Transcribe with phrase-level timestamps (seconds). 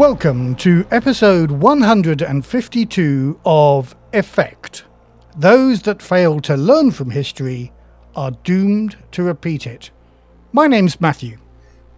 [0.00, 4.84] Welcome to episode 152 of Effect.
[5.36, 7.70] Those that fail to learn from history
[8.16, 9.90] are doomed to repeat it.
[10.52, 11.36] My name's Matthew.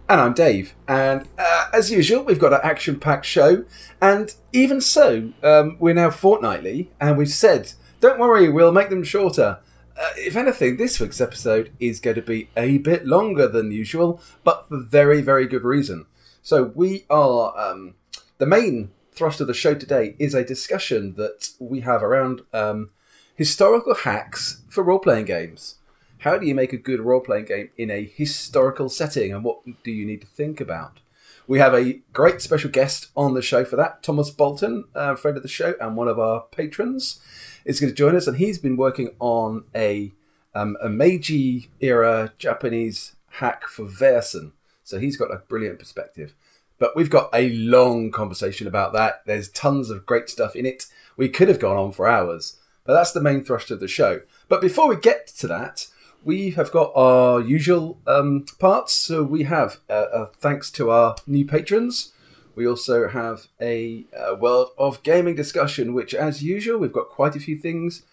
[0.09, 0.75] And I'm Dave.
[0.85, 3.63] And uh, as usual, we've got an action packed show.
[4.01, 9.05] And even so, um, we're now fortnightly, and we've said, don't worry, we'll make them
[9.05, 9.59] shorter.
[9.97, 14.19] Uh, if anything, this week's episode is going to be a bit longer than usual,
[14.43, 16.05] but for very, very good reason.
[16.45, 17.57] So, we are.
[17.57, 17.95] Um,
[18.37, 22.89] the main thrust of the show today is a discussion that we have around um,
[23.33, 25.75] historical hacks for role playing games.
[26.19, 29.59] How do you make a good role playing game in a historical setting, and what
[29.85, 30.99] do you need to think about?
[31.47, 34.03] We have a great special guest on the show for that.
[34.03, 37.21] Thomas Bolton, a friend of the show and one of our patrons,
[37.63, 40.11] is going to join us, and he's been working on a
[40.53, 44.51] um, a Meiji era Japanese hack for Vaesen.
[44.83, 46.33] So he's got a brilliant perspective.
[46.79, 49.21] But we've got a long conversation about that.
[49.25, 50.87] There's tons of great stuff in it.
[51.15, 54.21] We could have gone on for hours, but that's the main thrust of the show.
[54.49, 55.87] But before we get to that,
[56.23, 58.93] we have got our usual um, parts.
[58.93, 62.13] So we have, uh, uh, thanks to our new patrons,
[62.55, 67.35] we also have a, a World of Gaming discussion, which, as usual, we've got quite
[67.35, 68.03] a few things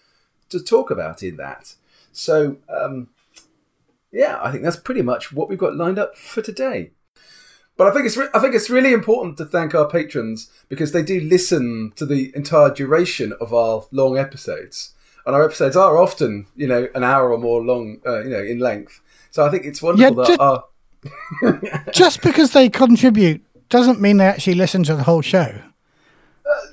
[0.49, 1.75] to talk about in that.
[2.11, 3.09] So, um,
[4.11, 6.91] yeah, I think that's pretty much what we've got lined up for today.
[7.77, 10.91] But I think it's re- I think it's really important to thank our patrons because
[10.91, 14.93] they do listen to the entire duration of our long episodes,
[15.25, 18.43] and our episodes are often you know an hour or more long, uh, you know,
[18.43, 19.01] in length.
[19.31, 20.63] So I think it's wonderful Yeah, that ju- our
[21.93, 25.61] Just because they contribute doesn't mean they actually listen to the whole show.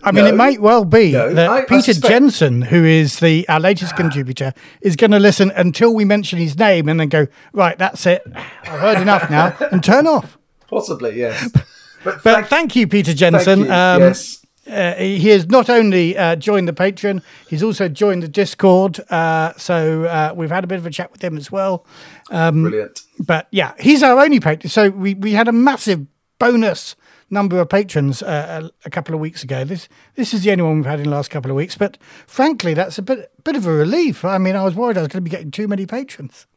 [0.02, 0.30] I mean, no.
[0.30, 3.60] it might well be No, that I- I Peter suspect- Jensen, who is the our
[3.60, 7.76] latest contributor, is going to listen until we mention his name and then go, right,
[7.78, 8.22] that's it.
[8.62, 10.38] I've heard enough now, and turn off.
[10.68, 11.50] possibly yes.
[12.04, 13.60] But, But thank, thank, you, Peter Jensen.
[13.64, 13.72] you.
[13.72, 18.28] Um, yes, uh, he has not only uh, joined the Patreon, he's also joined the
[18.28, 19.00] Discord.
[19.10, 21.84] Uh, so uh, we've had a bit of a chat with him as well.
[22.30, 23.00] brilliant.
[23.18, 24.70] But yeah, he's our only patron.
[24.70, 26.06] So we, we had a massive
[26.38, 26.94] bonus
[27.30, 29.64] number of patrons uh, a, a couple of weeks ago.
[29.64, 31.76] This this is the only one we've had in the last couple of weeks.
[31.76, 34.24] But frankly, that's a bit bit of a relief.
[34.24, 36.46] I mean, I was worried I was going to be getting too many patrons.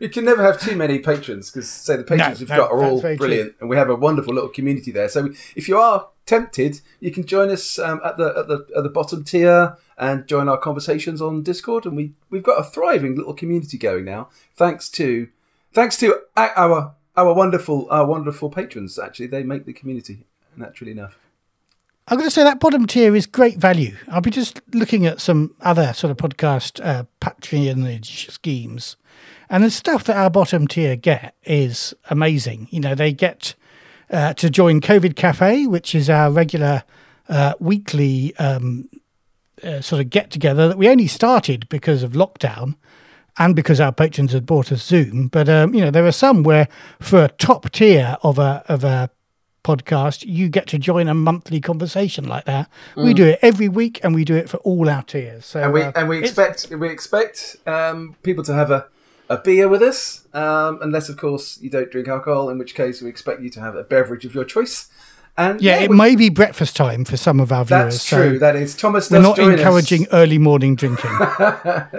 [0.00, 2.70] You can never have too many patrons because, say, the patrons No, we've no, got
[2.70, 3.26] are all very true.
[3.26, 5.10] brilliant, and we have a wonderful little community there.
[5.10, 8.82] So, if you are tempted, you can join us um, at the at the at
[8.82, 11.84] the bottom tier and join our conversations on Discord.
[11.84, 15.28] And we we've got a thriving little community going now, thanks to
[15.74, 18.98] thanks to our our, wonderful our wonderful patrons.
[18.98, 20.24] Actually, they make the community
[20.56, 21.18] naturally enough.
[22.08, 23.96] I'm going to say that bottom tier is great value.
[24.08, 28.96] I'll be just looking at some other sort of podcast uh, patronage schemes,
[29.48, 32.66] and the stuff that our bottom tier get is amazing.
[32.70, 33.54] You know, they get
[34.10, 36.82] uh, to join COVID Cafe, which is our regular
[37.28, 38.88] uh, weekly um,
[39.62, 42.74] uh, sort of get together that we only started because of lockdown
[43.38, 45.28] and because our patrons had bought us Zoom.
[45.28, 46.68] But um, you know, there are some where
[47.00, 49.10] for a top tier of a of a
[49.62, 52.68] podcast, you get to join a monthly conversation like that.
[52.96, 55.44] We do it every week, and we do it for all our tiers.
[55.46, 55.64] So Mm.
[55.64, 58.86] and we uh, and we expect we expect um, people to have a,
[59.28, 63.02] a beer with us, um, unless of course you don't drink alcohol, in which case
[63.02, 64.88] we expect you to have a beverage of your choice.
[65.40, 67.94] And yeah, it we- may be breakfast time for some of our viewers.
[67.94, 68.38] that's so true.
[68.38, 69.10] That is Thomas.
[69.10, 69.60] we're not join us.
[69.60, 71.10] encouraging early morning drinking.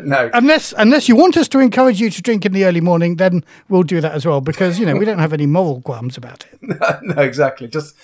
[0.04, 3.16] no, unless unless you want us to encourage you to drink in the early morning,
[3.16, 6.18] then we'll do that as well because you know we don't have any moral qualms
[6.18, 6.60] about it.
[7.02, 7.68] no, exactly.
[7.68, 7.96] Just,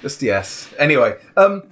[0.00, 0.72] just yes.
[0.78, 1.68] Anyway, um,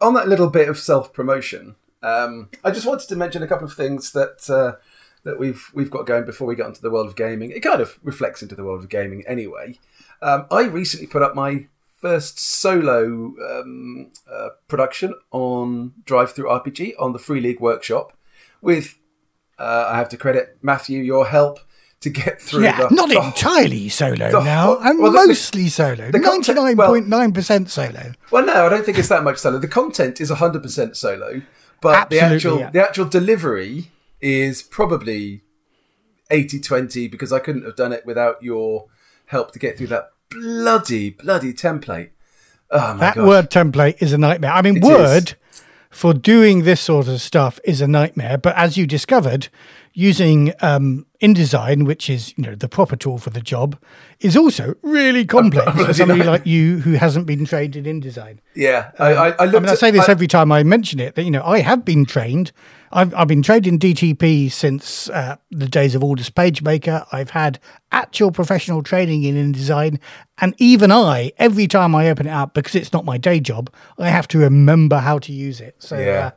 [0.00, 1.74] on that little bit of self promotion,
[2.04, 4.76] um, I just wanted to mention a couple of things that uh,
[5.24, 7.50] that we've we've got going before we get into the world of gaming.
[7.50, 9.80] It kind of reflects into the world of gaming anyway.
[10.22, 11.66] Um, I recently put up my
[12.00, 18.12] first solo um, uh, production on Drive Through RPG on the Free League Workshop
[18.60, 18.96] with.
[19.58, 21.58] Uh, I have to credit Matthew your help
[22.00, 22.62] to get through.
[22.62, 24.78] Yeah, the, not the- entirely solo the now.
[24.78, 26.10] I'm well, mostly solo.
[26.10, 28.12] the Ninety nine point nine percent solo.
[28.30, 29.58] Well, no, I don't think it's that much solo.
[29.58, 31.42] The content is 100% solo,
[31.80, 32.70] but the actual yeah.
[32.70, 33.90] the actual delivery
[34.20, 35.42] is probably
[36.30, 38.86] 80-20 because I couldn't have done it without your
[39.26, 42.10] help to get through that bloody bloody template.
[42.70, 43.26] Oh my That god.
[43.26, 44.52] word template is a nightmare.
[44.52, 45.34] I mean, It Word
[45.90, 48.36] for doing this sort of stuff is a nightmare.
[48.36, 49.48] But as you discovered,
[49.94, 53.78] using um, InDesign, which is you know the proper tool for the job,
[54.20, 58.38] is also really complex for somebody like you who hasn't been trained in InDesign.
[58.54, 61.14] Yeah, I, I, I, I mean, I say this I- every time I mention it
[61.14, 62.52] that you know I have been trained.
[62.92, 67.06] I've, I've been trained in DTP since uh, the days of Aldus PageMaker.
[67.12, 67.58] I've had
[67.92, 69.98] actual professional training in InDesign,
[70.40, 73.70] and even I, every time I open it up, because it's not my day job,
[73.98, 75.76] I have to remember how to use it.
[75.78, 76.26] So Yeah.
[76.26, 76.30] uh,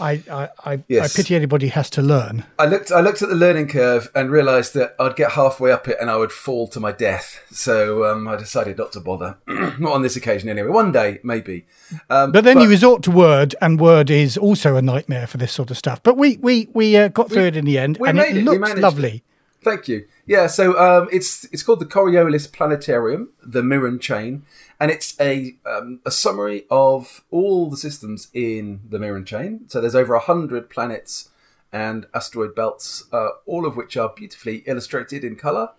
[0.00, 1.14] I, I, I, Yes.
[1.14, 2.44] I pity anybody has to learn.
[2.58, 2.90] I looked.
[2.90, 6.10] I looked at the learning curve and realised that I'd get halfway up it and
[6.10, 7.40] I would fall to my death.
[7.50, 9.38] So um, I decided not to bother.
[9.46, 10.68] not on this occasion, anyway.
[10.68, 11.66] One day, maybe.
[12.10, 15.52] Um, But then you resort to Word, and Word is also a nightmare for this
[15.52, 16.02] sort of stuff.
[16.02, 18.46] But we we we uh, got through it in the end, we and made it
[18.46, 19.24] it, we looks lovely.
[19.62, 20.06] Thank you.
[20.24, 24.42] Yeah, so um, it's it's called the Coriolis Planetarium, the Mirren Chain,
[24.80, 29.68] and it's a um, a summary of all the systems in the Mirren Chain.
[29.68, 31.30] So there's over hundred planets
[31.72, 35.70] and asteroid belts, uh, all of which are beautifully illustrated in color,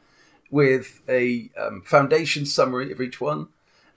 [0.51, 3.47] with a um, foundation summary of each one,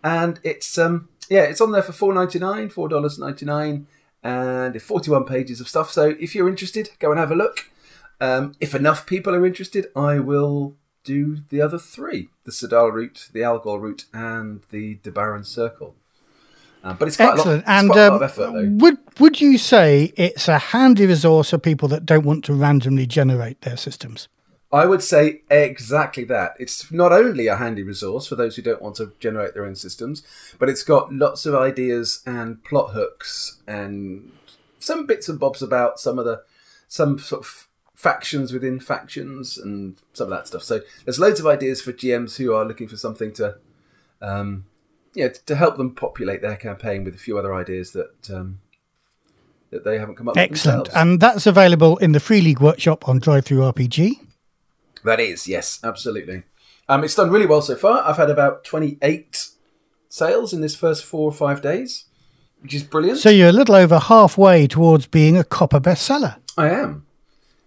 [0.02, 3.86] and it's um yeah it's on there for four ninety nine, four dollars ninety nine,
[4.22, 5.90] and forty one pages of stuff.
[5.90, 7.70] So if you're interested, go and have a look.
[8.20, 13.28] Um, if enough people are interested, I will do the other three: the Sadal route,
[13.32, 15.94] the Algol route, and the Debaran Circle.
[16.84, 17.64] Um, but it's quite Excellent.
[17.64, 18.68] a lot, and quite a um, lot of effort, though.
[18.70, 23.06] would would you say it's a handy resource for people that don't want to randomly
[23.06, 24.28] generate their systems?
[24.72, 26.54] I would say exactly that.
[26.58, 29.76] It's not only a handy resource for those who don't want to generate their own
[29.76, 30.22] systems,
[30.58, 34.32] but it's got lots of ideas and plot hooks and
[34.78, 36.42] some bits and bobs about some of the
[36.88, 37.68] some sort of
[38.02, 40.64] factions within factions and some of that stuff.
[40.64, 43.58] So there's loads of ideas for GMs who are looking for something to,
[44.20, 44.64] um,
[45.14, 48.58] yeah, to help them populate their campaign with a few other ideas that um,
[49.70, 50.86] that they haven't come up with Excellent.
[50.86, 51.00] themselves.
[51.00, 54.14] And that's available in the Free League Workshop on Drive Through RPG.
[55.04, 56.42] That is, yes, absolutely.
[56.88, 58.02] Um, it's done really well so far.
[58.02, 59.46] I've had about 28
[60.08, 62.06] sales in this first four or five days,
[62.60, 63.20] which is brilliant.
[63.20, 66.38] So you're a little over halfway towards being a copper bestseller.
[66.58, 67.06] I am.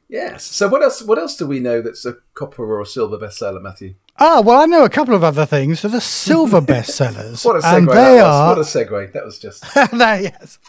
[0.07, 0.43] Yes.
[0.43, 1.01] So what else?
[1.01, 3.95] What else do we know that's a copper or a silver bestseller, Matthew?
[4.17, 5.81] Ah, well, I know a couple of other things.
[5.81, 8.23] So the silver bestsellers, What a segue and that they was!
[8.23, 9.11] are What a segue!
[9.13, 9.63] That was just
[9.93, 10.59] no, yes.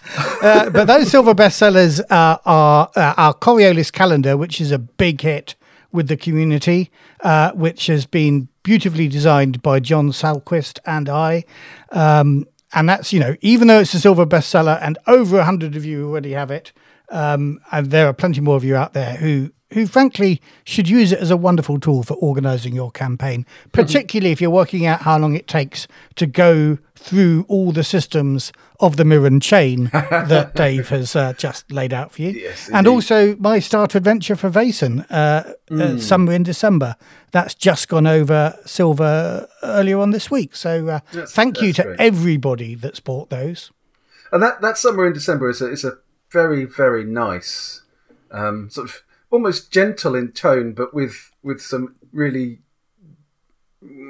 [0.42, 5.20] Uh, but those silver bestsellers uh, are uh, our Coriolis calendar, which is a big
[5.20, 5.54] hit
[5.92, 6.90] with the community,
[7.20, 11.44] uh, which has been beautifully designed by John Salquist and I.
[11.92, 15.76] Um, and that's, you know, even though it's a silver bestseller and over a 100
[15.76, 16.72] of you already have it,
[17.10, 21.10] um, and there are plenty more of you out there who who frankly should use
[21.10, 25.18] it as a wonderful tool for organizing your campaign, particularly if you're working out how
[25.18, 30.88] long it takes to go through all the systems of the Mirren chain that Dave
[30.90, 32.30] has uh, just laid out for you.
[32.30, 32.90] Yes, and indeed.
[32.90, 36.94] also my starter adventure for Vaesen, uh, uh, summer in December.
[37.32, 40.54] That's just gone over silver earlier on this week.
[40.54, 42.00] So uh, thank you to great.
[42.00, 43.72] everybody that's bought those.
[44.30, 45.98] and that that summer in December is a is a
[46.32, 47.82] very very nice,
[48.30, 52.60] um, sort of almost gentle in tone, but with with some really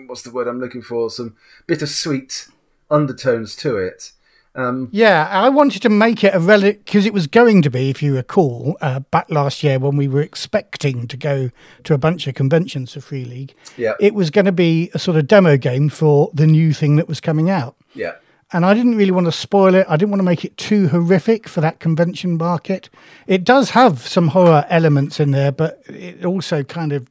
[0.06, 1.11] what's the word I'm looking for?
[1.11, 2.49] Some bittersweet
[2.90, 4.12] undertones to it.
[4.54, 7.90] Um, Yeah, I wanted to make it a relic because it was going to be,
[7.90, 11.50] if you recall, uh, back last year when we were expecting to go
[11.85, 13.54] to a bunch of conventions for Free League.
[13.76, 13.92] Yeah.
[14.00, 17.06] It was going to be a sort of demo game for the new thing that
[17.06, 17.76] was coming out.
[17.94, 18.14] yeah,
[18.52, 19.86] And I didn't really want to spoil it.
[19.88, 22.88] I didn't want to make it too horrific for that convention market.
[23.26, 27.08] It does have some horror elements in there, but it also kind of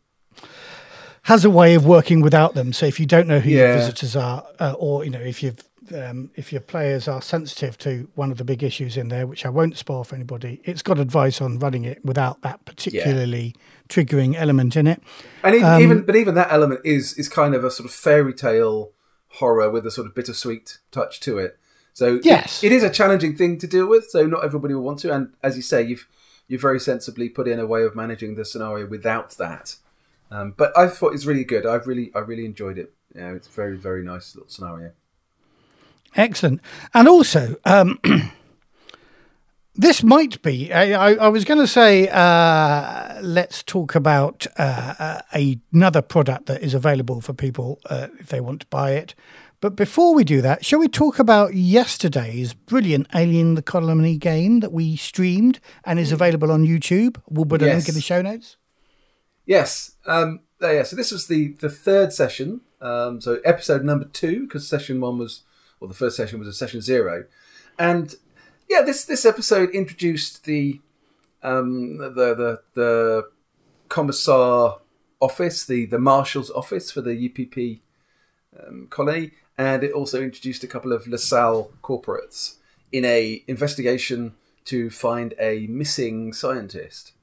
[1.23, 2.71] has a way of working without them.
[2.71, 5.61] So if you don't know who your visitors are, uh, or you know if you've
[5.93, 9.45] um, if your players are sensitive to one of the big issues in there, which
[9.45, 13.55] I won't spoil for anybody, it's got advice on running it without that particularly
[13.89, 15.01] triggering element in it.
[15.43, 17.93] and even, Um, even but even that element is is kind of a sort of
[17.93, 18.91] fairy tale
[19.35, 21.57] horror with a sort of bittersweet touch to it.
[21.93, 22.63] So it- Yes.
[22.63, 24.09] it is a challenging thing to deal with.
[24.09, 26.07] So not everybody will want to, and as you say, you've
[26.47, 29.77] you've very sensibly put in a way of managing the scenario without that.
[30.29, 31.65] Um, but I thought it's really good.
[31.65, 32.93] I've really I really enjoyed it.
[33.15, 34.91] Yeah, it's a very very nice little scenario.
[36.15, 36.61] Excellent.
[36.93, 37.99] And also, um,
[39.75, 44.95] this might be, I, I, I was going to say, uh, let's talk about uh,
[44.97, 45.21] uh,
[45.73, 49.15] another product that is available for people uh, if they want to buy it.
[49.61, 54.59] But before we do that, shall we talk about yesterday's brilliant Alien the Colony game
[54.59, 57.19] that we streamed and is available on YouTube?
[57.29, 58.57] We'll put a link in the show notes.
[59.45, 59.95] Yes.
[60.05, 60.83] Um, uh, yeah.
[60.83, 62.61] So this was the the third session.
[62.81, 65.43] Um, so episode number two, because session one was,
[65.79, 67.25] well, the first session was a session zero,
[67.79, 68.15] and
[68.69, 70.81] yeah, this this episode introduced the
[71.43, 73.29] um, the the the
[73.89, 74.79] commissar
[75.19, 77.81] office, the the marshal's office for the UPP
[78.67, 78.87] um,
[79.57, 82.55] and it also introduced a couple of LaSalle corporates
[82.91, 84.33] in a investigation
[84.65, 87.13] to find a missing scientist,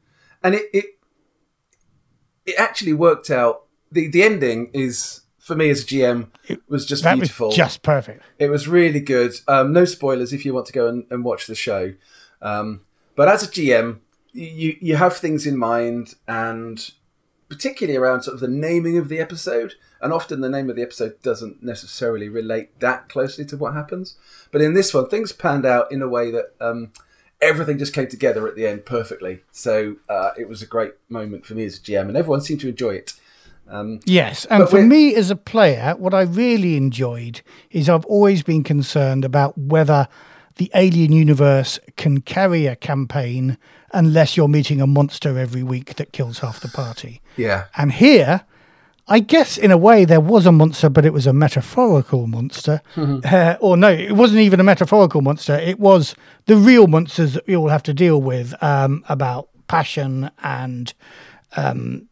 [0.42, 0.84] and it it,
[2.46, 3.64] it actually worked out.
[3.90, 7.48] the The ending is for me as a GM it was just That beautiful.
[7.48, 8.22] was just perfect.
[8.38, 9.32] It was really good.
[9.48, 11.94] Um, no spoilers if you want to go and, and watch the show.
[12.40, 12.82] Um,
[13.16, 13.98] but as a GM,
[14.32, 16.90] you you have things in mind, and
[17.48, 19.74] particularly around sort of the naming of the episode.
[20.00, 24.16] And often the name of the episode doesn't necessarily relate that closely to what happens.
[24.50, 26.92] But in this one, things panned out in a way that um,
[27.40, 29.42] everything just came together at the end perfectly.
[29.52, 32.60] So uh, it was a great moment for me as a GM, and everyone seemed
[32.62, 33.12] to enjoy it.
[33.68, 37.40] Um, Yes, and for me as a player, what I really enjoyed
[37.70, 40.08] is I've always been concerned about whether
[40.56, 43.56] the alien universe can carry a campaign
[43.92, 47.20] unless you're meeting a monster every week that kills half the party.
[47.36, 48.42] yeah, And here,
[49.08, 52.82] I guess in a way there was a monster, but it was a metaphorical monster.
[52.96, 55.54] Uh, or no, it wasn't even a metaphorical monster.
[55.54, 56.14] It was
[56.46, 60.92] the real monsters that we all have to deal with um, about passion and
[61.56, 62.08] um,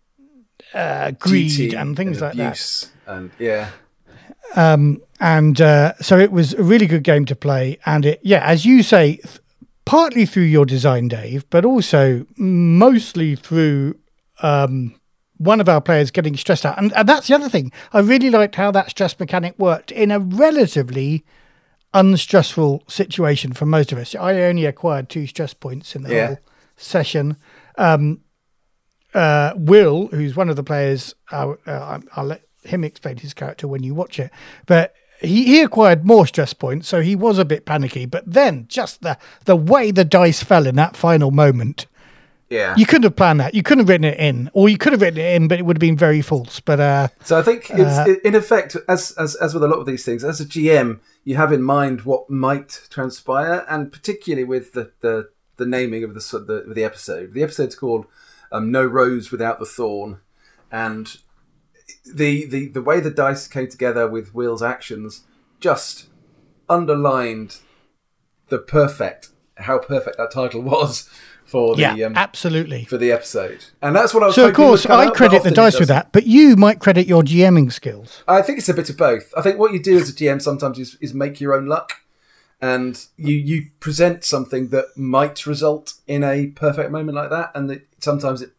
[0.75, 2.89] uh, greed duty and things like that.
[3.07, 3.71] And yeah,
[5.21, 7.79] and uh, so it was a really good game to play.
[7.87, 9.39] And it yeah as you say th-
[9.85, 13.97] partly through your design dave but also mostly through
[14.43, 14.95] um,
[15.39, 16.79] one of our players getting stressed out.
[16.79, 17.73] And, and that's the other thing.
[17.93, 21.25] I really liked how that stress mechanic worked in a relatively
[21.93, 24.15] unstressful situation for most of us.
[24.15, 26.27] I only acquired two stress points in the Yeah.
[26.27, 26.39] whole
[26.77, 27.37] session.
[27.77, 28.21] Um,
[29.14, 33.67] uh, Will, who's one of the players, uh, uh, I'll let him explain his character
[33.67, 34.31] when you watch it.
[34.67, 38.07] But he, he acquired more stress points, so he was a bit panicky.
[38.07, 41.87] But then, just the the way the dice fell in that final moment,
[42.49, 42.75] yeah.
[42.76, 43.55] you couldn't have planned that.
[43.55, 45.62] You couldn't have written it in, or you could have written it in, but it
[45.62, 46.61] would have been very false.
[46.61, 49.87] But uh, So I think it's in effect, as, as as with a lot of
[49.87, 54.73] these things, as a GM, you have in mind what might transpire, and particularly with
[54.73, 57.35] the the, the naming of the the, the episode.
[57.35, 58.07] The episode's called
[58.52, 60.21] um, "No Rose Without the Thorn,"
[60.71, 61.19] and
[62.04, 65.25] the the the way the dice came together with Will's actions
[65.61, 66.07] just
[66.69, 67.59] underlined
[68.49, 71.09] the perfect how perfect that title was
[71.45, 72.85] for the yeah, um, absolutely.
[72.85, 74.37] for the episode, and that's what I was.
[74.37, 74.54] Thinking.
[74.54, 77.23] So of course, I out, credit the dice with that, but you might credit your
[77.23, 78.23] GMing skills.
[78.28, 79.35] I think it's a bit of both.
[79.37, 81.92] I think what you do as a GM sometimes is, is make your own luck,
[82.62, 87.69] and you you present something that might result in a perfect moment like that, and
[87.71, 88.50] that sometimes it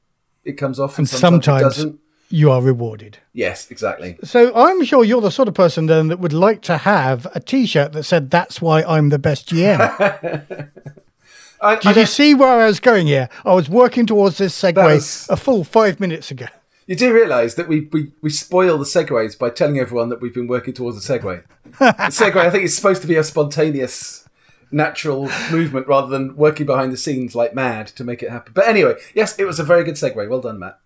[0.43, 1.99] it comes off, and, And sometimes, sometimes- it doesn't.
[2.33, 3.17] You are rewarded.
[3.33, 4.17] Yes, exactly.
[4.23, 7.41] So I'm sure you're the sort of person then that would like to have a
[7.41, 10.67] T-shirt that said "That's why I'm the best GM." I,
[11.61, 13.27] I Did you see where I was going here?
[13.45, 16.47] I was working towards this segue was- a full five minutes ago.
[16.91, 20.33] You do realise that we, we we spoil the segues by telling everyone that we've
[20.33, 21.41] been working towards a segue.
[21.63, 24.27] the segue, I think, is supposed to be a spontaneous,
[24.71, 28.51] natural movement rather than working behind the scenes like mad to make it happen.
[28.53, 30.29] But anyway, yes, it was a very good segue.
[30.29, 30.79] Well done, Matt.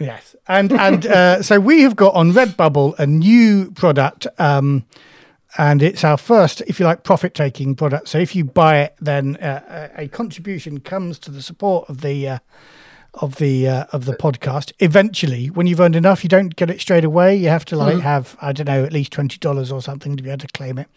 [0.00, 4.86] Yes, and and uh, so we have got on Redbubble a new product, um,
[5.58, 8.08] and it's our first, if you like, profit-taking product.
[8.08, 12.00] So if you buy it, then uh, a a contribution comes to the support of
[12.00, 12.26] the.
[12.26, 12.38] Uh,
[13.16, 14.72] of the uh, of the podcast.
[14.78, 17.36] Eventually, when you've earned enough, you don't get it straight away.
[17.36, 20.22] You have to like have I don't know at least twenty dollars or something to
[20.22, 20.88] be able to claim it.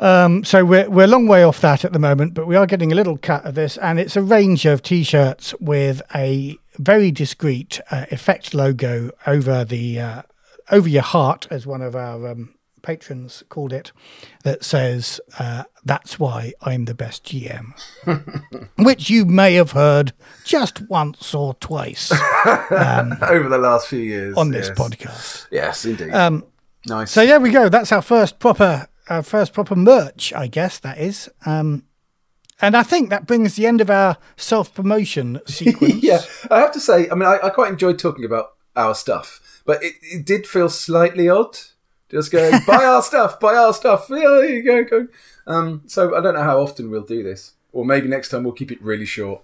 [0.00, 2.66] Um, so we're we're a long way off that at the moment, but we are
[2.66, 7.10] getting a little cut of this, and it's a range of t-shirts with a very
[7.10, 10.22] discreet uh, effect logo over the uh,
[10.70, 12.54] over your heart, as one of our um,
[12.88, 13.92] patrons called it,
[14.44, 17.74] that says uh, "That's why I'm the best GM,"
[18.78, 22.10] which you may have heard just once or twice
[22.46, 24.78] Over the last few years on this yes.
[24.78, 25.46] podcast.
[25.50, 26.14] Yes, indeed.
[26.14, 26.46] Um,
[26.86, 27.10] nice.
[27.10, 27.68] So there we go.
[27.68, 31.28] That's our first proper, our first proper merch, I guess that is.
[31.44, 31.84] Um,
[32.62, 36.02] and I think that brings the end of our self promotion sequence.
[36.02, 39.60] yeah, I have to say, I mean, I, I quite enjoyed talking about our stuff,
[39.66, 41.58] but it, it did feel slightly odd.
[42.10, 44.06] Just going, buy our stuff, buy our stuff.
[44.10, 45.08] Yeah, you go, go.
[45.46, 48.52] Um, so I don't know how often we'll do this, or maybe next time we'll
[48.54, 49.42] keep it really short.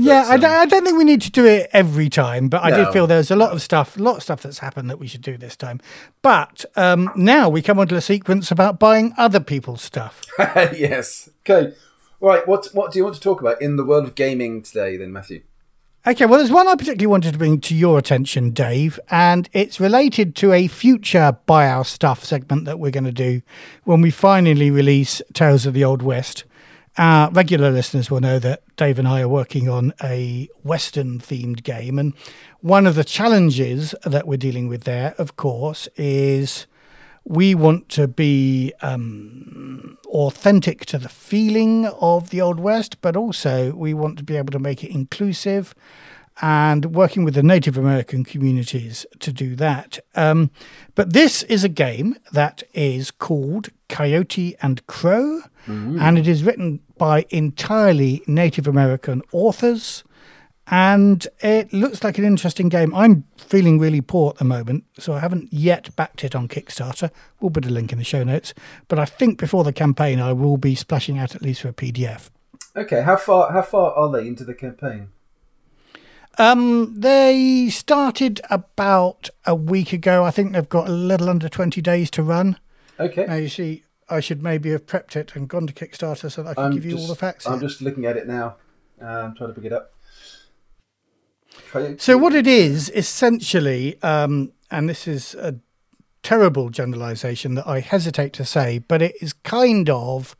[0.00, 2.62] Yeah, But, I, don't, I don't think we need to do it every time, but
[2.62, 2.84] I No.
[2.84, 5.08] did feel there's a lot of stuff, a lot of stuff that's happened that we
[5.08, 5.80] should do this time.
[6.22, 10.22] But um, now we come on to a sequence about buying other people's stuff.
[10.38, 11.28] yes.
[11.48, 11.74] Okay.
[12.20, 12.46] Right.
[12.46, 15.12] What What do you want to talk about in the world of gaming today, then,
[15.12, 15.42] Matthew?
[16.06, 19.80] Okay, well, there's one I particularly wanted to bring to your attention, Dave, and it's
[19.80, 23.42] related to a future Buy Our Stuff segment that we're going to do
[23.84, 26.44] when we finally release Tales of the Old West.
[26.96, 31.64] our regular listeners will know that Dave and I are working on a Western themed
[31.64, 31.98] game.
[31.98, 32.14] And
[32.60, 36.67] one of the challenges that we're dealing with there, of course, is
[37.28, 43.72] we want to be um, authentic to the feeling of the Old West, but also
[43.72, 45.74] we want to be able to make it inclusive
[46.40, 49.98] and working with the Native American communities to do that.
[50.14, 50.50] Um,
[50.94, 56.00] but this is a game that is called Coyote and Crow, mm-hmm.
[56.00, 60.02] and it is written by entirely Native American authors.
[60.70, 62.94] And it looks like an interesting game.
[62.94, 67.10] I'm feeling really poor at the moment, so I haven't yet backed it on Kickstarter.
[67.40, 68.52] We'll put a link in the show notes.
[68.86, 71.72] But I think before the campaign, I will be splashing out at least for a
[71.72, 72.28] PDF.
[72.76, 75.08] Okay, how far how far are they into the campaign?
[76.38, 80.24] Um, they started about a week ago.
[80.24, 82.58] I think they've got a little under 20 days to run.
[83.00, 83.26] Okay.
[83.26, 86.50] Now, you see, I should maybe have prepped it and gone to Kickstarter so that
[86.50, 87.46] I can I'm give you just, all the facts.
[87.46, 87.68] I'm here.
[87.68, 88.56] just looking at it now.
[89.02, 89.92] Uh, I'm trying to pick it up.
[91.98, 95.56] So, what it is essentially, um, and this is a
[96.22, 100.36] terrible generalization that I hesitate to say, but it is kind of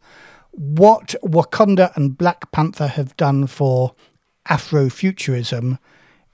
[0.52, 3.94] what Wakanda and Black Panther have done for
[4.48, 5.78] Afrofuturism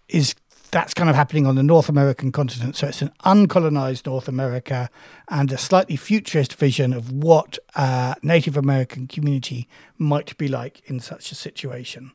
[0.08, 0.34] is
[0.70, 2.74] that's kind of happening on the North American continent.
[2.74, 4.90] So it's an uncolonized North America
[5.28, 10.98] and a slightly futurist vision of what a Native American community might be like in
[10.98, 12.10] such a situation.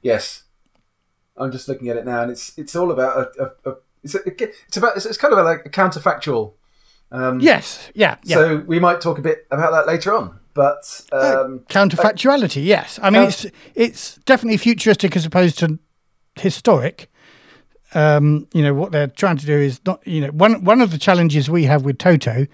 [0.00, 0.41] Yes,
[1.36, 4.14] I'm just looking at it now, and it's it's all about a, a, a it's,
[4.14, 6.54] a, it's about it's, it's, kind of like a counterfactual.
[7.10, 8.36] Um, yes, yeah, yeah.
[8.36, 10.40] So we might talk a bit about that later on.
[10.54, 12.98] But uh, um, uh, counterfactuality, uh, yes.
[13.02, 15.78] I mean, it's it's definitely futuristic as opposed to
[16.36, 17.10] historic.
[17.94, 20.06] Um, you know what they're trying to do is not.
[20.06, 22.46] You know, one one of the challenges we have with Toto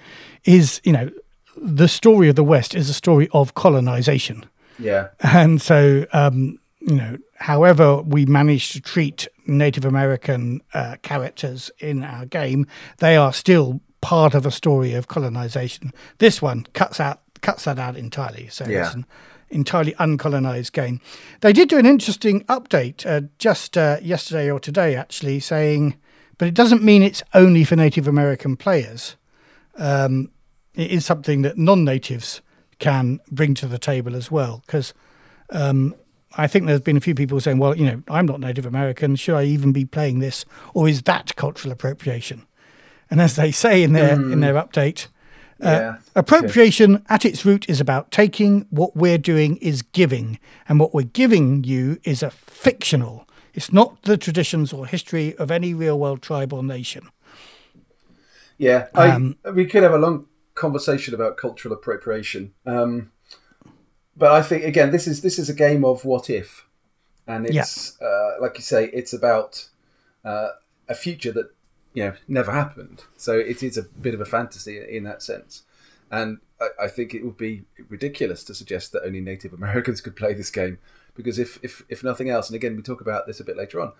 [0.44, 1.10] is you know
[1.56, 4.44] the story of the West is a story of colonization.
[4.78, 11.70] Yeah, and so um, you know, however we manage to treat Native American uh, characters
[11.78, 12.66] in our game,
[12.98, 15.92] they are still part of a story of colonization.
[16.18, 18.48] This one cuts out cuts that out entirely.
[18.48, 18.86] So yeah.
[18.86, 19.06] it's an
[19.50, 21.00] entirely uncolonized game.
[21.40, 25.96] They did do an interesting update uh, just uh, yesterday or today, actually, saying,
[26.36, 29.16] but it doesn't mean it's only for Native American players.
[29.76, 30.30] Um,
[30.74, 32.40] it is something that non-natives
[32.80, 34.94] can bring to the table as well, because.
[35.50, 35.94] Um,
[36.36, 39.16] I think there's been a few people saying, well, you know, I'm not Native American.
[39.16, 40.44] Should I even be playing this?
[40.74, 42.46] Or is that cultural appropriation?
[43.10, 44.32] And as they say in their mm.
[44.32, 45.06] in their update,
[45.62, 47.04] uh, appropriation okay.
[47.08, 48.66] at its root is about taking.
[48.70, 50.38] What we're doing is giving.
[50.68, 53.26] And what we're giving you is a fictional.
[53.54, 57.08] It's not the traditions or history of any real world tribe or nation.
[58.58, 62.54] Yeah, I, um, we could have a long conversation about cultural appropriation.
[62.66, 63.12] Um,
[64.18, 66.66] but I think again, this is this is a game of what if,
[67.26, 68.06] and it's yeah.
[68.06, 69.68] uh, like you say, it's about
[70.24, 70.48] uh,
[70.88, 71.54] a future that
[71.94, 73.04] you know never happened.
[73.16, 75.62] So it is a bit of a fantasy in that sense,
[76.10, 80.16] and I, I, think it would be ridiculous to suggest that only Native Americans could
[80.16, 80.78] play this game
[81.14, 83.80] because if if, if nothing else, and again we talk about this a bit later
[83.80, 83.92] on,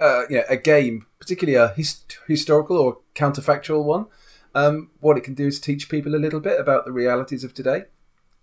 [0.00, 4.06] uh, you know, a game, particularly a his, historical or counterfactual one,
[4.56, 7.54] um, what it can do is teach people a little bit about the realities of
[7.54, 7.84] today.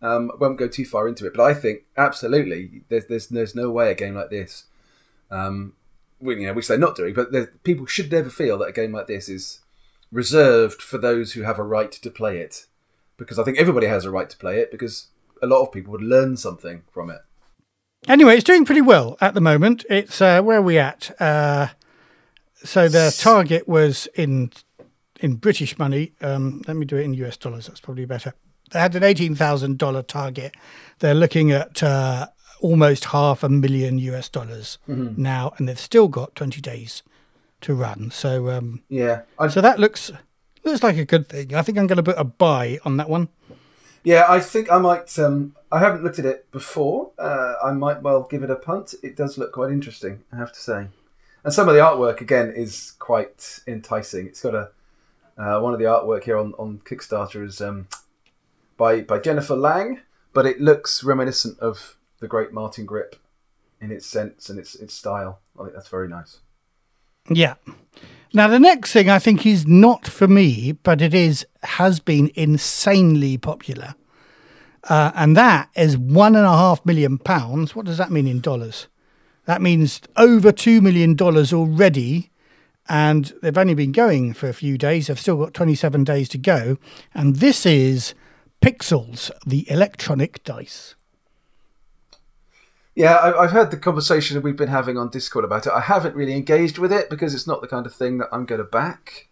[0.02, 3.56] Um, I won't go too far into it, but I think absolutely there's there's there's
[3.56, 4.66] no way a game like this
[5.32, 5.74] um,
[6.22, 9.08] you know, which they're not doing, but people should never feel that a game like
[9.08, 9.62] this is
[10.12, 12.66] reserved for those who have a right to play it.
[13.18, 15.08] Because I think everybody has a right to play it because
[15.42, 17.22] a lot of people would learn something from it.
[18.08, 19.86] Anyway, it's doing pretty well at the moment.
[19.90, 21.12] It's uh, where are we at?
[21.22, 21.68] Uh,
[22.64, 24.52] so the target was in
[25.20, 26.14] in British money.
[26.22, 27.68] Um, let me do it in US dollars.
[27.68, 28.34] That's probably better.
[28.72, 30.56] They had an eighteen thousand dollar target.
[31.00, 32.28] They're looking at uh,
[32.62, 35.22] almost half a million US dollars mm-hmm.
[35.22, 37.04] now, and they've still got 20 days
[37.62, 38.12] to run.
[38.12, 39.52] So um, yeah, I'd...
[39.52, 40.12] so that looks
[40.64, 41.54] looks like a good thing.
[41.54, 43.30] I think I'm going to put a buy on that one.
[44.04, 45.18] Yeah, I think I might.
[45.20, 47.12] Um, I haven't looked at it before.
[47.18, 48.96] Uh, I might well give it a punt.
[49.04, 50.88] It does look quite interesting, I have to say.
[51.44, 54.28] And some of the artwork again is quite enticing.
[54.28, 54.70] It's got a
[55.38, 57.88] uh, one of the artwork here on, on Kickstarter is um,
[58.80, 60.00] by by Jennifer Lang,
[60.34, 63.18] but it looks reminiscent of the great Martin Grip
[63.80, 65.42] in its sense and its its style.
[65.60, 66.40] I think that's very nice.
[67.30, 67.56] Yeah.
[68.34, 72.32] Now the next thing I think is not for me, but it is has been
[72.36, 73.96] insanely popular,
[74.86, 77.76] uh, and that is one and a half million pounds.
[77.76, 78.88] What does that mean in dollars?
[79.46, 82.30] That means over two million dollars already,
[82.88, 85.08] and they've only been going for a few days.
[85.08, 86.78] They've still got twenty seven days to go,
[87.16, 88.14] and this is
[88.62, 90.96] Pixels, the electronic dice.
[92.96, 95.72] Yeah, I, I've heard the conversation that we've been having on Discord about it.
[95.72, 98.46] I haven't really engaged with it because it's not the kind of thing that I'm
[98.46, 99.30] going to back.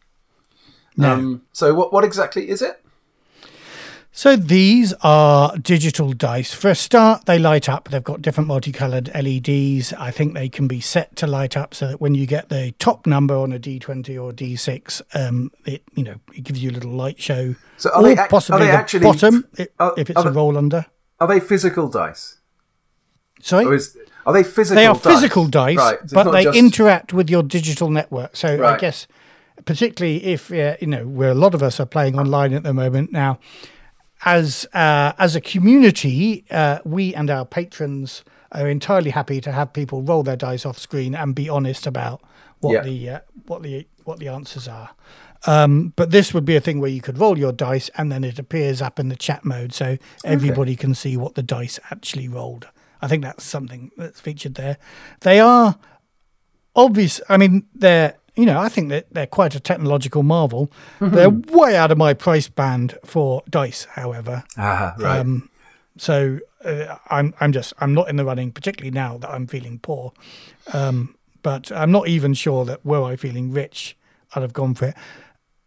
[0.96, 1.14] No.
[1.14, 2.84] Um, so, what what exactly is it?
[4.18, 6.52] So these are digital dice.
[6.52, 7.90] For a start, they light up.
[7.90, 9.94] They've got different multicolored LEDs.
[9.94, 12.74] I think they can be set to light up so that when you get the
[12.80, 16.74] top number on a D20 or D6, um, it you know it gives you a
[16.74, 17.54] little light show.
[17.78, 20.30] So are or they possibly are they the actually- bottom are- if it's a they-
[20.32, 20.88] roll under.
[21.20, 22.40] Are they physical dice?
[23.40, 23.66] Sorry.
[23.66, 24.78] Or is are they physical?
[24.82, 25.04] they are dice?
[25.04, 26.00] physical dice, right?
[26.10, 28.36] so but they just- interact with your digital network.
[28.36, 29.06] So I guess,
[29.66, 32.74] particularly if uh, you know, where a lot of us are playing online at the
[32.74, 33.38] moment now,
[34.26, 39.74] as uh, as a community, uh, we and our patrons are entirely happy to have
[39.74, 42.22] people roll their dice off screen and be honest about
[42.60, 42.82] what Yeah.
[42.84, 44.90] the uh, what the what the answers are.
[45.46, 48.24] Um, but this would be a thing where you could roll your dice and then
[48.24, 52.28] it appears up in the chat mode, so everybody can see what the dice actually
[52.28, 52.68] rolled.
[53.02, 54.78] I think that's something that's featured there.
[55.22, 55.78] They are
[56.76, 57.22] obvious.
[57.30, 60.72] I mean, they're you know I think that they're quite a technological marvel.
[61.00, 64.44] They're way out of my price band for dice, however.
[64.58, 65.20] Ah, right.
[65.20, 65.50] Um,
[65.98, 69.80] so uh, I'm I'm just I'm not in the running, particularly now that I'm feeling
[69.80, 70.14] poor.
[70.74, 73.96] Um, but I'm not even sure that were I feeling rich,
[74.36, 74.96] I'd have gone for it.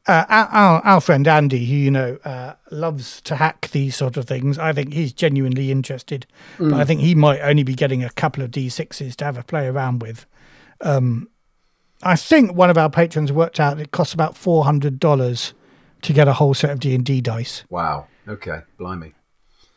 [0.06, 4.26] Uh, our, our, friend Andy, who you know uh, loves to hack these sort of
[4.26, 6.26] things, I think he's genuinely interested.
[6.58, 9.42] But I think he might only be getting a couple of d6s to have a
[9.42, 10.26] play around with.
[10.80, 11.28] Um,
[12.02, 15.52] I think one of our patrons worked out it costs about four hundred dollars
[16.02, 17.64] to get a whole set of D and D dice.
[17.70, 18.06] wow.
[18.28, 18.60] Okay.
[18.78, 19.14] Blimey.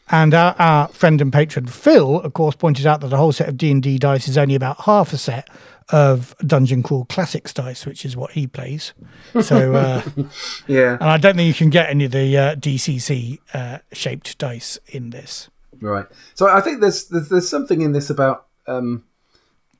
[0.10, 3.48] And our, our friend and patron Phil, of course, pointed out that a whole set
[3.50, 5.50] of D and D dice is only about half a set
[5.90, 8.94] of Dungeon Crawl Classics dice, which is what he plays.
[9.42, 10.02] So, uh,
[10.68, 10.94] Yeah.
[10.94, 14.78] and I don't think you can get any of the uh, DCC uh, shaped dice
[14.88, 15.50] in this.
[15.82, 16.06] Right.
[16.36, 19.04] So I think there's there's, there's something in this about um,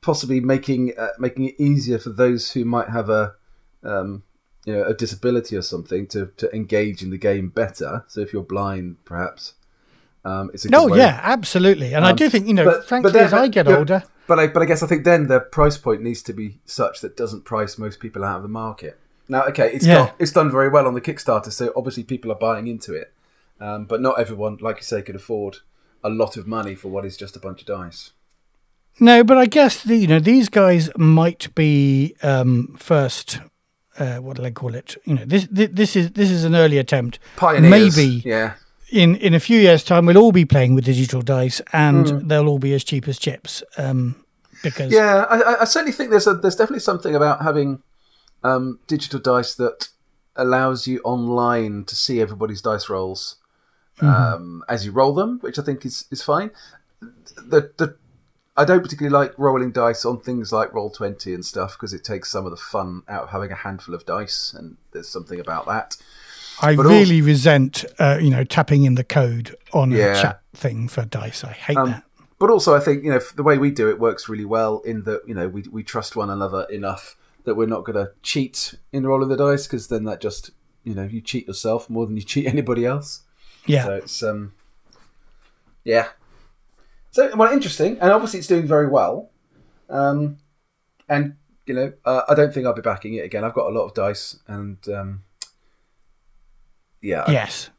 [0.04, 3.34] possibly making uh, making it easier for those who might have a
[3.82, 4.22] um,
[4.64, 8.04] you know a disability or something to, to engage in the game better.
[8.08, 9.54] So if you're blind, perhaps
[10.24, 11.94] um, it's a No, way- yeah, absolutely.
[11.94, 14.46] And I do think you know, but- frankly, but as I get older, But I
[14.46, 17.44] but I guess I think then the price point needs to be such that doesn't
[17.44, 18.98] price most people out of the market.
[19.28, 19.94] Now, okay, it's Yeah.
[20.06, 23.12] got, it's done very well on the Kickstarter, so obviously people are buying into it.
[23.60, 25.58] Um, but not everyone, like you say, could afford
[26.02, 28.10] a lot of money for what is just a bunch of dice.
[29.00, 33.40] No, but I guess the, you know these guys might be um, first.
[33.98, 34.96] Uh, what do I call it?
[35.04, 37.18] You know, this, this this is this is an early attempt.
[37.36, 38.54] Pioneers, Maybe yeah.
[38.90, 42.28] in in a few years' time, we'll all be playing with digital dice, and Hmm.
[42.28, 43.62] they'll all be as cheap as chips.
[43.78, 44.16] Um,
[44.62, 47.82] because Yeah, I, I- certainly think there's a, there's definitely something about having
[48.42, 49.88] um, digital dice that
[50.36, 53.36] allows you online to see everybody's dice rolls
[54.00, 56.50] um, as you roll them, which I think is, is fine.
[57.00, 57.96] The, the
[58.56, 62.04] I don't particularly like rolling dice on things like Roll Twenty and stuff because it
[62.04, 65.40] takes some of the fun out of having a handful of dice, and there's something
[65.40, 65.96] about that.
[66.62, 70.16] I but really resent uh, you know tapping in the code on Yeah.
[70.18, 71.42] a chat thing for dice.
[71.42, 72.04] I hate Um, that.
[72.38, 75.02] But also, I think you know the way we do it works really well in
[75.04, 78.74] that you know we we trust one another enough that we're not going to cheat
[78.92, 80.50] in rolling the dice because then that just
[80.84, 83.22] you know you cheat yourself more than you cheat anybody else.
[83.66, 84.52] Yeah, So it's um
[85.84, 86.08] yeah.
[87.14, 89.30] So well, interesting, and obviously it's doing very well.
[89.88, 90.38] Um,
[91.08, 93.44] and you know uh, I don't think I'll be backing it again.
[93.44, 95.22] I've got a lot of dice, and um,
[97.00, 97.70] yeah, I- yes.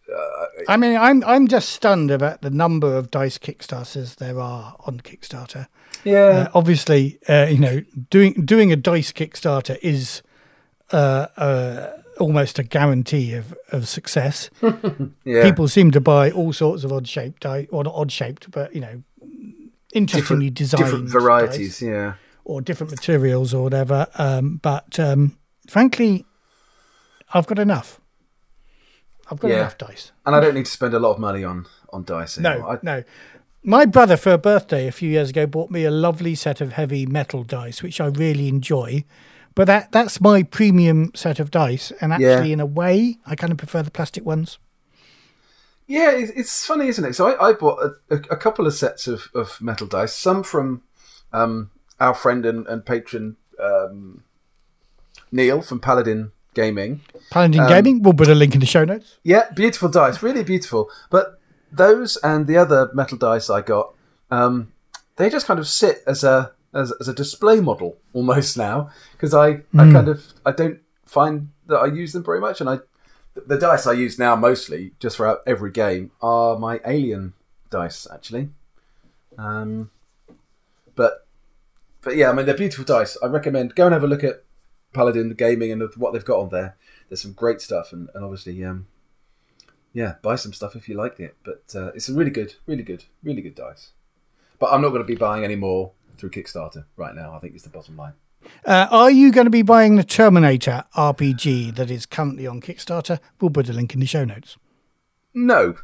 [0.69, 4.99] I mean, I'm I'm just stunned about the number of dice Kickstarters there are on
[5.01, 5.67] Kickstarter.
[6.05, 6.23] yeah.
[6.47, 10.21] Uh, obviously, uh, you know, doing doing a dice Kickstarter is
[10.93, 14.49] uh, uh, almost a guarantee of, of success.
[15.25, 15.43] yeah.
[15.43, 18.73] People seem to buy all sorts of odd shaped dice, or not odd shaped, but
[18.75, 19.01] you know,
[19.95, 21.79] interestingly designed different varieties.
[21.79, 22.13] dice Yeah.
[22.43, 24.07] or different materials or whatever.
[24.17, 26.25] Um, but um, frankly,
[27.33, 27.99] I've got enough.
[29.31, 29.57] I've got Yeah.
[29.61, 30.11] enough dice.
[30.25, 32.67] And I don't need to spend a lot of money on on dice No.
[32.67, 33.03] I, no.
[33.63, 36.73] My brother, for a birthday a few years ago, bought me a lovely set of
[36.73, 39.03] heavy metal dice, which I really enjoy.
[39.55, 42.29] But that that's my premium set of dice, and Yeah.
[42.31, 44.59] actually, in a way, I kind of prefer the plastic ones.
[45.87, 47.13] Yeah, it's, it's funny, isn't it?
[47.13, 50.81] So I, I bought a, a, couple of sets of, of metal dice, some from
[51.31, 51.69] um,
[51.99, 54.23] our friend and, and patron um,
[55.31, 57.01] Neil from Paladin Gaming.
[57.29, 58.01] Paladin Um, Gaming.
[58.01, 59.17] We'll put a link in the show notes.
[59.23, 60.89] Yeah, beautiful dice, really beautiful.
[61.09, 61.39] But
[61.71, 63.93] those and the other metal dice I got,
[64.31, 64.71] um,
[65.17, 69.33] they just kind of sit as a as, as a display model almost now because
[69.33, 72.79] I, I kind of I don't find that I use them very much, and I
[73.35, 77.33] the dice I use now mostly just for every game are my Alien
[77.69, 78.49] dice actually.
[79.37, 79.91] Um,
[80.95, 81.27] but
[82.01, 83.17] but yeah, I mean they're beautiful dice.
[83.21, 84.43] I recommend go and have a look at
[84.95, 86.77] Paladin Gaming and what they've got on there.
[87.09, 88.87] There's some great stuff, and, and obviously, um,
[89.93, 91.35] yeah, buy some stuff if you liked it.
[91.43, 93.91] But uh, it's a really good, really good, really good dice.
[94.57, 97.33] But I'm not going to be buying any more through Kickstarter right now.
[97.35, 98.13] I think is the bottom line.
[98.65, 103.19] Uh, are you going to be buying the Terminator RPG that is currently on Kickstarter?
[103.39, 104.57] We'll put a link in the show notes.
[105.33, 105.75] No.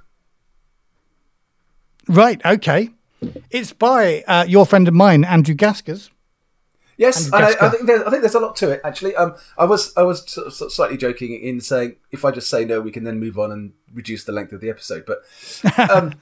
[2.07, 2.43] Right.
[2.45, 2.89] Okay.
[3.51, 6.09] It's by uh, your friend of mine, Andrew Gaska.
[6.97, 9.15] Yes, I, I, think there's, I think there's a lot to it actually.
[9.15, 12.63] Um, I was I was sort of slightly joking in saying if I just say
[12.63, 15.05] no, we can then move on and reduce the length of the episode.
[15.07, 15.23] But
[15.89, 16.13] um,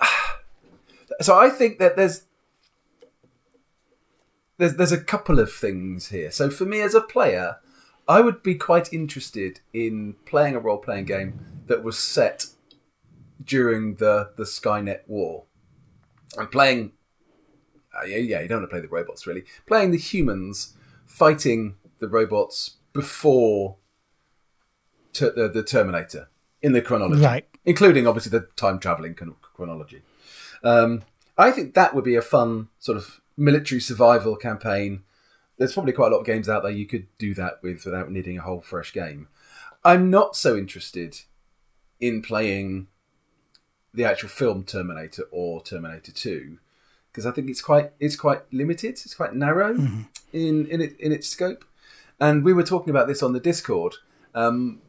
[1.20, 2.22] so I think that there's
[4.58, 6.30] there's there's a couple of things here.
[6.30, 7.56] So for me as a player,
[8.08, 12.46] I would be quite interested in playing a role playing game that was set
[13.42, 15.44] during the the Skynet war.
[16.38, 16.92] I'm playing.
[17.94, 19.44] Uh, yeah, yeah, you don't want to play the robots really.
[19.66, 20.74] Playing the humans
[21.06, 23.76] fighting the robots before
[25.12, 26.28] ter- the, the Terminator
[26.60, 27.46] in the chronology, right?
[27.64, 29.16] Including obviously the time traveling
[29.54, 30.02] chronology.
[30.62, 31.02] Um,
[31.38, 35.02] I think that would be a fun sort of military survival campaign.
[35.58, 38.10] There's probably quite a lot of games out there you could do that with without
[38.10, 39.28] needing a whole fresh game.
[39.84, 41.20] I'm not so interested
[42.00, 42.88] in playing
[43.94, 46.58] the actual film Terminator or Terminator 2
[47.10, 48.90] because I think it's quite it's quite limited.
[48.90, 50.02] It's quite narrow mm-hmm.
[50.32, 51.64] in in it in its scope.
[52.20, 53.94] And we were talking about this on the Discord.
[54.34, 54.80] Um,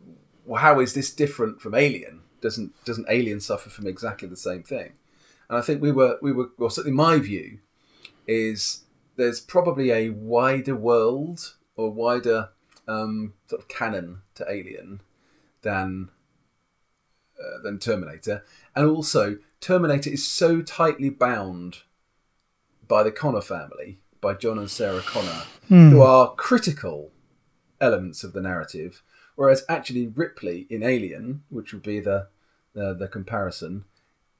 [0.46, 2.22] well, how is this different from Alien?
[2.42, 4.94] Doesn't doesn't Alien suffer from exactly the same thing?
[5.50, 7.60] And I think we were we were well certainly my view
[8.28, 8.84] is
[9.16, 12.50] there's probably a wider world or wider
[12.88, 15.02] um, sort of canon to Alien
[15.62, 16.10] than
[17.40, 18.44] uh, than Terminator,
[18.76, 21.80] and also Terminator is so tightly bound
[22.88, 25.90] by the Connor family, by John and Sarah Connor, mm.
[25.92, 27.12] who are critical
[27.80, 29.04] elements of the narrative,
[29.36, 32.28] whereas actually Ripley in Alien, which would be the
[32.74, 33.86] the, the comparison,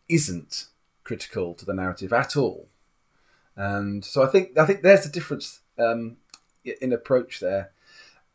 [0.08, 0.68] isn't
[1.04, 2.70] critical to the narrative at all.
[3.58, 6.18] And so I think I think there's a difference um,
[6.64, 7.72] in approach there.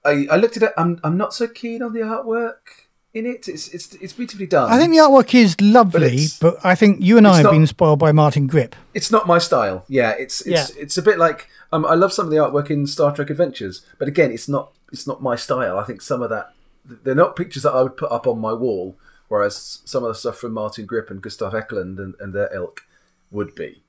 [0.04, 0.72] I, I looked at it.
[0.76, 3.48] I'm I'm not so keen on the artwork in it.
[3.48, 4.70] It's it's it's beautifully done.
[4.70, 7.52] I think the artwork is lovely, but, but I think you and I have not,
[7.52, 8.74] been spoiled by Martin Grip.
[8.94, 9.84] It's not my style.
[9.88, 10.82] Yeah, it's it's yeah.
[10.82, 13.86] it's a bit like um, I love some of the artwork in Star Trek Adventures,
[13.98, 15.78] but again, it's not it's not my style.
[15.78, 16.52] I think some of that
[16.84, 18.96] they're not pictures that I would put up on my wall,
[19.28, 22.82] whereas some of the stuff from Martin Grip and Gustav Eklund and, and their ilk
[23.30, 23.82] would be.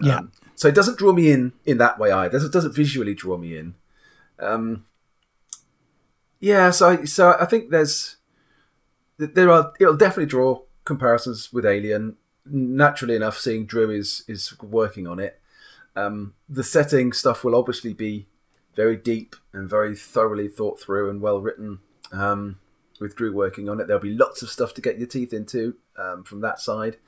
[0.00, 0.16] Yeah.
[0.16, 0.32] Um,
[0.62, 2.38] so it doesn't draw me in in that way either.
[2.38, 3.74] It doesn't visually draw me in.
[4.38, 4.86] Um,
[6.38, 8.18] yeah, so I, so I think there's
[9.18, 12.16] there are it'll definitely draw comparisons with Alien.
[12.46, 15.40] Naturally enough, seeing Drew is is working on it.
[15.96, 18.28] Um, the setting stuff will obviously be
[18.76, 21.80] very deep and very thoroughly thought through and well written.
[22.12, 22.60] Um,
[23.00, 25.74] with Drew working on it, there'll be lots of stuff to get your teeth into
[25.98, 26.98] um, from that side.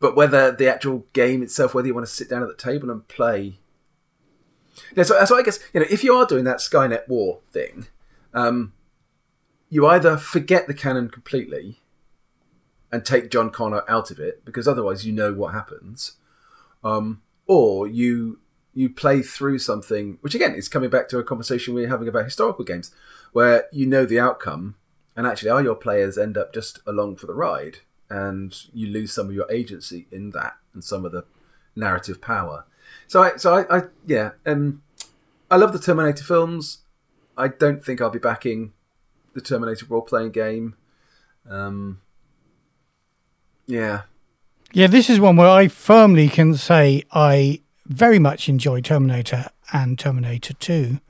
[0.00, 2.90] But whether the actual game itself, whether you want to sit down at the table
[2.90, 3.60] and play,
[4.96, 5.04] yeah.
[5.04, 7.86] So, so I guess you know if you are doing that Skynet War thing,
[8.34, 8.72] um,
[9.68, 11.80] you either forget the canon completely
[12.90, 16.16] and take John Connor out of it because otherwise you know what happens,
[16.82, 18.40] um, or you
[18.72, 22.08] you play through something which again is coming back to a conversation we are having
[22.08, 22.92] about historical games
[23.32, 24.76] where you know the outcome
[25.16, 27.78] and actually are your players end up just along for the ride
[28.10, 31.24] and you lose some of your agency in that and some of the
[31.76, 32.66] narrative power.
[33.06, 34.82] So I, so I, I yeah, um,
[35.50, 36.78] I love the Terminator films.
[37.36, 38.72] I don't think I'll be backing
[39.34, 40.74] the Terminator role playing game.
[41.48, 42.00] Um,
[43.66, 44.02] yeah,
[44.72, 49.98] yeah, this is one where I firmly can say I very much enjoy Terminator and
[49.98, 51.00] Terminator Two,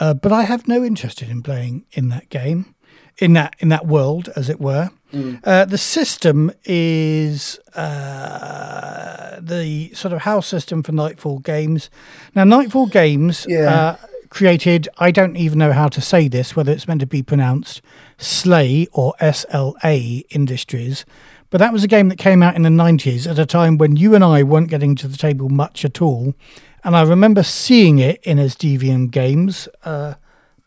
[0.00, 2.74] uh, but I have no interest in playing in that game,
[3.18, 4.90] in that in that world, as it were.
[5.12, 5.40] Mm.
[5.44, 11.90] Uh, the system is uh, the sort of house system for Nightfall Games.
[12.34, 13.70] Now, Nightfall Games yeah.
[13.70, 13.96] uh,
[14.30, 17.82] created, I don't even know how to say this, whether it's meant to be pronounced
[18.18, 21.04] Slay or SLA Industries.
[21.50, 23.96] But that was a game that came out in the 90s at a time when
[23.96, 26.34] you and I weren't getting to the table much at all.
[26.82, 30.14] And I remember seeing it in as Deviant Games, uh,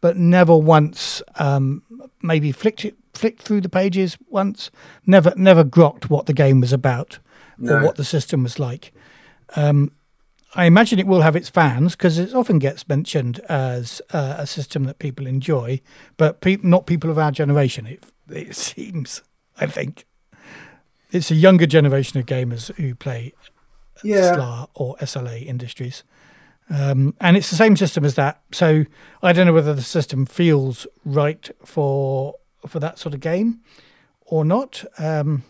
[0.02, 1.84] but never once um,
[2.22, 4.72] maybe flicked it flicked through the pages once,
[5.06, 7.20] never never grokked what the game was about
[7.58, 7.78] no.
[7.78, 8.94] or what the system was like.
[9.56, 9.92] Um,
[10.56, 14.48] I imagine it will have its fans because it often gets mentioned as uh, a
[14.48, 15.80] system that people enjoy,
[16.18, 17.86] but pe- not people of our generation.
[17.86, 19.22] It, it seems,
[19.60, 20.06] I think,
[21.12, 23.34] it's a younger generation of gamers who play
[24.04, 24.34] Yeah.
[24.36, 26.04] SLA or SLA Industries,
[26.70, 28.42] um, and it's the same system as that.
[28.52, 28.86] So
[29.24, 32.36] I don't know whether the system feels right for
[32.68, 33.62] for that sort of game
[34.26, 34.84] or not.
[34.98, 35.44] Um,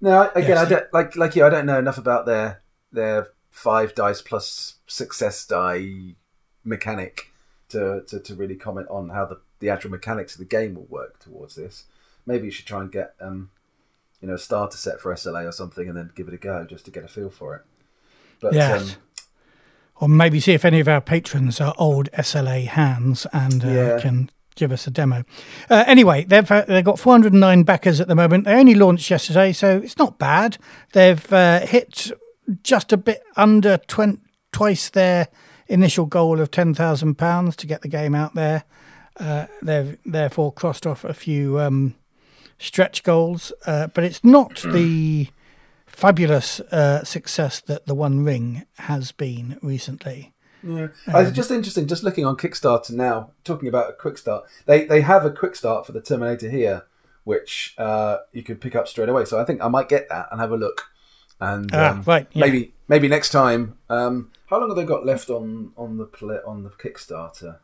[0.00, 0.66] No, again, Yes.
[0.66, 1.44] I don't like like you.
[1.44, 6.14] I don't know enough about their their five dice plus success die
[6.64, 7.32] mechanic
[7.68, 10.84] to, to, to really comment on how the, the actual mechanics of the game will
[10.90, 11.84] work towards this.
[12.26, 13.50] Maybe you should try and get um,
[14.20, 16.64] you know, a starter set for SLA or something, and then give it a go
[16.64, 17.62] just to get a feel for it.
[18.40, 18.82] But Yes.
[18.82, 18.96] um,
[20.00, 23.98] or maybe see if any of our patrons are old SLA hands and uh, Yeah.
[24.00, 25.22] can give us a demo.
[25.70, 28.44] Uh, anyway, they've uh, they've got 409 backers at the moment.
[28.44, 30.58] They only launched yesterday, so it's not bad.
[30.92, 32.10] They've uh, hit
[32.62, 34.20] just a bit under twen-
[34.52, 35.28] twice their
[35.68, 38.64] initial goal of ten thousand pounds to get the game out there.
[39.18, 41.94] Uh, they've therefore crossed off a few um,
[42.58, 45.28] stretch goals, uh, but it's not the
[45.96, 50.34] fabulous uh, success that the One Ring has been recently.
[50.62, 51.86] Yeah, Uh, it's just interesting.
[51.86, 54.44] Just looking on Kickstarter now, talking about a quick start.
[54.66, 56.84] They they have a quick start for the Terminator here,
[57.24, 59.24] which uh, you could pick up straight away.
[59.24, 60.90] So I think I might get that and have a look.
[61.40, 62.44] And Ah, um, right, yeah.
[62.44, 63.78] maybe maybe next time.
[63.88, 67.58] Um, how long have they got left on on the on the Kickstarter?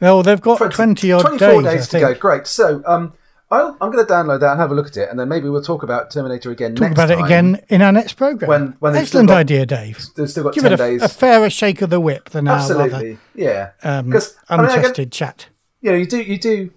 [0.00, 2.14] Well, they've got 20, odd 24 days, days to go.
[2.14, 2.46] Great.
[2.48, 3.12] So um,
[3.52, 5.48] I'll, I'm going to download that and have a look at it, and then maybe
[5.48, 8.48] we'll talk about Terminator again Talk about it again in our next program.
[8.48, 10.04] When- when Excellent got- idea, Dave.
[10.16, 11.02] They've still got Give 10 it a, days.
[11.02, 13.18] a fairer shake of the whip than rather Absolutely.
[13.34, 13.70] Yeah.
[13.84, 15.46] um, 'Cause, I mean, I untested chat.
[15.80, 16.70] you know, you do, you do,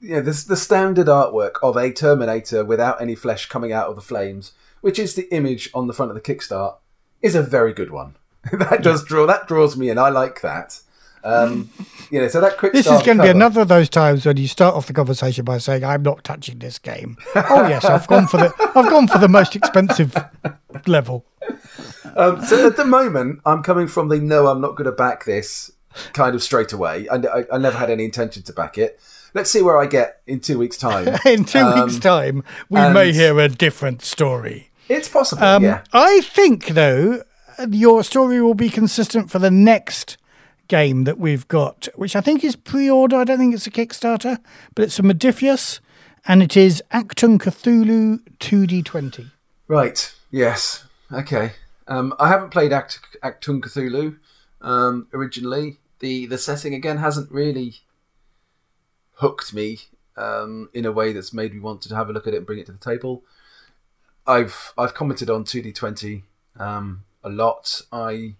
[0.00, 4.52] this the standard artwork of a Terminator without any flesh coming out of the flames,
[4.80, 6.76] which is the image on the front of the Kickstart,
[7.20, 8.16] is a very good one.
[8.52, 9.98] that does draw, that draws me in.
[9.98, 10.80] I like that.
[11.24, 11.70] Um,
[12.10, 12.72] you know, so that quick.
[12.72, 15.44] This is going to be another of those times when you start off the conversation
[15.44, 19.06] by saying, "I'm not touching this game." oh yes, I've gone for the I've gone
[19.08, 20.14] for the most expensive
[20.86, 21.24] level.
[22.16, 25.24] Um, so at the moment, I'm coming from the no, I'm not going to back
[25.24, 25.70] this
[26.12, 27.08] kind of straight away.
[27.08, 29.00] I, I, I never had any intention to back it.
[29.34, 31.18] Let's see where I get in two weeks' time.
[31.24, 34.70] In two Um, weeks' time, we may hear a different story.
[34.90, 35.82] It's possible, Um, yeah.
[35.92, 37.22] I think, though,
[37.70, 40.18] your story will be consistent for the next
[40.72, 43.16] game that we've got, which I think is pre-order.
[43.16, 44.38] I don't think it's a Kickstarter,
[44.74, 45.80] but it's a Modiphius,
[46.24, 49.32] and it is Achtung Cthulhu 2D20.
[49.68, 50.14] Right.
[50.30, 50.86] Yes.
[51.12, 51.52] Okay.
[51.86, 54.16] Um, I haven't played Act Achtung Cthulhu
[54.62, 55.76] um, originally.
[55.98, 57.74] The the setting again hasn't really
[59.16, 59.78] hooked me
[60.16, 62.46] um, in a way that's made me want to have a look at it and
[62.46, 63.24] bring it to the table.
[64.26, 66.24] I've I've commented on two D twenty
[66.58, 67.82] um, a lot.
[67.92, 68.36] I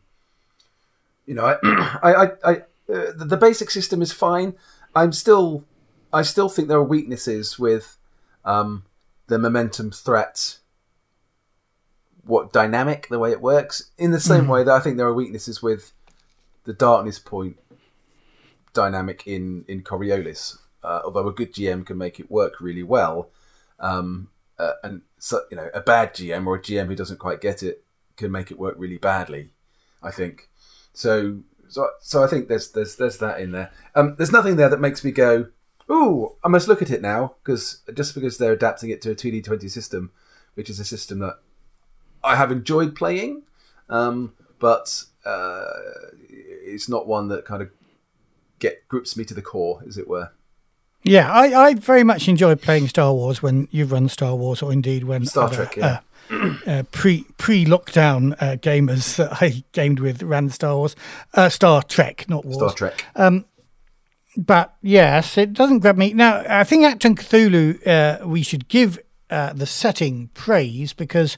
[1.27, 1.57] you know I
[2.03, 2.55] I, I, I
[2.93, 4.55] uh, the, basic system is fine.
[4.95, 5.65] I'm still
[6.13, 7.97] I still think there are weaknesses with
[8.45, 8.85] um,
[9.29, 10.59] the momentum threat
[12.25, 15.15] what dynamic the way it works in the same way that I think there are
[15.15, 15.93] weaknesses with
[16.65, 17.57] the darkness point
[18.73, 20.59] dynamic in in Coriolis.
[20.83, 23.31] Uh, although a good GM can make it work really well,
[23.79, 27.41] um, uh, and so you know a bad GM or a GM who doesn't quite
[27.41, 27.85] get it
[28.17, 29.53] can make it work really badly.
[30.03, 30.49] I think
[30.93, 31.43] so.
[31.69, 33.71] So, so I think there's there's there's that in there.
[33.95, 35.47] Um, there's nothing there that makes me go,
[35.91, 39.15] "Ooh, I must look at it now," because just because they're adapting it to a
[39.15, 40.11] 2D20 system,
[40.53, 41.39] which is a system that
[42.23, 43.45] I have enjoyed playing,
[43.89, 45.65] um, but uh,
[46.29, 47.71] it's not one that kind of
[48.59, 50.31] get grips me to the core, as it were.
[51.05, 54.73] Yeah, I, I very much enjoy playing Star Wars when you've run Star Wars, or
[54.73, 55.99] indeed when Star other, Trek, yeah.
[56.31, 60.95] uh, uh, pre pre lockdown uh, gamers that I gamed with ran Star Wars,
[61.35, 62.57] uh, Star Trek, not Wars.
[62.57, 63.05] Star Trek.
[63.17, 63.45] Um,
[64.37, 66.15] But yes, it doesn't grab me.
[66.15, 68.99] Now, I think Achtung Cthulhu, uh, we should give
[69.29, 71.37] uh, the setting praise because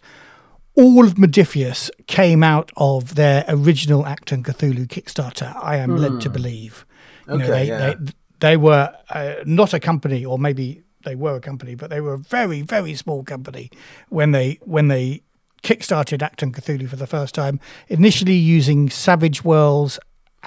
[0.76, 6.30] all of Modiphius came out of their original Achtung Cthulhu Kickstarter, I am led to
[6.30, 6.84] believe.
[7.26, 7.51] You know, Hmm.
[7.51, 7.95] Okay, they, yeah.
[7.95, 8.12] they,
[8.45, 12.12] they were uh, not a company, or maybe they were a company, but they were
[12.12, 13.70] a very, very small company
[14.11, 15.22] when they when they
[15.62, 17.59] kickstarted Achtung Cthulhu for the first time.
[17.88, 19.99] Initially using Savage Worlds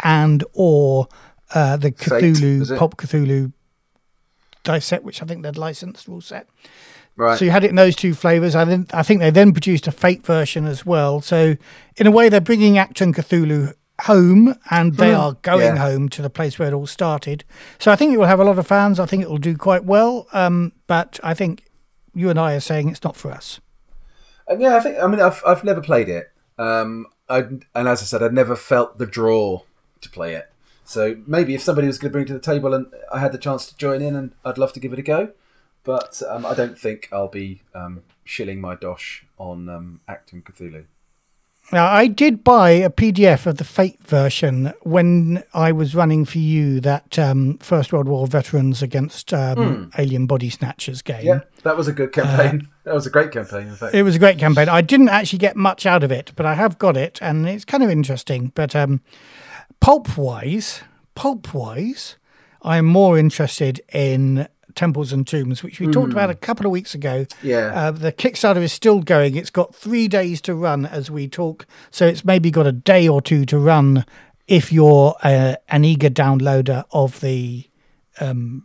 [0.03, 1.07] and or
[1.55, 2.77] uh, the Cthulhu it?
[2.77, 3.51] Pop Cthulhu
[4.63, 6.47] dice set, which I think they'd licensed rule set.
[7.15, 7.39] Right.
[7.39, 8.55] So you had it in those two flavors.
[8.55, 11.19] I then I think they then produced a Fate version as well.
[11.21, 11.55] So
[11.95, 15.77] in a way, they're bringing Achtung Cthulhu home, and they are going yeah.
[15.77, 17.43] home to the place where it all started.
[17.79, 18.99] So I think it will have a lot of fans.
[18.99, 20.27] I think it will do quite well.
[20.33, 21.65] Um, but I think
[22.13, 23.59] you and I are saying it's not for us.
[24.47, 26.31] And yeah, I think I mean I've I've never played it.
[26.57, 29.61] Um, I and as I said, I'd never felt the draw
[30.01, 30.49] to play it.
[30.85, 33.33] So maybe if somebody was going to bring it to the table and I had
[33.33, 35.33] the chance to join in, and I'd love to give it a go.
[35.83, 40.85] But um, I don't think I'll be um, shilling my dosh on um, Achtung Cthulhu.
[41.71, 46.37] Now, I did buy a PDF of the Fate version when I was running for
[46.37, 51.25] you that um, First World War veterans against um, alien body snatchers game.
[51.25, 52.69] Yeah, that was a good campaign.
[52.85, 53.93] that was a great campaign, in fact.
[53.93, 54.69] It was a great campaign.
[54.69, 57.65] I didn't actually get much out of it, but I have got it, and it's
[57.65, 58.53] kind of interesting.
[58.55, 59.01] But um,
[59.81, 60.83] pulp wise,
[61.15, 62.15] pulp wise,
[62.61, 64.47] I'm more interested in
[64.77, 67.25] Temples and Tombs, which we talked about a couple of weeks ago.
[67.41, 67.71] Yeah.
[67.73, 69.35] Uh, the Kickstarter is still going.
[69.35, 73.07] It's got three days to run as we talk, so it's maybe got a day
[73.07, 74.05] or two to run
[74.47, 77.67] if you're uh, an eager downloader of the
[78.21, 78.63] um,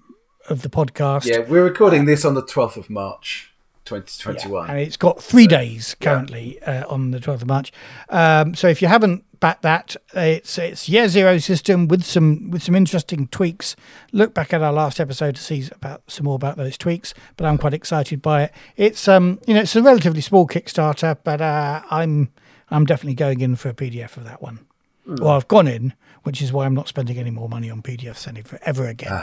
[0.49, 1.25] of the podcast.
[1.25, 3.53] yeah, we're recording this on the 12th of March,
[3.87, 4.69] 2021.
[4.69, 7.73] And it's got three days currently uh, on the 12th of March.
[8.11, 12.63] Um, so if you haven't backed that, it's it's year zero system with some with
[12.63, 13.75] some interesting tweaks.
[14.13, 17.13] Look back at our last episode to see about some more about those tweaks.
[17.37, 18.53] But I'm quite excited by it.
[18.77, 22.31] It's um you know it's a relatively small Kickstarter, but uh, I'm
[22.71, 24.61] I'm definitely going in for a PDF of that one.
[25.05, 28.29] Well, I've gone in, which is why I'm not spending any more money on PDFs
[28.29, 29.11] any ever again.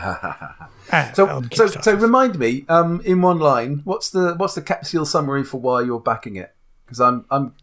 [0.91, 5.05] Uh, So, so, so remind me, um, in one line, what's the what's the capsule
[5.05, 6.53] summary for why you're backing it?
[6.86, 7.53] Because I'm I'm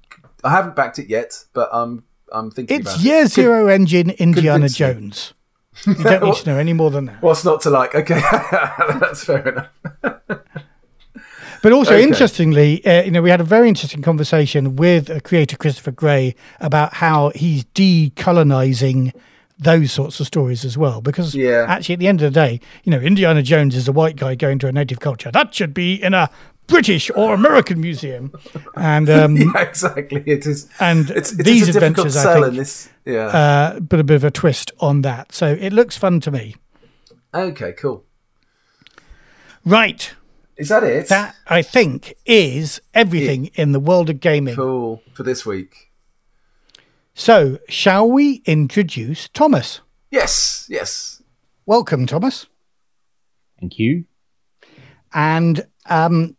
[0.45, 3.29] I haven't backed it yet, but I'm I'm thinking It's about Year it.
[3.31, 4.69] Zero Engine Indiana.
[4.69, 5.33] Jones.
[5.87, 7.21] You don't need to know any more than that.
[7.23, 7.95] What's not to like?
[7.95, 8.19] Okay,
[9.01, 9.69] that's fair enough.
[11.63, 12.03] But also, Okay.
[12.05, 16.37] interestingly, uh, you know, we had a very interesting conversation with uh, creator Christopher Gray
[16.61, 19.13] about how he's decolonizing
[19.59, 21.01] those sorts of stories as well.
[21.01, 21.65] Because Yeah.
[21.67, 24.35] actually, at the end of the day, you know, Indiana Jones is a white guy
[24.35, 25.31] going to a native culture.
[25.33, 26.31] That should be in a
[26.67, 28.33] British or American museum.
[28.75, 30.23] And um, yeah, exactly.
[30.27, 30.69] It is.
[30.81, 32.89] and It's, it these is a difficult adventures, I sell think, in this.
[33.05, 33.27] Yeah.
[33.27, 35.33] uh, put a bit of a twist on that.
[35.33, 36.57] So it looks fun to me.
[37.35, 37.73] okay.
[37.73, 38.05] Cool.
[39.65, 40.15] Right.
[40.57, 41.09] Is that it?
[41.09, 44.55] That I think is everything in the world of gaming.
[44.55, 45.91] cool for this week.
[47.15, 49.81] So, shall we introduce Thomas?
[50.11, 50.67] Yes.
[50.69, 51.23] Yes.
[51.67, 52.47] Welcome, Thomas.
[53.59, 54.05] Thank you.
[55.13, 56.36] And um,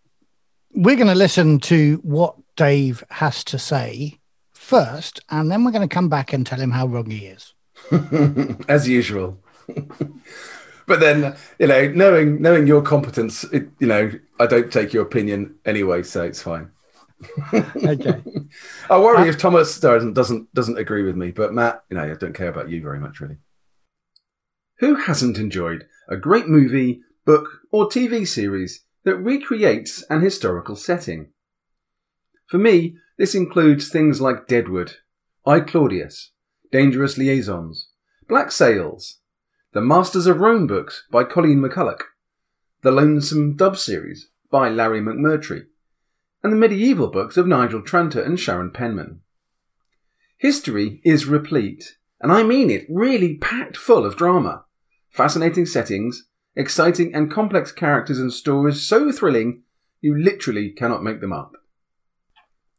[0.78, 4.20] we're going to listen to what Dave has to say
[4.54, 7.54] first, and then we're going to come back and tell him how wrong he is.
[8.70, 9.40] as usual.
[10.86, 15.04] but then, you know, knowing knowing your competence, it, you know, I don't take your
[15.04, 16.72] opinion anyway, so it's fine.
[17.54, 18.22] Okay.
[18.92, 22.14] I worry if Thomas doesn't doesn't doesn't agree with me, but Matt, you know, I
[22.14, 23.38] don't care about you very much, really.
[24.80, 31.30] Who hasn't enjoyed a great movie, book, or TV series that recreates an historical setting?
[32.46, 34.96] For me, this includes things like Deadwood,
[35.46, 36.34] I Claudius,
[36.74, 37.88] Dangerous Liaisons,
[38.28, 39.20] Black Sails,
[39.72, 42.02] the Masters of Rome books by Colleen McCullough,
[42.82, 45.68] the Lonesome Dove series by Larry McMurtry,
[46.44, 49.22] and the medieval books of Nigel Tranter and Sharon Penman.
[50.38, 54.66] History is replete, and I mean it, really packed full of drama,
[55.10, 56.28] fascinating settings,
[56.58, 59.62] exciting and complex characters and stories so thrilling
[60.02, 61.54] you literally cannot make them up.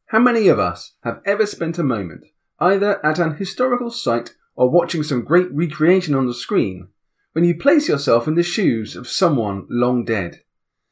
[0.07, 2.25] How many of us have ever spent a moment,
[2.59, 6.89] either at an historical site or watching some great recreation on the screen,
[7.33, 10.43] when you place yourself in the shoes of someone long dead,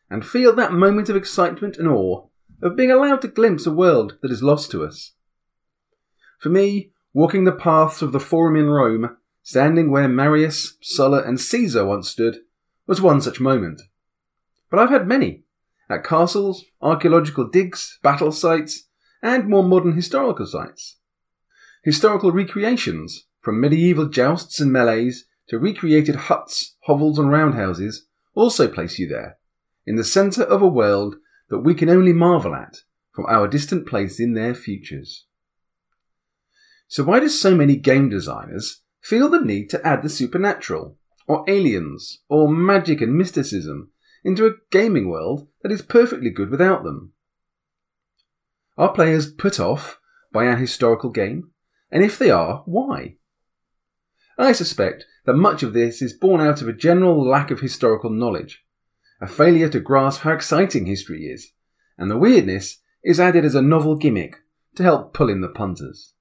[0.09, 2.26] and feel that moment of excitement and awe
[2.62, 5.12] of being allowed to glimpse a world that is lost to us?
[6.39, 11.41] For me, walking the paths of the Forum in Rome, standing where Marius, Sulla, and
[11.41, 12.41] Caesar once stood,
[12.87, 13.82] was one such moment.
[14.70, 15.45] But I've had many
[15.89, 18.89] at castles, archaeological digs, battle sites,
[19.22, 20.99] and more modern historical sites.
[21.84, 28.99] Historical recreations, from medieval jousts and melees to recreated huts, hovels, and roundhouses, also place
[28.99, 29.39] you there,
[29.87, 31.16] in the centre of a world
[31.49, 32.78] that we can only marvel at
[33.12, 35.26] from our distant place in their futures.
[36.89, 41.45] So why do so many game designers feel the need to add the supernatural, or
[41.49, 43.91] aliens, or magic and mysticism
[44.24, 47.12] into a gaming world that is perfectly good without them?
[48.77, 49.99] Are players put off
[50.33, 51.51] by an historical game?
[51.91, 53.16] And if they are, why?
[54.39, 58.11] I suspect that much of this is born out of a general lack of historical
[58.11, 58.64] knowledge,
[59.20, 61.53] a failure to grasp how exciting history is,
[61.97, 64.37] and the weirdness is added as a novel gimmick
[64.74, 66.12] to help pull in the punters.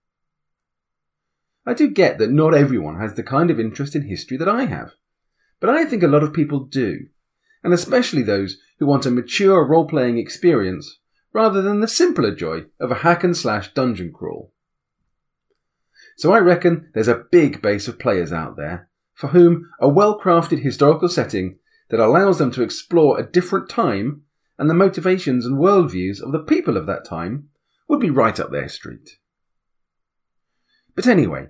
[1.66, 4.66] I do get that not everyone has the kind of interest in history that I
[4.66, 4.92] have,
[5.60, 7.08] but I think a lot of people do,
[7.64, 11.00] and especially those who want a mature role playing experience
[11.34, 14.54] rather than the simpler joy of a hack and slash dungeon crawl.
[16.18, 20.20] So I reckon there's a big base of players out there for whom a well
[20.20, 21.58] crafted historical setting
[21.90, 24.22] that allows them to explore a different time
[24.58, 27.50] and the motivations and worldviews of the people of that time
[27.90, 29.18] would be right up their street.
[30.96, 31.48] But anyway,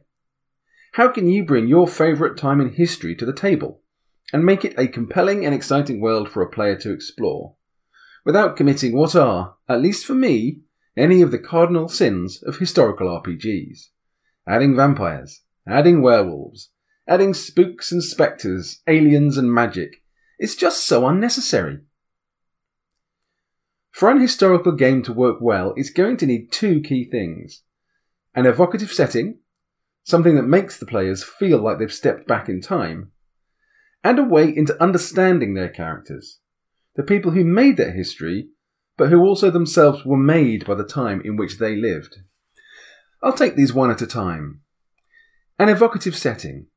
[0.96, 3.82] how can you bring your favourite time in history to the table
[4.32, 7.54] and make it a compelling and exciting world for a player to explore
[8.24, 10.62] without committing what are, at least for me,
[10.96, 13.90] any of the cardinal sins of historical RPGs?
[14.48, 16.70] Adding vampires, adding werewolves,
[17.10, 20.02] adding spooks and spectres, aliens and magic.
[20.40, 21.80] It's just so unnecessary.
[23.92, 27.64] For an historical game to work well, it's going to need two key things
[28.34, 29.40] an evocative setting,
[30.06, 33.12] something that makes the players feel like they've stepped back in time,
[34.04, 36.40] and a way into understanding their characters,
[36.96, 38.48] the people who made their history,
[38.98, 42.18] but who also themselves were made by the time in which they lived.
[43.24, 44.62] I'll take these one at a time.
[45.58, 46.68] An evocative setting.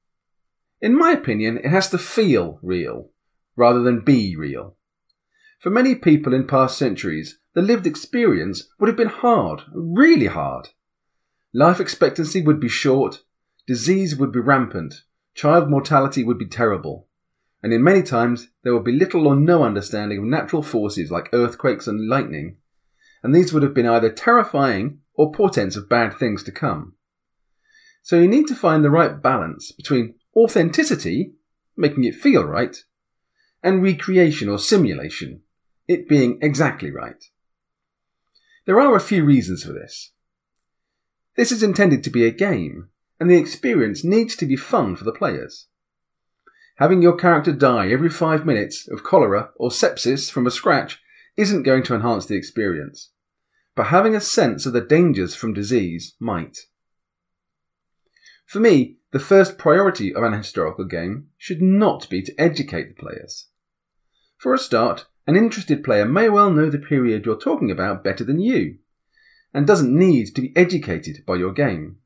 [0.81, 3.11] In my opinion, it has to feel real,
[3.57, 4.76] rather than be real.
[5.61, 10.68] For many people in past centuries, the lived experience would have been hard, really hard.
[11.59, 13.24] Life expectancy would be short,
[13.66, 15.02] disease would be rampant,
[15.34, 17.09] child mortality would be terrible,
[17.64, 21.28] and in many times there would be little or no understanding of natural forces like
[21.32, 22.59] earthquakes and lightning,
[23.24, 26.94] and these would have been either terrifying or portents of bad things to come.
[28.04, 31.32] So you need to find the right balance between authenticity,
[31.76, 32.76] making it feel right,
[33.64, 35.42] and recreation or simulation,
[35.88, 37.24] it being exactly right.
[38.64, 40.12] There are a few reasons for this.
[41.39, 42.89] This is intended to be a game,
[43.20, 45.68] and the experience needs to be fun for the players.
[46.78, 51.01] Having your character die every five minutes of cholera or sepsis from a scratch
[51.36, 53.12] isn't going to enhance the experience,
[53.76, 56.59] but having a sense of the dangers from disease might.
[58.45, 63.01] For me, the first priority of an historical game should not be to educate the
[63.01, 63.47] players.
[64.39, 68.24] For a start, an interested player may well know the period you're talking about better
[68.24, 68.78] than you,
[69.53, 71.96] and doesn't need to be educated by your game.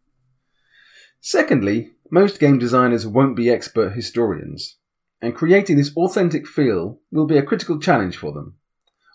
[1.20, 4.76] Secondly, most game designers won't be expert historians,
[5.20, 8.57] and creating this authentic feel will be a critical challenge for them.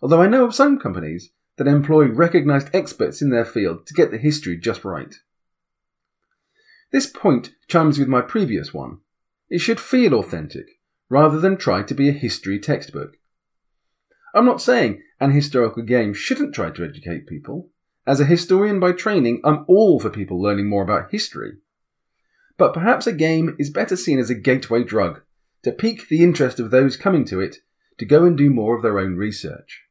[0.02, 4.12] Although I know of some companies that employ recognized experts in their field to get
[4.12, 5.16] the history just right.
[6.92, 9.00] This point chimes with my previous one.
[9.50, 10.66] It should feel authentic,
[11.10, 13.18] rather than try to be a history textbook.
[14.34, 17.70] I'm not saying an historical game shouldn't try to educate people.
[18.08, 21.58] As a historian by training, I'm all for people learning more about history.
[22.58, 25.22] But perhaps a game is better seen as a gateway drug
[25.64, 27.58] to pique the interest of those coming to it
[27.98, 29.84] to go and do more of their own research.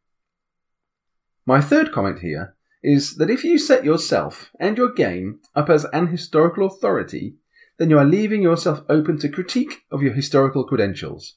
[1.44, 5.84] My third comment here is that if you set yourself and your game up as
[5.92, 7.36] an historical authority,
[7.78, 11.34] then you are leaving yourself open to critique of your historical credentials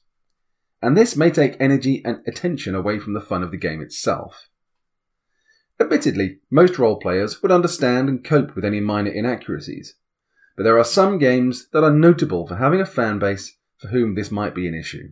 [0.82, 4.48] and this may take energy and attention away from the fun of the game itself.
[5.80, 9.94] Admittedly, most role players would understand and cope with any minor inaccuracies,
[10.56, 14.14] but there are some games that are notable for having a fan base for whom
[14.14, 15.08] this might be an issue.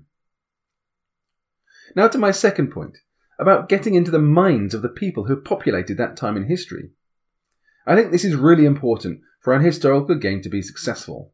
[1.96, 2.98] Now to my second point,
[3.38, 6.90] about getting into the minds of the people who populated that time in history.
[7.86, 11.32] I think this is really important for an historical game to be successful.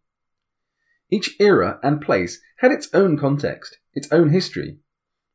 [1.11, 4.78] Each era and place had its own context, its own history,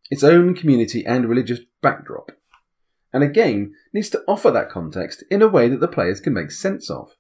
[0.10, 2.32] its own community and religious backdrop.
[3.12, 6.34] And a game needs to offer that context in a way that the players can
[6.34, 7.12] make sense of.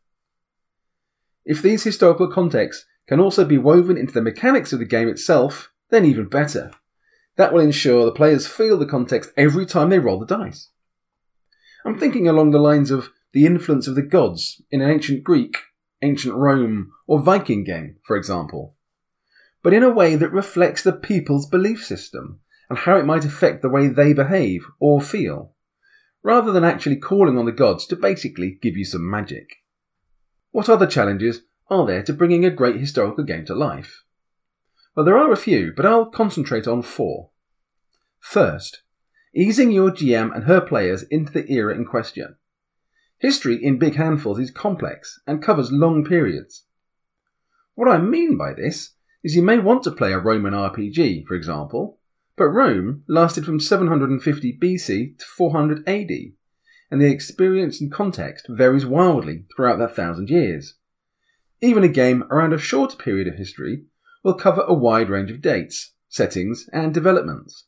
[1.45, 5.71] If these historical contexts can also be woven into the mechanics of the game itself,
[5.89, 6.71] then even better.
[7.37, 10.69] That will ensure the players feel the context every time they roll the dice.
[11.85, 15.57] I'm thinking along the lines of the influence of the gods in an ancient Greek,
[16.01, 18.75] ancient Rome, or Viking game, for example
[19.61, 23.61] but in a way that reflects the people's belief system and how it might affect
[23.61, 25.53] the way they behave or feel,
[26.23, 29.57] rather than actually calling on the gods to basically give you some magic.
[30.51, 34.03] What other challenges are there to bringing a great historical game to life?
[34.95, 37.29] Well, there are a few, but I'll concentrate on four.
[38.19, 38.81] First,
[39.33, 42.35] easing your GM and her players into the era in question.
[43.19, 46.65] History in big handfuls is complex and covers long periods.
[47.75, 51.35] What I mean by this is you may want to play a Roman RPG, for
[51.35, 51.98] example,
[52.39, 56.09] but Rome lasted from 750 BC to 400 AD,
[56.89, 60.75] and the experience and context varies wildly throughout that thousand years.
[61.61, 63.83] Even a game around a shorter period of history
[64.23, 67.65] will cover a wide range of dates, settings, and developments.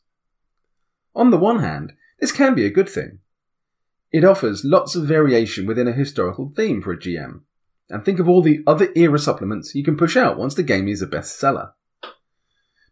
[1.14, 3.18] On the one hand, this can be a good thing.
[4.10, 7.42] It offers lots of variation within a historical theme for a GM,
[7.90, 10.88] and think of all the other era supplements you can push out once the game
[10.88, 11.72] is a bestseller.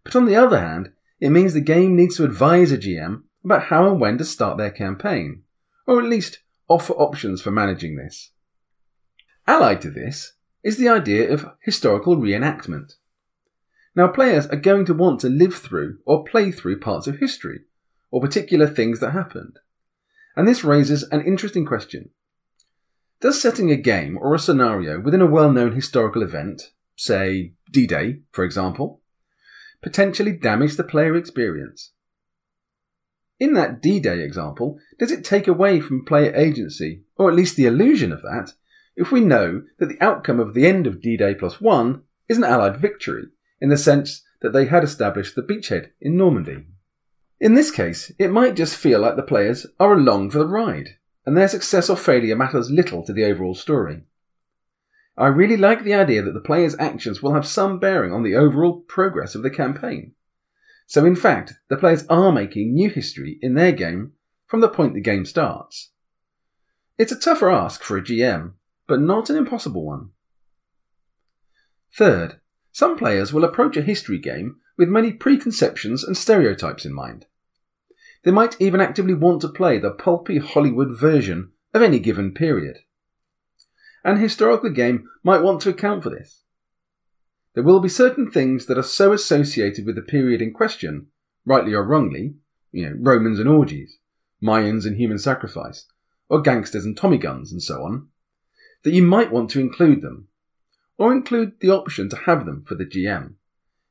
[0.04, 3.64] But on the other hand, it means the game needs to advise a GM about
[3.64, 5.42] how and when to start their campaign,
[5.86, 8.30] or at least offer options for managing this.
[9.46, 12.94] Allied to this is the idea of historical reenactment.
[13.94, 17.60] Now, players are going to want to live through or play through parts of history,
[18.10, 19.58] or particular things that happened.
[20.36, 22.10] And this raises an interesting question.
[23.20, 27.86] Does setting a game or a scenario within a well known historical event, say D
[27.86, 28.99] Day, for example,
[29.82, 31.92] potentially damage the player experience?
[33.38, 37.56] In that D Day example, does it take away from player agency, or at least
[37.56, 38.52] the illusion of that,
[38.96, 42.36] if we know that the outcome of the end of D Day plus one is
[42.36, 43.24] an Allied victory,
[43.60, 46.66] in the sense that they had established the beachhead in Normandy?
[47.40, 50.96] In this case, it might just feel like the players are along for the ride,
[51.24, 54.02] and their success or failure matters little to the overall story.
[55.16, 58.36] I really like the idea that the player's actions will have some bearing on the
[58.36, 60.14] overall progress of the campaign.
[60.86, 64.12] So, in fact, the players are making new history in their game
[64.46, 65.90] from the point the game starts.
[66.98, 68.54] It's a tougher ask for a GM,
[68.86, 70.10] but not an impossible one.
[71.96, 72.40] Third,
[72.72, 77.26] some players will approach a history game with many preconceptions and stereotypes in mind.
[78.24, 82.78] They might even actively want to play the pulpy Hollywood version of any given period.
[84.04, 86.42] An historical game might want to account for this.
[87.54, 91.08] There will be certain things that are so associated with the period in question,
[91.44, 92.34] rightly or wrongly,
[92.72, 93.98] you know, Romans and orgies,
[94.42, 95.86] Mayans and human sacrifice,
[96.28, 98.08] or gangsters and Tommy guns and so on,
[98.84, 100.28] that you might want to include them,
[100.96, 103.34] or include the option to have them for the GM,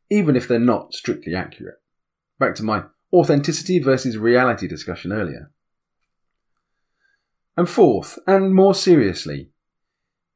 [0.10, 1.82] even if they're not strictly accurate.
[2.40, 5.52] Back to my authenticity versus reality discussion earlier.
[7.58, 9.50] And fourth, and more seriously,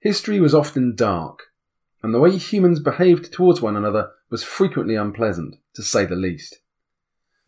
[0.04, 1.44] history was often dark,
[2.04, 6.58] and the way humans behaved towards one another was frequently unpleasant, to say the least.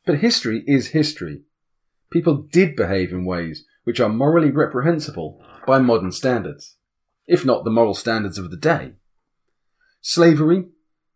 [0.06, 1.42] But history is history.
[2.10, 6.78] People did behave in ways which are morally reprehensible by modern standards,
[7.28, 8.94] if not the moral standards of the day.
[10.00, 10.70] Slavery,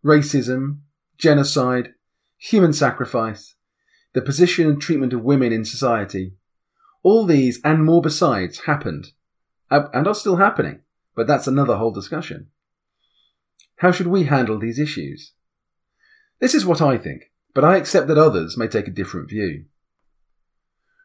[0.03, 0.79] racism,
[1.17, 1.93] genocide,
[2.37, 3.55] human sacrifice,
[4.13, 6.33] the position and treatment of women in society.
[7.01, 9.13] All these and more besides happened,
[9.71, 10.81] uh, and are still happening,
[11.19, 12.47] but that's another whole discussion.
[13.79, 15.33] How should we handle these issues?
[16.39, 19.65] This is what I think, but I accept that others may take a different view.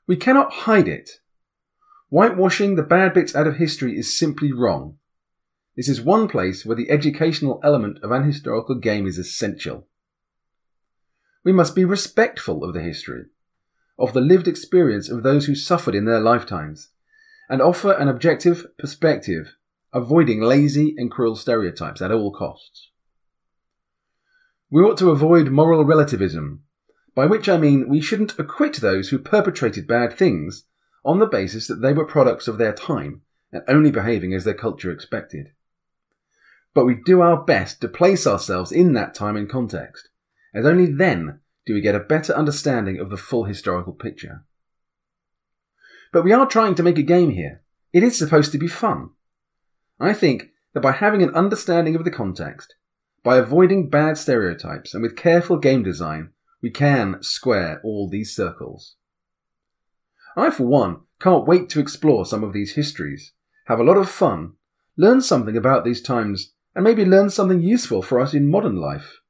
[0.06, 1.18] We cannot hide it.
[2.10, 4.98] Whitewashing the bad bits out of history is simply wrong.
[5.76, 9.88] This is one place where the educational element of an historical game is essential.
[11.44, 13.24] We must be respectful of the history,
[13.98, 16.90] of the lived experience of those who suffered in their lifetimes,
[17.48, 19.56] and offer an objective perspective,
[19.94, 22.90] avoiding lazy and cruel stereotypes at all costs.
[24.70, 26.64] We ought to avoid moral relativism,
[27.14, 30.64] by which I mean we shouldn't acquit those who perpetrated bad things
[31.04, 33.22] on the basis that they were products of their time
[33.52, 35.52] and only behaving as their culture expected.
[36.74, 40.08] But we do our best to place ourselves in that time and context,
[40.52, 44.44] as only then do we get a better understanding of the full historical picture.
[46.12, 47.62] But we are trying to make a game here.
[47.92, 49.10] It is supposed to be fun.
[50.00, 52.74] I think that by having an understanding of the context,
[53.22, 56.30] by avoiding bad stereotypes, and with careful game design,
[56.62, 58.96] we can square all these circles.
[60.36, 63.32] I, for one, can't wait to explore some of these histories,
[63.66, 64.54] have a lot of fun,
[64.96, 69.20] learn something about these times, and maybe learn something useful for us in modern life.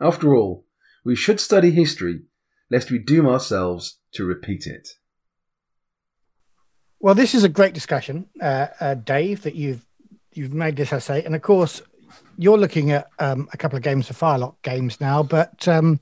[0.00, 0.64] After all,
[1.04, 2.22] we should study history
[2.70, 4.88] lest we doom ourselves to repeat it.
[7.00, 9.84] Well, this is a great discussion, uh, uh, Dave, that you've
[10.34, 11.82] you've made this essay, and of course,
[12.36, 15.98] you're looking at um, a couple of games for Firelock games now, but um,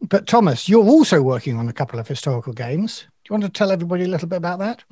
[0.00, 3.06] but Thomas, you're also working on a couple of historical games.
[3.24, 4.84] Do you want to tell everybody a little bit about that?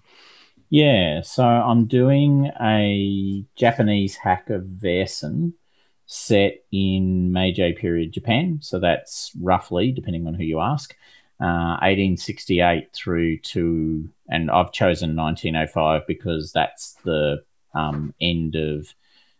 [0.70, 5.52] Yeah, so I'm doing a Japanese hack of Vaesen,
[6.06, 8.58] set in Meiji period Japan.
[8.62, 10.96] So that's roughly, depending on who you ask,
[11.40, 17.42] uh, 1868 through to, and I've chosen 1905 because that's the
[17.74, 18.94] um, end of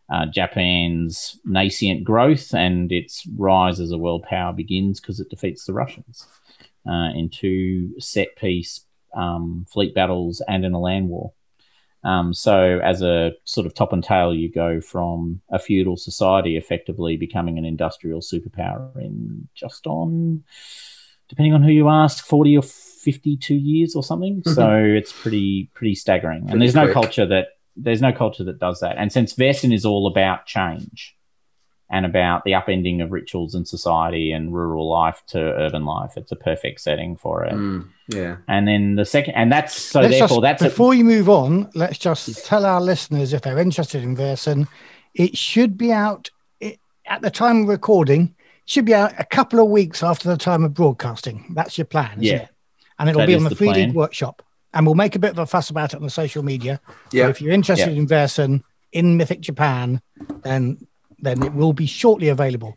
[0.09, 5.65] uh, Japan's nascent growth and its rise as a world power begins because it defeats
[5.65, 6.27] the Russians
[6.89, 8.83] uh, in two set piece
[9.15, 11.33] um, fleet battles and in a land war.
[12.05, 16.57] Um, so, as a sort of top and tail, you go from a feudal society
[16.57, 20.45] effectively becoming an industrial superpower in just on,
[21.29, 24.43] depending on who you ask, 40 or 52 years or something.
[24.43, 24.53] Mm-hmm.
[24.53, 26.43] So, it's pretty, pretty staggering.
[26.43, 26.87] Pretty and there's quick.
[26.89, 28.97] no culture that there's no culture that does that.
[28.97, 31.15] And since Vaesen is all about change
[31.91, 36.33] and about the upending of rituals and society and rural life to urban life, it's
[36.33, 37.53] a perfect setting for it.
[37.53, 38.37] Mm, yeah.
[38.49, 41.29] And then the second, and that's so Let's therefore just- that's a, before you move
[41.29, 44.67] on, let's just tell our listeners if they're interested in Vaesen,
[45.15, 48.35] it should be out it, at the time of recording.
[48.67, 51.53] Should be out a couple of weeks after the time of broadcasting.
[51.55, 52.43] That's your plan, isn't Yeah.
[52.43, 52.49] it?
[52.99, 53.95] And it'll That be on the, the free league plan.
[53.95, 54.43] workshop.
[54.75, 56.81] And we'll make a bit of a fuss about it on the social media.
[57.13, 57.25] Yeah.
[57.25, 57.99] But if you're interested Yeah.
[58.01, 58.63] in Vaesen
[58.93, 60.01] in Mythic Japan,
[60.43, 60.79] then
[61.19, 62.77] then it will be shortly available.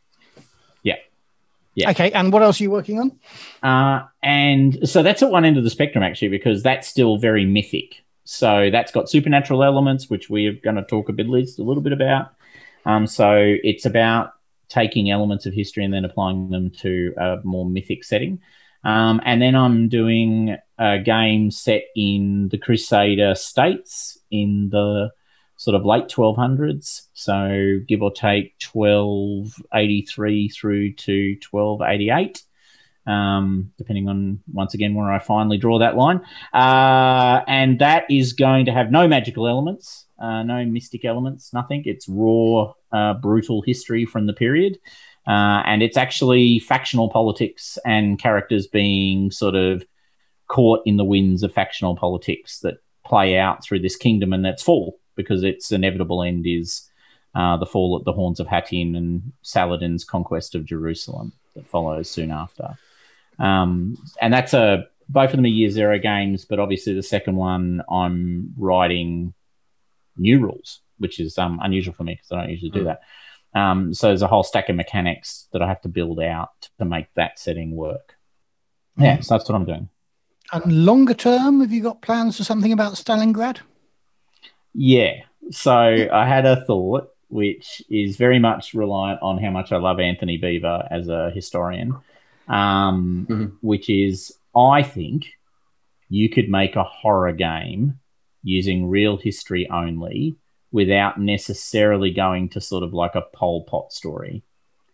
[0.82, 0.96] Yeah.
[1.76, 1.90] Yeah.
[1.90, 2.10] Okay.
[2.14, 3.12] And what else are you working on?
[3.62, 7.44] Uh, and so that's at one end of the spectrum, actually, because that's still very
[7.46, 8.04] mythic.
[8.24, 11.60] So that's got supernatural elements, which we are going to talk a bit, at least
[11.60, 12.34] a little bit about.
[12.86, 13.34] Um, so
[13.64, 14.34] it's about
[14.70, 18.40] taking elements of history and then applying them to a more mythic setting.
[18.84, 25.12] Um, and then I'm doing a game set in the Crusader states in the
[25.58, 27.08] sort of late 1200s.
[27.14, 32.44] So give or take 1283 through to 1288
[33.10, 36.22] um, depending on once again where I finally draw that line.
[36.54, 41.84] Uh, and that is going to have no magical elements, uh, no mystic elements, nothing.
[41.86, 44.78] It's raw, uh, brutal history from the period.
[45.28, 49.86] Uh, and it's actually factional politics and characters being sort of
[50.48, 54.64] caught in the winds of factional politics that play out through this kingdom and its
[54.64, 56.90] fall because its inevitable end is
[57.36, 62.10] uh, the fall at the horns of Hattin and Saladin's conquest of Jerusalem that follows
[62.10, 62.78] soon after.
[63.38, 67.36] Um, and that's a both of them are year zero games, but obviously the second
[67.36, 69.34] one I'm writing
[70.20, 72.86] new rules, which is um, unusual for me because I don't usually do Mm.
[72.86, 73.60] that.
[73.60, 76.86] Um, so there's a whole stack of mechanics that I have to build out to
[76.86, 78.16] make that setting work.
[78.98, 79.90] Yeah, so that's what I'm doing.
[80.52, 83.60] And longer term, have you got plans for something about Stalingrad?
[84.74, 85.22] Yeah.
[85.52, 90.00] So I had a thought, which is very much reliant on how much I love
[90.00, 91.96] Antony Beevor as a historian,
[92.48, 93.58] um, Mhm.
[93.62, 95.28] which is I think
[96.10, 97.99] you could make a horror game
[98.44, 100.36] using real history only
[100.72, 104.44] without necessarily going to sort of like a Pol Pot story.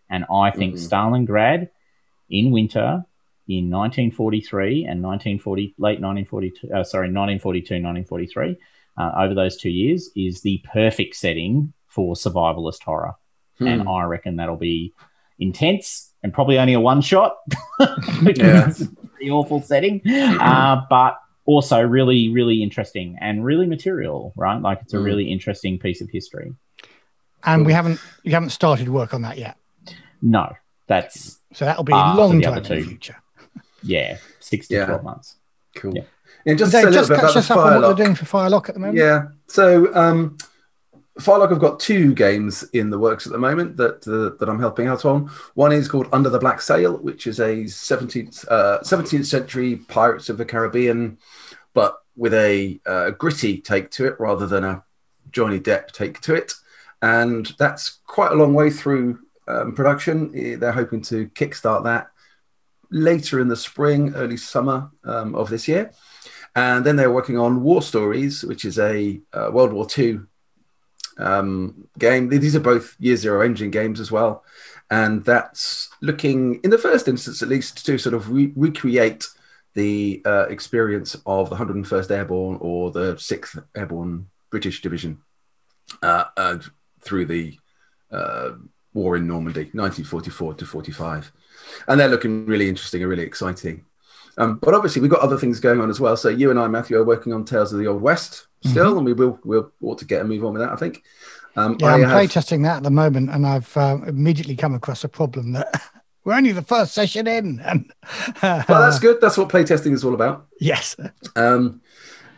[0.10, 0.88] And I think Mhm.
[1.28, 1.70] Stalingrad
[2.30, 3.04] in winter
[3.48, 8.56] in 1943 and 1940, late 1942, uh, sorry, 1942, 1943,
[8.98, 13.14] uh, over those two years is the perfect setting for survivalist horror.
[13.60, 13.68] Hmm.
[13.68, 14.93] And I reckon that'll be
[15.39, 17.36] intense and probably only a one shot
[18.24, 18.68] because Yeah.
[18.70, 24.62] it's a awful setting, uh, but also really, really interesting and really material, right?
[24.62, 25.06] Like it's a Mm.
[25.06, 26.54] really interesting piece of history.
[27.43, 29.58] And we haven't you haven't started work on that yet.
[30.22, 30.54] No,
[30.88, 33.16] that's, So that'll be a long time in the future.
[33.84, 34.86] yeah, six to Yeah.
[34.86, 35.36] 12 months.
[35.76, 35.93] Cool.
[35.96, 36.04] Yeah.
[36.48, 37.98] And just Dave, say a little just bit about catch us up on what Firelock.
[37.98, 38.98] they're doing for Firelock at the moment.
[38.98, 39.24] Yeah.
[39.48, 40.38] So, um,
[41.20, 44.60] Firelock have got two games in the works at the moment that uh, that I'm
[44.60, 45.28] helping out on.
[45.54, 50.28] One is called Under the Black Sail, which is a 17th uh, 17th century Pirates
[50.30, 51.18] of the Caribbean,
[51.76, 54.84] but with a uh, gritty take to it rather than a
[55.32, 56.53] Johnny Depp take to it.
[57.03, 60.59] And that's quite a long way through um, production.
[60.59, 62.07] They're hoping to kickstart that
[62.89, 65.91] later in the spring, early summer um, of this year.
[66.55, 70.21] And then they're working on War Stories, which is a uh, World War II
[71.17, 72.30] um, game.
[72.30, 74.45] These are both Year Zero engine games as well.
[74.89, 79.28] And that's looking, in the first instance at least, to sort of re- recreate
[79.76, 85.19] the uh, experience of the 101st Airborne or the 6th Airborne British Division
[86.01, 86.57] uh, uh,
[87.01, 87.57] through the
[88.11, 88.51] uh,
[88.93, 91.32] war in Normandy, 1944 to 45.
[91.88, 93.86] And they're looking really interesting and really exciting.
[94.38, 96.17] Um, but obviously, we've got other things going on as well.
[96.17, 99.05] So you and I, Matthew, are working on Tales of the Old West still, and
[99.05, 100.71] we will we'll ought to get a move on with that.
[100.71, 101.03] I think.
[101.55, 104.73] Um, Yeah, I I'm have- playtesting that at the moment, and I've uh, immediately come
[104.76, 105.82] across a problem that
[106.26, 107.59] we're only the first session in.
[107.61, 107.93] And
[108.43, 109.21] well, that's good.
[109.21, 110.47] That's what playtesting is all about.
[110.59, 110.95] yes,
[111.36, 111.82] Um,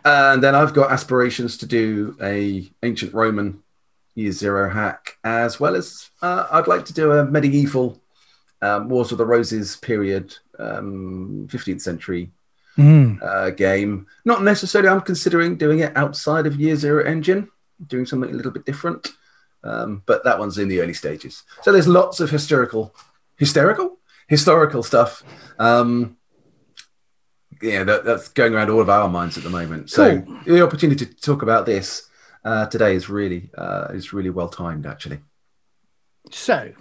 [0.05, 3.63] and then I've got aspirations to do a ancient Roman
[4.15, 8.01] year zero hack, as well as uh, I'd like to do a medieval
[8.61, 12.31] um, Wars of the Roses period, um, 15th century
[12.77, 13.19] Mm.
[13.23, 14.05] uh, game.
[14.23, 14.87] Not necessarily.
[14.89, 17.49] I'm considering doing it outside of Year Zero Engine,
[17.87, 19.07] doing something a little bit different.
[19.63, 21.41] Um, but that one's in the early stages.
[21.63, 22.95] So there's lots of hysterical,
[23.37, 25.23] hysterical, historical stuff.
[25.59, 26.17] Um,
[27.61, 29.89] yeah, that, that's going around all of our minds at the moment.
[29.89, 30.39] So Cool.
[30.45, 32.07] the opportunity to talk about this
[32.43, 35.19] uh, today is really uh, is really well timed, actually.
[36.31, 36.71] So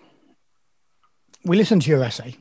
[1.44, 2.36] we listened to your essay,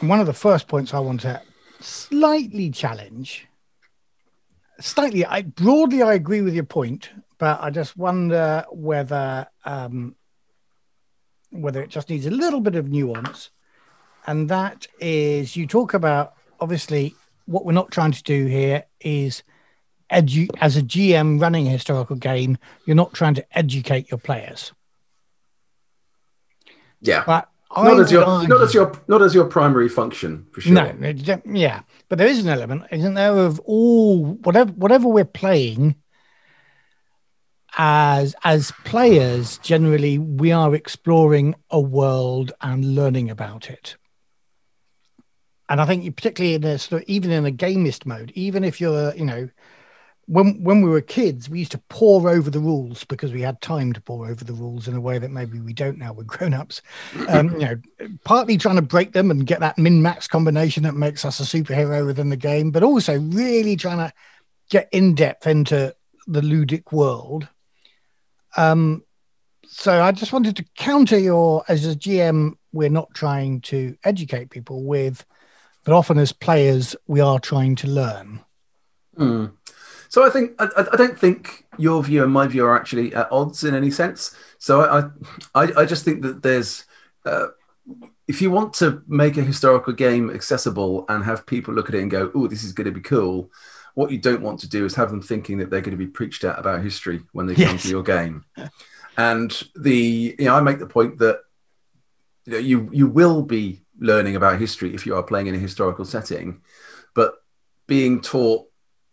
[0.00, 1.42] and one of the first points I want to
[1.80, 3.46] slightly challenge
[4.80, 5.24] slightly.
[5.24, 10.14] I broadly I agree with your point, but I just wonder whether um,
[11.50, 13.50] whether it just needs a little bit of nuance,
[14.26, 17.14] and that is you talk about obviously
[17.46, 19.42] what we're not trying to do here is
[20.12, 24.72] edu- as a GM running a historical game, you're not trying to educate your players.
[27.00, 27.24] Yeah.
[27.26, 30.72] But not as your argue- not as your not as your primary function for sure.
[30.72, 30.92] No,
[31.46, 35.94] yeah, but there is an element, isn't there, of all whatever whatever we're playing.
[37.78, 43.96] As as players, generally, we are exploring a world and learning about it.
[45.68, 48.80] And I think, particularly in a sort of, even in a gamist mode, even if
[48.80, 49.48] you're, you know,
[50.26, 53.60] when when we were kids, we used to pore over the rules because we had
[53.60, 56.12] time to pore over the rules in a way that maybe we don't now.
[56.12, 56.82] We're grown ups,
[57.28, 60.94] um, you know, partly trying to break them and get that min max combination that
[60.94, 64.12] makes us a superhero within the game, but also really trying to
[64.70, 65.94] get in depth into
[66.28, 67.48] the ludic world.
[68.56, 69.04] Um,
[69.66, 74.50] so I just wanted to counter your as a GM, we're not trying to educate
[74.50, 75.24] people with,
[75.84, 78.40] but often as players, we are trying to learn.
[79.16, 79.46] Hmm.
[80.08, 83.30] So I think I, I don't think your view and my view are actually at
[83.30, 84.34] odds in any sense.
[84.58, 86.84] So I I, I just think that there's
[87.24, 87.48] uh,
[88.26, 92.02] if you want to make a historical game accessible and have people look at it
[92.02, 93.50] and go, "Oh, this is going to be cool,"
[93.94, 96.06] what you don't want to do is have them thinking that they're going to be
[96.06, 97.82] preached at about history when they come Yes.
[97.82, 98.44] to your game.
[99.16, 101.40] And the you know I make the point that
[102.46, 105.58] you know, you you will be learning about history if you are playing in a
[105.58, 106.62] historical setting,
[107.14, 107.34] but
[107.86, 108.66] being taught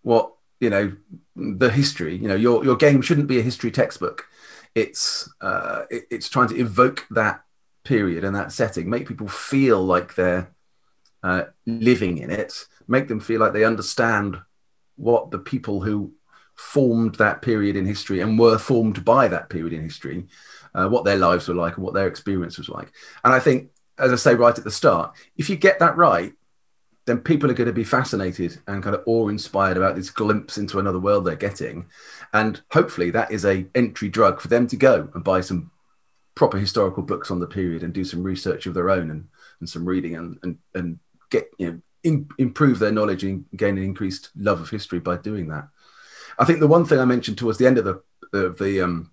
[0.03, 0.91] what you know
[1.35, 4.25] the history you know your your game shouldn't be a history textbook
[4.73, 7.43] it's uh it, it's trying to evoke that
[7.83, 10.51] period and that setting make people feel like they're
[11.23, 14.39] uh, living in it make them feel like they understand
[14.97, 16.11] what the people who
[16.55, 20.25] formed that period in history and were formed by that period in history
[20.75, 22.91] uh, what their lives were like and what their experience was like.
[23.23, 23.69] And i think
[23.99, 26.33] as i say right at the start if you get that right
[27.07, 30.77] then people are going to be fascinated and kind of awe-inspired about this glimpse into
[30.77, 31.87] another world they're getting.
[32.33, 35.71] And hopefully that is a entry drug for them to go and buy some
[36.35, 39.29] proper historical books on the period and do some research of their own and,
[39.61, 40.99] and some reading and, and, and
[41.31, 45.17] get you know in, improve their knowledge and gain an increased love of history by
[45.17, 45.67] doing that
[46.39, 48.01] i think the one thing i mentioned towards the end of the
[48.33, 49.11] of the um,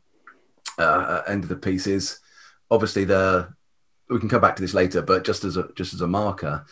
[0.79, 2.19] uh, end of the piece is
[2.71, 3.49] obviously the
[4.11, 6.65] we can come back to this later but just as a just as a marker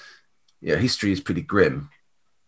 [0.62, 1.90] yeah, history is pretty grim,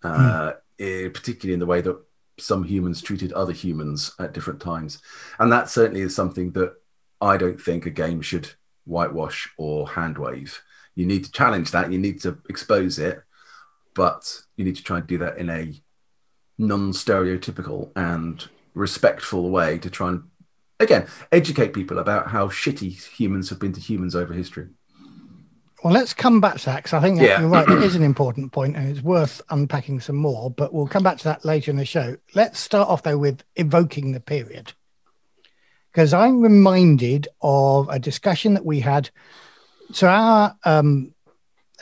[0.04, 1.98] uh, eh, particularly in the way that
[2.38, 5.02] some humans treated other humans at different times.
[5.38, 6.74] And that certainly is something that
[7.20, 8.48] I don't think a game should
[8.84, 10.62] whitewash or hand wave.
[10.94, 13.20] You need to challenge that, you need to expose it,
[13.94, 15.72] but you need to try and do that in a
[16.58, 20.24] non stereotypical and respectful way to try and,
[20.80, 24.68] again, educate people about how shitty humans have been to humans over history.
[25.82, 27.40] Well, let's come back to that because I think Yeah.
[27.40, 27.68] you're right.
[27.68, 30.50] it is an important point, and it's worth unpacking some more.
[30.50, 32.16] But we'll come back to that later in the show.
[32.34, 34.72] Let's start off though with evoking the period,
[35.92, 39.10] because I'm reminded of a discussion that we had.
[39.92, 41.13] So our um,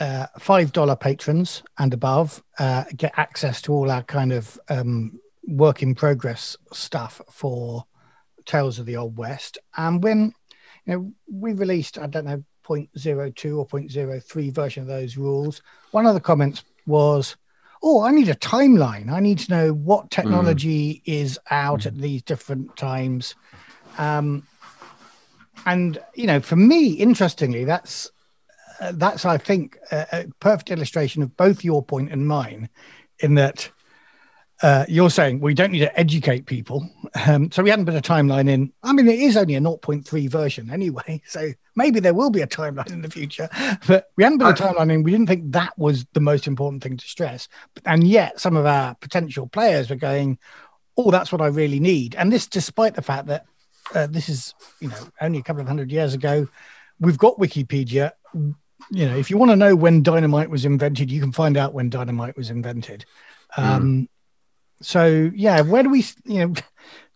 [0.03, 5.21] uh, five dollar patrons and above uh, get access to all our kind of um,
[5.47, 7.85] work in progress stuff for
[8.45, 10.35] Tales of the Old West, and when
[10.87, 15.63] you know we released, I don't know 0.02 or 0.03 version of those rules.
[15.91, 17.37] One of the comments was,
[17.83, 19.11] Oh, I need a timeline.
[19.11, 23.35] I need to know what technology is out at these different times.
[23.99, 24.47] Um,
[25.67, 28.12] and, you know, for me, interestingly, that's
[28.83, 32.69] uh, that's, I think, a, a perfect illustration of both your point and mine,
[33.21, 33.71] in that
[34.63, 36.89] uh, you're saying we don't need to educate people.
[37.27, 38.73] Um, so we hadn't put a timeline in.
[38.83, 41.23] I mean, it is only a 0.3 version anyway.
[41.33, 43.49] So maybe there will be a timeline in the future,
[43.87, 45.03] but we hadn't put a timeline in.
[45.03, 47.49] We didn't think that was the most important thing to stress.
[47.87, 50.39] And yet some of our potential players were going,
[50.97, 52.15] oh, that's what I really need.
[52.17, 53.47] And this, despite the fact that
[53.95, 56.47] uh, this is, you know, only a couple of hundred years ago,
[57.01, 58.13] we've got Wikipedia.
[58.91, 61.75] You know, if you want to know when dynamite was invented, you can find out
[61.75, 63.05] when dynamite was invented.
[63.57, 64.09] Um,
[64.81, 66.55] so yeah, where do we, you know,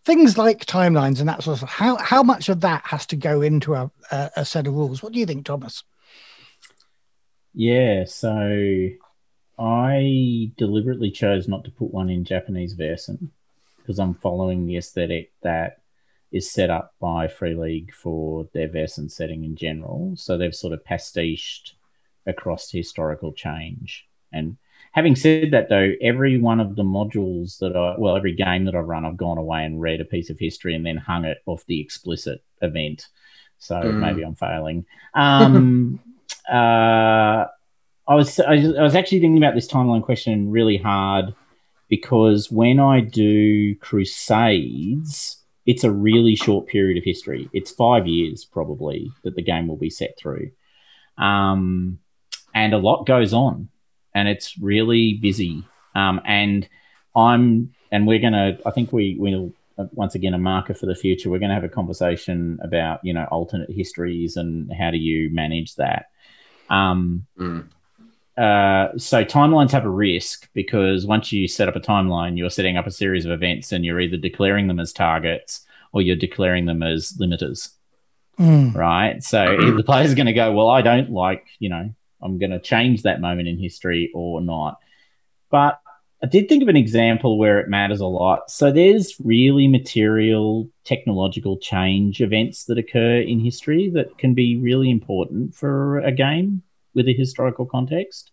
[0.04, 3.16] things like timelines and that sort of stuff, how how much of that has to
[3.16, 5.02] go into a, a, a set of rules?
[5.02, 5.82] What do you think, Thomas?
[7.52, 8.88] Yeah, so
[9.58, 13.32] I deliberately chose not to put one in Japanese version
[13.78, 15.78] because I'm following the aesthetic that
[16.32, 20.14] is set up by Free League for their version setting in general.
[20.16, 21.72] So they've sort of pastiched
[22.26, 24.06] across historical change.
[24.32, 24.56] And
[24.96, 28.74] Having said that, though, every one of the modules that I, well, every game that
[28.74, 31.42] I've run, I've gone away and read a piece of history and then hung it
[31.44, 33.08] off the explicit event.
[33.58, 33.98] So mm.
[33.98, 34.86] maybe I'm failing.
[35.12, 36.00] Um,
[36.50, 37.44] uh,
[38.08, 41.34] I was I was actually thinking about this timeline question really hard
[41.90, 47.50] because when I do Crusades, it's a really short period of history.
[47.52, 50.50] It's five years probably that the game will be set through,
[51.18, 51.98] um,
[52.54, 53.68] and a lot goes on,
[54.14, 55.64] and it's really busy.
[55.94, 56.68] Um, and
[57.14, 58.58] I'm and we're gonna.
[58.64, 59.52] I think we will
[59.92, 61.30] once again a marker for the future.
[61.30, 65.30] We're going to have a conversation about you know alternate histories and how do you
[65.32, 66.06] manage that.
[66.70, 67.68] Um, mm.
[68.36, 72.76] Uh, so timelines have a risk because once you set up a timeline, you're setting
[72.76, 76.66] up a series of events, and you're either declaring them as targets or you're declaring
[76.66, 77.70] them as limiters.
[78.38, 78.74] Mm.
[78.74, 79.22] Right.
[79.22, 82.60] So the player's going to go, well, I don't like, you know, I'm going to
[82.60, 84.78] change that moment in history or not.
[85.50, 85.80] But
[86.22, 88.50] I did think of an example where it matters a lot.
[88.50, 94.90] So there's really material technological change events that occur in history that can be really
[94.90, 96.62] important for a game
[96.96, 98.32] with a historical context.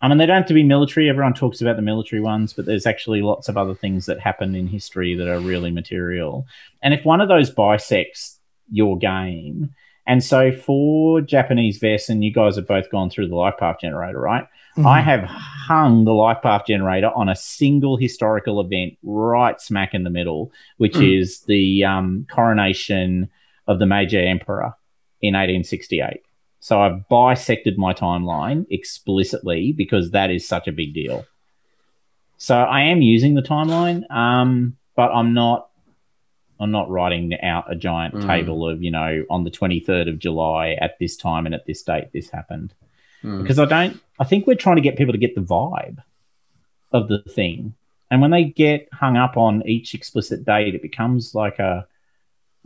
[0.00, 1.08] I mean, they don't have to be military.
[1.08, 4.54] Everyone talks about the military ones, but there's actually lots of other things that happen
[4.54, 6.46] in history that are really material.
[6.82, 8.38] And if one of those bisects
[8.70, 9.74] your game,
[10.06, 13.78] and so for Japanese Vaesen, and you guys have both gone through the life path
[13.80, 14.44] generator, right?
[14.76, 14.86] Mm-hmm.
[14.86, 20.04] I have hung the life path generator on a single historical event right smack in
[20.04, 21.20] the middle, which mm.
[21.20, 23.30] is the um, coronation
[23.66, 24.74] of the Meiji Emperor
[25.22, 26.20] in 1868.
[26.66, 31.24] So I've bisected my timeline explicitly because that is such a big deal.
[32.38, 35.70] So I am using the timeline, um, but I'm not.
[36.58, 38.26] I'm not writing out a giant mm.
[38.26, 41.84] table of you know on the 23rd of July at this time and at this
[41.84, 42.74] date this happened
[43.22, 43.42] mm.
[43.42, 44.00] because I don't.
[44.18, 45.98] I think we're trying to get people to get the vibe
[46.90, 47.74] of the thing,
[48.10, 51.86] and when they get hung up on each explicit date, it becomes like a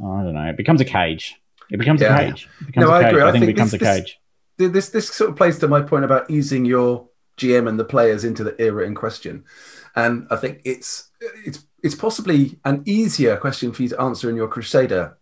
[0.03, 0.49] I don't know.
[0.49, 1.40] It becomes a cage.
[1.71, 2.19] It becomes yeah.
[2.19, 2.49] a cage.
[2.67, 3.05] Becomes no, a cage.
[3.05, 3.23] I agree.
[3.23, 4.19] I, I think, think, it becomes this, a cage.
[4.59, 7.09] This, this this sort of plays to my point about easing your
[7.39, 9.45] GM and the players into the era in question,
[9.97, 11.11] and I think it's
[11.47, 15.17] it's it's possibly an easier question for you to answer in your Crusader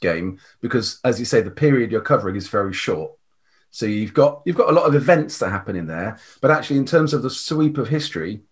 [0.00, 3.12] game because, as you say, the period you're covering is very short.
[3.70, 6.76] So you've got you've got a lot of events that happen in there, but actually,
[6.76, 8.42] in terms of the sweep of history,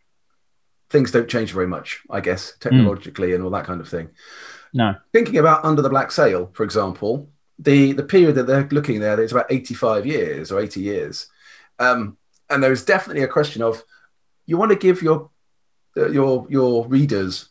[0.89, 3.35] things don't change very much, I guess, technologically mm.
[3.35, 4.11] and all that kind of thing.
[4.73, 4.95] No.
[5.13, 7.29] Thinking about Under the Black Sail, for example,
[7.61, 11.27] the the period that they're looking there is about 85 years or 80 years.
[11.79, 12.17] Um,
[12.49, 13.85] and there is definitely a question of
[14.47, 15.31] you want to give your
[15.97, 17.51] uh, your your readers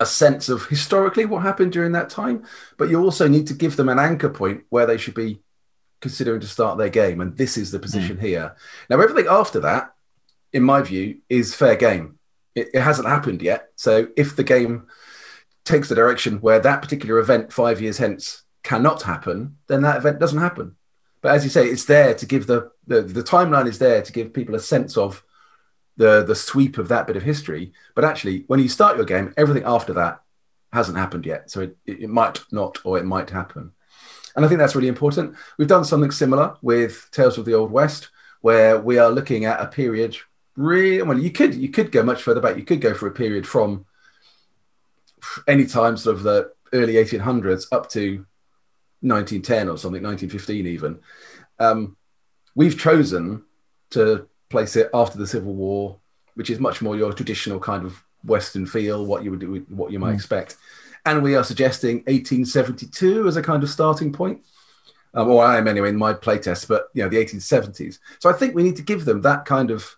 [0.00, 2.44] a sense of historically what happened during that time,
[2.76, 5.40] but you also need to give them an anchor point where they should be
[6.00, 8.20] considering to start their game, and this is the position mm.
[8.20, 8.56] here.
[8.90, 9.94] Now, everything after that,
[10.52, 12.18] in my view, is fair game.
[12.54, 13.68] It, it, hasn't happened yet.
[13.76, 14.88] So, if the game
[15.64, 20.20] takes the direction where that particular event five years hence cannot happen, then that event
[20.20, 20.76] doesn't happen.
[21.20, 24.12] But as you say, it's there to give the the, the timeline is there to
[24.12, 25.24] give people a sense of
[25.96, 27.72] the the sweep of that bit of history.
[27.94, 30.20] But actually, when you start your game, everything after that
[30.72, 31.50] hasn't happened yet.
[31.50, 33.72] So it, it might not, or it might happen.
[34.34, 35.36] And I think that's really important.
[35.58, 38.08] We've done something similar with Tales of the Old West,
[38.40, 40.16] where we are looking at a period.
[40.56, 42.56] Really, well, you could you could go much further back.
[42.56, 43.86] You could go for a period from
[45.46, 48.26] any time sort of the early 1800s up to
[49.02, 50.98] 1910 or something, 1915 even.
[51.58, 51.96] Um,
[52.54, 53.44] we've chosen
[53.90, 55.98] to place it after the Civil War,
[56.34, 59.92] which is much more your traditional kind of Western feel, what you would do, what
[59.92, 60.16] you might mm.
[60.16, 60.56] expect
[61.04, 64.40] and we are suggesting 1872 as a kind of starting point.
[65.14, 67.98] Um, or I am anyway in my playtest, but you know the 1870s.
[68.18, 69.96] So I think we need to give them that kind of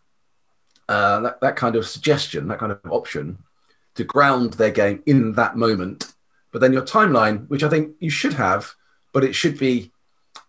[0.88, 3.38] uh, that, that kind of suggestion, that kind of option
[3.94, 6.12] to ground their game in that moment.
[6.50, 8.74] But then your timeline, which I think you should have,
[9.14, 9.92] but it should be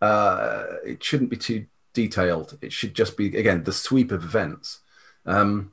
[0.02, 2.58] uh, it shouldn't be too detailed.
[2.62, 4.82] It should just be again the sweep of events.
[5.26, 5.72] Um,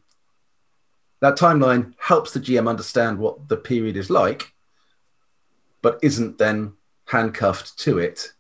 [1.21, 4.53] that timeline helps the GM understand what the period is like,
[5.81, 6.75] but isn't then
[7.07, 8.33] handcuffed to it.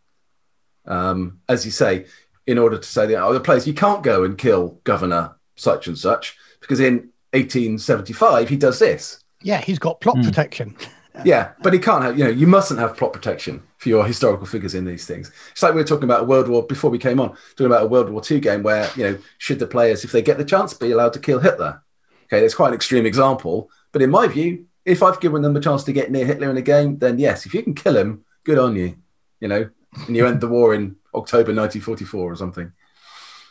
[0.85, 2.07] Um, as you say,
[2.47, 5.97] in order to say the other place, you can't go and kill Governor such and
[5.97, 9.23] such because in 1875 he does this.
[9.43, 10.25] Yeah, he's got plot mm.
[10.25, 10.77] protection.
[11.25, 14.47] yeah, but he can't have, you know, you mustn't have plot protection for your historical
[14.47, 15.31] figures in these things.
[15.51, 17.83] It's like we were talking about a World War before we came on, talking about
[17.83, 20.45] a World War II game where, you know, should the players, if they get the
[20.45, 21.83] chance, be allowed to kill Hitler?
[22.25, 23.71] Okay, that's quite an extreme example.
[23.93, 26.57] But in my view, if I've given them a chance to get near Hitler in
[26.57, 28.97] a game, then yes, if you can kill him, good on you.
[29.41, 29.69] You know,
[30.07, 32.73] and you end the war in October 1944 or something.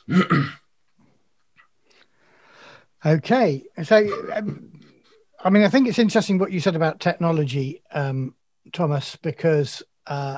[3.03, 4.70] Okay, so um,
[5.43, 8.35] I mean, I think it's interesting what you said about technology, um,
[8.73, 10.37] Thomas, because uh,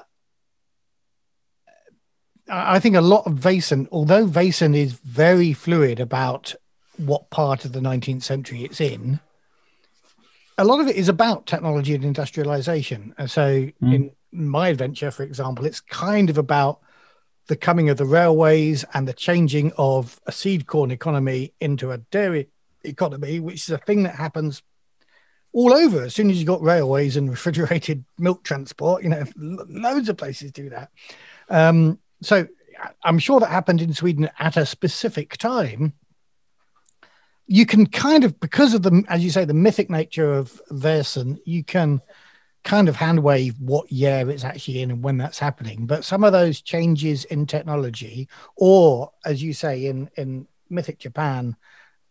[2.49, 6.55] I think a lot of Vaesen, although Vaesen is very fluid about
[6.97, 9.19] what part of the 19th century it's in,
[10.57, 13.13] a lot of it is about technology and industrialization.
[13.17, 13.73] And so, mm.
[13.81, 16.79] in my adventure, for example, it's kind of about
[17.47, 21.97] the coming of the railways and the changing of a seed corn economy into a
[21.97, 22.49] dairy
[22.83, 24.61] economy, which is a thing that happens
[25.53, 26.03] all over.
[26.03, 30.51] As soon as you've got railways and refrigerated milk transport, you know, loads of places
[30.51, 30.89] do that.
[31.49, 32.47] Um, so
[33.03, 35.93] I'm sure that happened in Sweden at a specific time.
[37.45, 41.39] You can kind of, because of the, as you say, the mythic nature of Vaesen,
[41.45, 42.01] you can
[42.63, 45.85] kind of hand wave what year it's actually in and when that's happening.
[45.85, 51.57] But some of those changes in technology, or as you say in in Mythic Japan,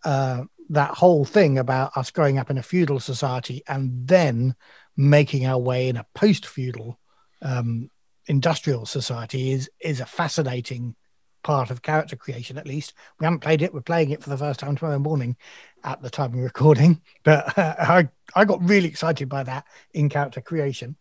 [0.04, 4.54] uh, that whole thing about us growing up in a feudal society and then
[4.96, 6.98] making our way in a post-feudal
[7.42, 7.90] um,
[8.26, 10.94] industrial society is is a fascinating
[11.42, 12.94] part of character creation at least.
[13.18, 13.74] We haven't played it.
[13.74, 15.36] We're playing it for the first time tomorrow morning
[15.82, 20.08] at the time of recording but uh, i i got really excited by that in
[20.08, 20.96] character creation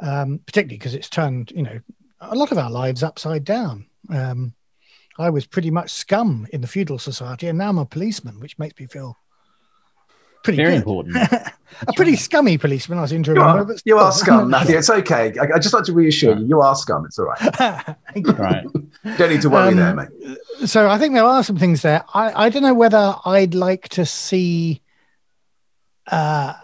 [0.00, 1.78] um, particularly because it's turned you know
[2.20, 3.86] a lot of our lives upside down.
[4.10, 4.54] Um,
[5.18, 8.58] I was pretty much scum in the feudal society, and now I'm a policeman, which
[8.58, 9.16] makes me feel
[10.42, 10.78] pretty very good.
[10.78, 11.16] important.
[11.88, 14.78] a pretty scummy policeman, I was into you are, but you are scum, Matthew.
[14.78, 15.32] It's okay.
[15.40, 17.04] I, I, just like to reassure you, you are scum.
[17.06, 17.60] It's all right.
[18.24, 18.66] right.
[19.16, 20.38] Don't need to worry um, there, mate.
[20.66, 22.04] So I think there are some things there.
[22.14, 24.82] I, I don't know whether I'd like to see
[26.06, 26.54] uh,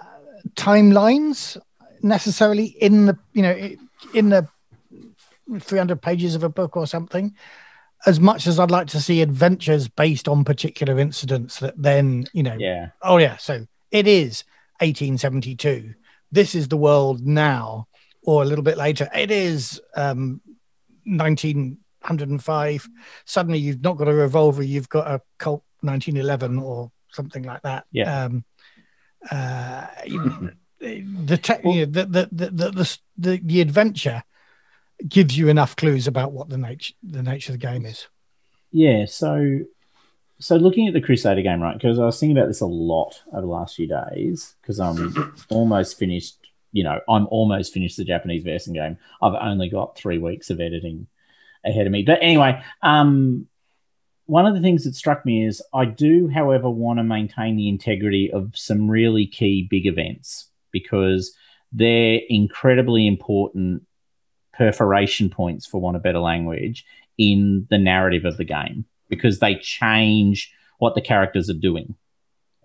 [0.55, 1.59] timelines
[2.03, 3.71] necessarily in the you know
[4.13, 4.49] in the
[5.61, 7.35] 300 pages of a book or something
[8.07, 12.43] as much as I'd like to see adventures based on particular incidents that then, you
[12.43, 12.89] know, yeah.
[13.01, 14.45] Oh yeah, so it is
[14.81, 15.95] 1872.
[16.31, 17.87] This is the world now,
[18.23, 19.09] or a little bit later.
[19.15, 20.41] It is um,
[21.05, 22.89] 1905.
[23.25, 27.85] Suddenly, you've not got a revolver, you've got a Colt 1911 or something like that.
[27.93, 28.25] Yeah.
[28.25, 28.45] Um,
[29.31, 29.87] uh,
[30.81, 34.25] the, tech, you know, the, the, the, the, the, the adventure
[35.09, 38.09] gives you enough clues about what the nature the nature of the game is.
[38.71, 39.61] Yeah, so
[40.39, 41.75] so looking at the Crusader game, right?
[41.75, 45.35] Because I was thinking about this a lot over the last few days because I'm
[45.51, 46.39] almost finished.
[46.73, 48.97] You know, I'm almost finished the Japanese version game.
[49.21, 51.07] I've only got three weeks of editing
[51.65, 52.03] ahead of me.
[52.03, 53.47] But anyway, um,
[54.27, 57.69] one of the things that struck me is I do, however, want to maintain the
[57.69, 61.37] integrity of some really key big events because
[61.73, 63.87] they're incredibly important
[64.53, 66.85] perforation points, for want of better language,
[67.19, 71.95] in the narrative of the game because they change what the characters are doing.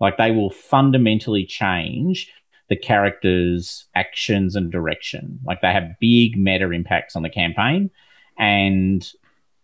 [0.00, 2.32] Like they will fundamentally change
[2.68, 5.40] the characters' actions and direction.
[5.44, 7.90] Like they have big meta impacts on the campaign,
[8.38, 9.06] and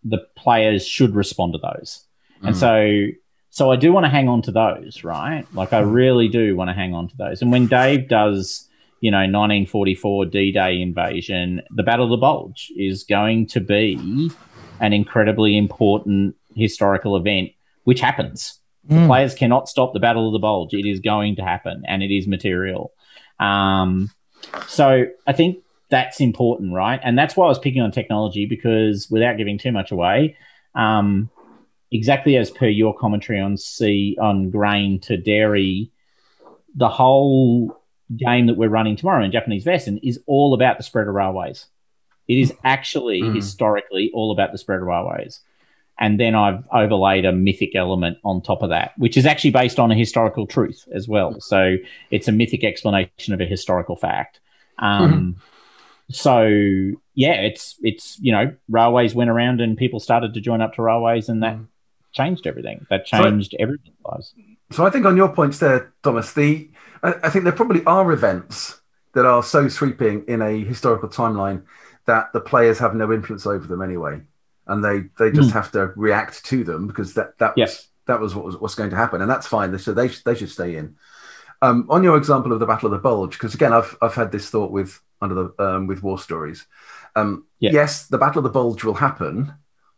[0.02, 2.04] the players should respond to those.
[2.42, 2.48] Mm.
[2.48, 3.06] And so,
[3.50, 5.46] so I do want to hang on to those, right?
[5.54, 7.40] Like I really do want to hang on to those.
[7.40, 8.68] And when Dave does
[9.04, 14.30] you know, 1944 D Day invasion, the Battle of the Bulge is going to be
[14.80, 17.50] an incredibly important historical event,
[17.82, 18.58] which happens.
[18.88, 19.02] Mm.
[19.02, 20.72] The players cannot stop the Battle of the Bulge.
[20.72, 22.92] It is going to happen and it is material.
[23.38, 24.10] Um,
[24.68, 25.58] so I think
[25.90, 26.98] that's important, right?
[27.04, 30.34] And that's why I was picking on technology because without giving too much away,
[30.74, 31.28] um,
[31.92, 35.92] exactly as per your commentary on sea on grain to dairy,
[36.74, 37.83] the whole
[38.14, 41.66] game that we're running tomorrow in Japanese Vaesen is all about the spread of railways.
[42.28, 43.34] It is actually mm.
[43.34, 45.40] historically all about the spread of railways.
[45.98, 49.78] And then I've overlaid a mythic element on top of that, which is actually based
[49.78, 51.40] on a historical truth as well.
[51.40, 51.76] So
[52.10, 54.40] it's a mythic explanation of a historical fact.
[54.78, 56.14] Um, mm.
[56.14, 60.74] So yeah, it's it's you know railways went around and people started to join up
[60.74, 61.58] to railways, and that
[62.12, 62.86] changed everything.
[62.90, 64.34] That changed so, everything's lives.
[64.72, 66.68] So I think on your points there, Thomas, the
[67.04, 68.80] I, I think there probably are events
[69.12, 71.62] that are so sweeping in a historical timeline
[72.06, 74.20] that the players have no influence over them anyway,
[74.66, 75.52] and they they just mm.
[75.52, 77.70] have to react to them because that that yes.
[77.70, 79.78] was that was what was what's going to happen, and that's fine.
[79.78, 80.96] So they they should stay in.
[81.62, 84.32] Um, on your example of the Battle of the Bulge, because again, I've I've had
[84.32, 86.66] this thought with under the um, with war stories.
[87.16, 87.70] Um, yeah.
[87.72, 89.54] Yes, the Battle of the Bulge will happen,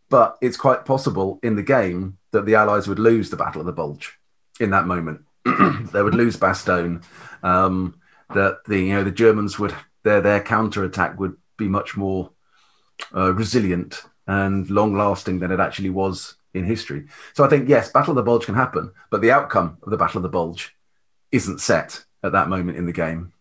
[0.09, 3.67] but it's quite possible in the game that the Allies would lose the Battle of
[3.67, 4.19] the Bulge
[4.61, 5.23] in that moment.
[5.93, 7.03] they would lose Bastogne.
[7.43, 8.01] Um,
[8.35, 12.31] that the you know the Germans would their their counter attack would be much more
[13.15, 17.07] uh, resilient and long lasting than it actually was in history.
[17.35, 19.97] So I think yes, Battle of the Bulge can happen, but the outcome of the
[19.97, 20.75] Battle of the Bulge
[21.31, 23.33] isn't set at that moment in the game.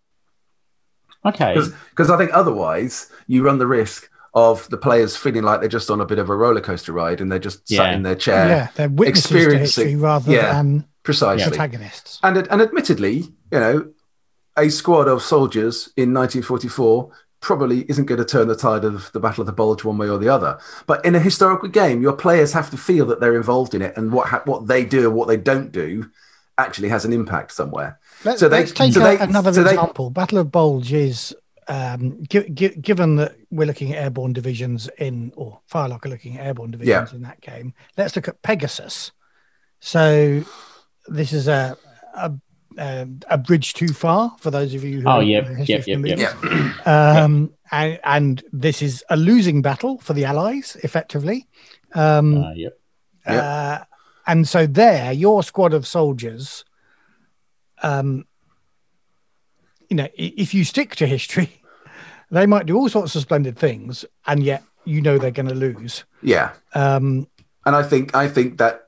[1.26, 1.56] Okay.
[1.90, 5.90] Because I think otherwise you run the risk of the players feeling like they're just
[5.90, 8.48] on a bit of a roller coaster ride and they're just sat in their chair.
[8.48, 10.54] yeah, they're witnesses experiencing- history rather yeah.
[10.54, 11.48] than Precisely.
[11.50, 12.20] protagonists.
[12.24, 13.18] And and admittedly,
[13.52, 13.88] you know,
[14.58, 17.12] a squad of soldiers in 1944
[17.42, 20.10] probably isn't going to turn the tide of the Battle of the Bulge one way
[20.10, 20.58] or the other.
[20.88, 23.96] But in a historical game, your players have to feel that they're involved in it,
[23.96, 26.10] and what ha- what they do and what they don't do
[26.58, 28.00] actually has an impact somewhere.
[28.24, 30.10] Let's, So they- let's take so they- another so they- example.
[30.10, 31.36] Battle of Bulge is,
[31.68, 36.38] um, gi- gi- given that we're looking at airborne divisions in, or Firelock are looking
[36.40, 39.12] at airborne divisions in that game, let's look at Pegasus.
[39.82, 40.44] So
[41.08, 41.78] this is a,
[42.16, 42.32] a,
[42.78, 46.20] um, a bridge too far for those of you who Oh, are yeah history yep,
[46.20, 51.48] yep, Um, and, and this is a losing battle for the Allies, effectively.
[51.94, 52.80] Um, Uh, yep.
[53.28, 53.44] Yep.
[53.44, 53.84] uh,
[54.28, 56.64] and so there, your squad of soldiers,
[57.82, 58.26] um,
[59.90, 61.62] you know, if you stick to history,
[62.32, 65.56] they might do all sorts of splendid things, and yet you know they're going to
[65.56, 66.04] lose.
[66.22, 67.28] Yeah, Um,
[67.66, 68.85] and I think I think that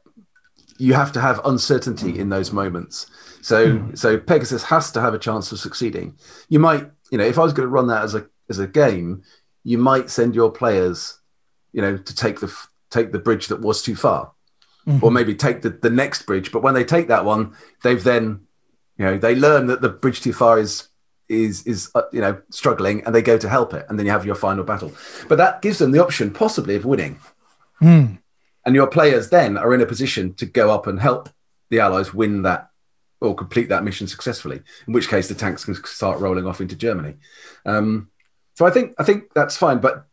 [0.77, 3.07] you have to have uncertainty in those moments.
[3.41, 6.17] So so Pegasus has to have a chance of succeeding.
[6.49, 8.67] You might, you know, if I was going to run that as a as a
[8.67, 9.23] game,
[9.63, 11.19] you might send your players,
[11.73, 12.53] you know, to take the
[12.89, 14.31] take the bridge that was too far,
[15.01, 16.51] or maybe take the the next bridge.
[16.51, 18.41] But when they take that one, they've then,
[18.97, 20.89] you know, they learn that the bridge too far is
[21.29, 24.11] is is uh, you know struggling, and they go to help it, and then you
[24.11, 24.91] have your final battle.
[25.27, 27.19] But that gives them the option, possibly, of winning
[27.79, 28.15] hmm.
[28.67, 31.29] And your players then are in a position to go up and help
[31.69, 32.69] the allies win that
[33.21, 36.75] or complete that mission successfully in which case the tanks can start rolling off into
[36.75, 37.15] germany.
[37.65, 38.09] Um,
[38.55, 40.05] so i think i think that's fine but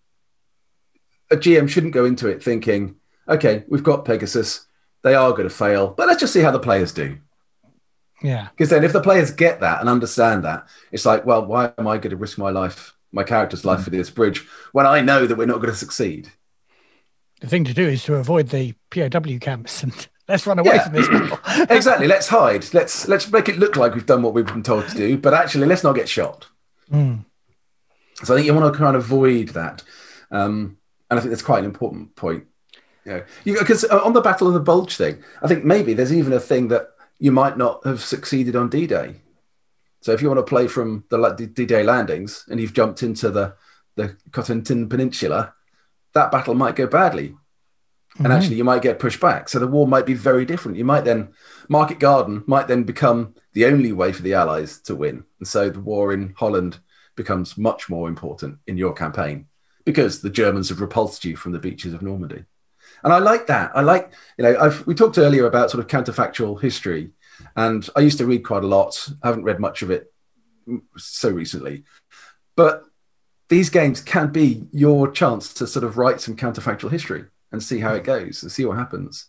[1.31, 2.95] a gm shouldn't go into it thinking
[3.29, 4.67] okay we've got pegasus
[5.03, 7.19] they are going to fail but let's just see how the players do.
[8.23, 8.49] Yeah.
[8.51, 11.89] because then if the players get that and understand that it's like well why am
[11.89, 15.27] i going to risk my life my character's life for this bridge when i know
[15.27, 16.31] that we're not going to succeed
[17.45, 19.93] The thing to do is to avoid the POW camps and
[20.29, 20.85] let's run away Yeah.
[20.85, 21.09] from this
[21.71, 22.07] exactly.
[22.07, 22.73] Let's hide.
[22.73, 25.35] Let's let's make it look like we've done what we've been told to do, but
[25.35, 26.47] actually, let's not get shot.
[26.91, 27.17] Hmm.
[28.23, 29.83] So I think you want to kind of avoid that,
[30.31, 30.79] um,
[31.11, 32.45] and I think that's quite an important point.
[33.05, 33.13] You
[33.45, 36.41] know, because on the Battle of the Bulge thing, I think maybe there's even a
[36.41, 39.17] thing that you might not have succeeded on D-Day.
[40.01, 43.55] So if you want to play from the D-Day landings and you've jumped into the
[43.97, 45.53] the Cotentin Peninsula,
[46.15, 47.35] that battle might go badly
[48.17, 48.37] and mm-hmm.
[48.37, 49.49] actually you might get pushed back.
[49.49, 50.79] So the war might be very different.
[50.79, 51.31] You might then
[51.69, 55.69] Market Garden might then become the only way for the Allies to win, and so
[55.69, 56.79] the war in Holland
[57.17, 59.47] becomes much more important in your campaign
[59.85, 62.45] because the Germans have repulsed you from the beaches of Normandy.
[63.03, 63.73] And I like that.
[63.75, 67.11] I like you know I've, we talked earlier about sort of counterfactual history,
[67.57, 69.09] and I used to read quite a lot.
[69.23, 70.13] I haven't read much of it
[70.97, 71.83] so recently,
[72.55, 72.85] but
[73.49, 77.79] these games can be your chance to sort of write some counterfactual history and see
[77.79, 79.27] how it goes and see what happens.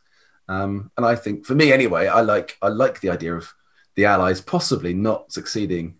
[0.47, 3.53] Um, and I think, for me anyway, I like I like the idea of
[3.95, 5.95] the Allies possibly not succeeding,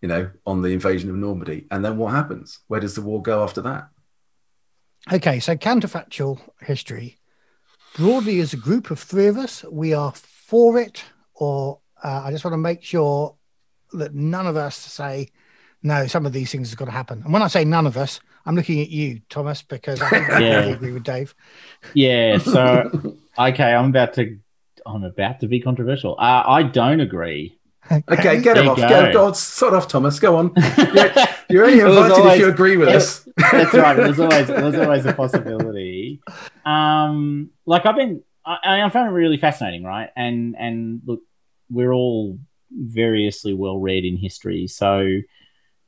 [0.00, 1.66] you know, on the invasion of Normandy.
[1.70, 2.60] And then what happens?
[2.68, 3.88] Where does the war go after that?
[5.12, 7.18] Okay, so counterfactual history.
[7.96, 11.04] Broadly, as a group of three of us, we are for it,
[11.34, 13.36] or uh, I just want to make sure
[13.92, 15.28] that none of us say,
[15.82, 17.22] no, some of these things have got to happen.
[17.24, 20.30] And when I say none of us, I'm looking at you, Thomas, because I think
[20.30, 20.60] I Yeah.
[20.64, 21.34] agree with Dave.
[21.94, 22.38] Yeah.
[22.44, 24.38] So, okay, I'm about to.
[24.84, 26.16] I'm about to be controversial.
[26.18, 27.56] Uh, I don't agree.
[27.90, 28.76] Okay, get There him off.
[28.78, 28.88] go.
[28.88, 30.18] Go, go on, sort off, Thomas.
[30.18, 30.52] Go on.
[30.94, 31.10] You're,
[31.48, 33.28] you're only It was invited if always- you agree with it- us.
[33.52, 33.94] That's right.
[33.96, 36.20] There's always there's always a possibility.
[36.64, 40.10] Um, like I've been, I, I found it really fascinating, right?
[40.16, 41.20] And and look,
[41.70, 42.38] we're all
[42.70, 45.06] variously well read in history, so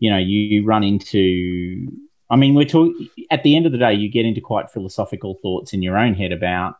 [0.04, 1.88] you know you run into.
[2.28, 5.38] I mean, we're talking at the end of the day, you get into quite philosophical
[5.40, 6.74] thoughts in your own head about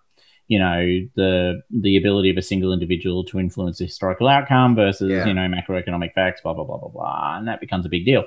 [0.47, 0.79] you know
[1.15, 5.25] the the ability of a single individual to influence the historical outcome versus Yeah.
[5.27, 8.25] you know macroeconomic facts, blah blah blah blah blah, and that becomes a big deal.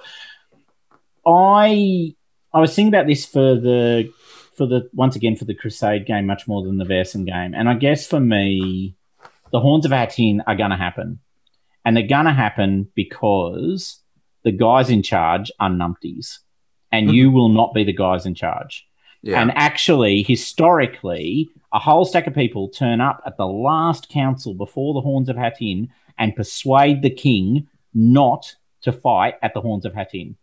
[1.28, 2.16] I
[2.54, 4.12] I was thinking about this for the
[4.56, 7.70] for the once again for the Crusade game much more than the Vaesen game, and
[7.70, 8.96] I guess for me,
[9.52, 11.20] the Horns of Hattin are going to happen,
[11.86, 14.02] and they're going to happen because
[14.48, 16.38] the guys in charge are numpties,
[16.90, 17.16] and mm-hmm.
[17.16, 18.88] you will not be the guys in charge.
[19.22, 19.42] Yeah.
[19.42, 24.94] And actually, historically, a whole stack of people turn up at the last council before
[24.94, 29.94] the Horns of Hattin and persuade the king not to fight at the Horns of
[29.94, 30.38] Hattin.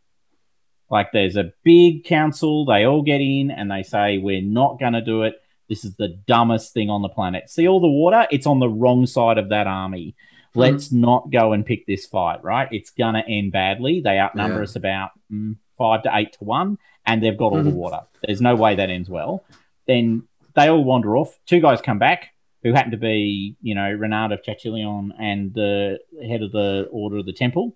[0.90, 4.92] Like there's a big council, they all get in and they say, We're not going
[4.92, 5.36] to do it.
[5.70, 7.48] this is the dumbest thing on the planet.
[7.48, 8.26] See all the water?
[8.30, 10.14] It's on the wrong side of that army.
[10.56, 12.68] Let's not go and pick this fight, right?
[12.70, 14.00] It's going to end badly.
[14.00, 14.62] They outnumber Yeah.
[14.62, 17.74] us about mm, five to eight to one, and they've got all the Mhm.
[17.74, 18.00] water.
[18.24, 19.44] There's no way that ends well.
[19.86, 20.24] Then
[20.54, 21.38] they all wander off.
[21.46, 22.30] Two guys come back
[22.62, 27.18] who happen to be, you know, Renard of Châtillon and the head of the Order
[27.18, 27.74] of the Temple,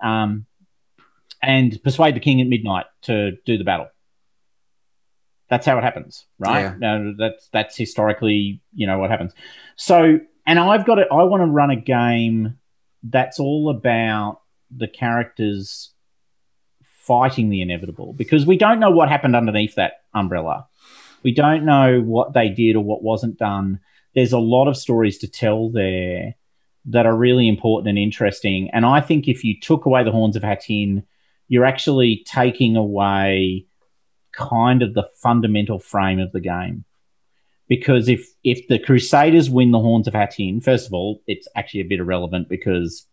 [0.00, 0.46] um,
[1.42, 3.88] and persuade the king at midnight to do the battle.
[5.50, 6.60] That's how it happens, right?
[6.62, 6.74] Yeah.
[6.78, 9.34] No, that's that's historically, you know, what happens.
[9.76, 11.08] So, and I've got it.
[11.10, 12.58] I want to run a game
[13.02, 14.40] that's all about
[14.74, 15.92] the characters
[16.82, 20.66] fighting the inevitable because we don't know what happened underneath that umbrella.
[21.22, 23.80] We don't know what they did or what wasn't done.
[24.14, 26.34] There's a lot of stories to tell there
[26.86, 28.70] that are really important and interesting.
[28.72, 31.04] And I think if you took away the horns of Hattin,
[31.48, 33.66] you're actually taking away
[34.32, 36.84] kind of the fundamental frame of the game.
[37.68, 41.80] Because if if the Crusaders win the horns of Hattin, first of all, it's actually
[41.80, 43.06] a bit irrelevant because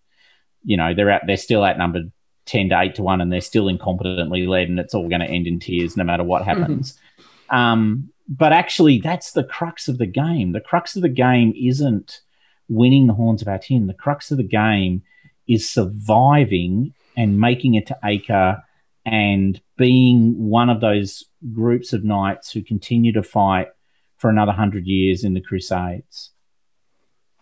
[0.64, 2.12] you know they're out they're still outnumbered
[2.46, 5.28] ten to eight to one, and they're still incompetently led, and it's all going to
[5.28, 6.98] end in tears no matter what happens.
[7.50, 10.54] Um, but actually, that's the crux of the game.
[10.54, 12.22] The crux of the game isn't
[12.70, 13.88] winning the horns of Hattin.
[13.88, 15.04] The crux of the game
[15.48, 18.64] is surviving and making it to Acre
[19.06, 23.68] and being one of those groups of knights who continue to fight
[24.22, 26.30] for another hundred years in the Crusades.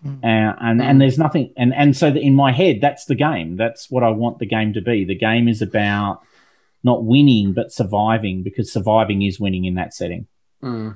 [0.05, 0.23] Mm.
[0.23, 3.91] Uh, and and there's nothing and and so in my head that's the game that's
[3.91, 6.21] what i want the game to be the game is about
[6.85, 10.25] not winning but surviving because surviving is winning in that setting
[10.63, 10.95] Mm.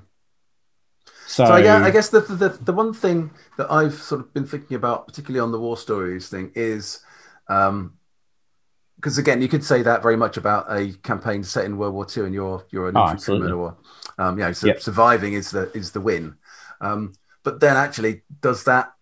[1.27, 4.45] so, So, yeah, I guess the, the the one thing that I've sort of been
[4.45, 6.99] thinking about, particularly on the war stories thing, is
[7.47, 12.07] because again, you could say that very much about a campaign set in World War
[12.15, 13.77] II, and you're you're an Oh, infantryman, or
[14.17, 14.81] um, you know, so Yep.
[14.81, 16.35] surviving is the is the win.
[16.81, 17.13] Um,
[17.43, 18.93] but then, actually, does that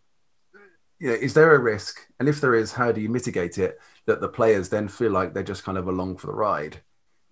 [0.99, 1.99] you know, is there a risk?
[2.19, 3.79] And if there is, how do you mitigate it?
[4.05, 6.81] That the players then feel like they're just kind of along for the ride,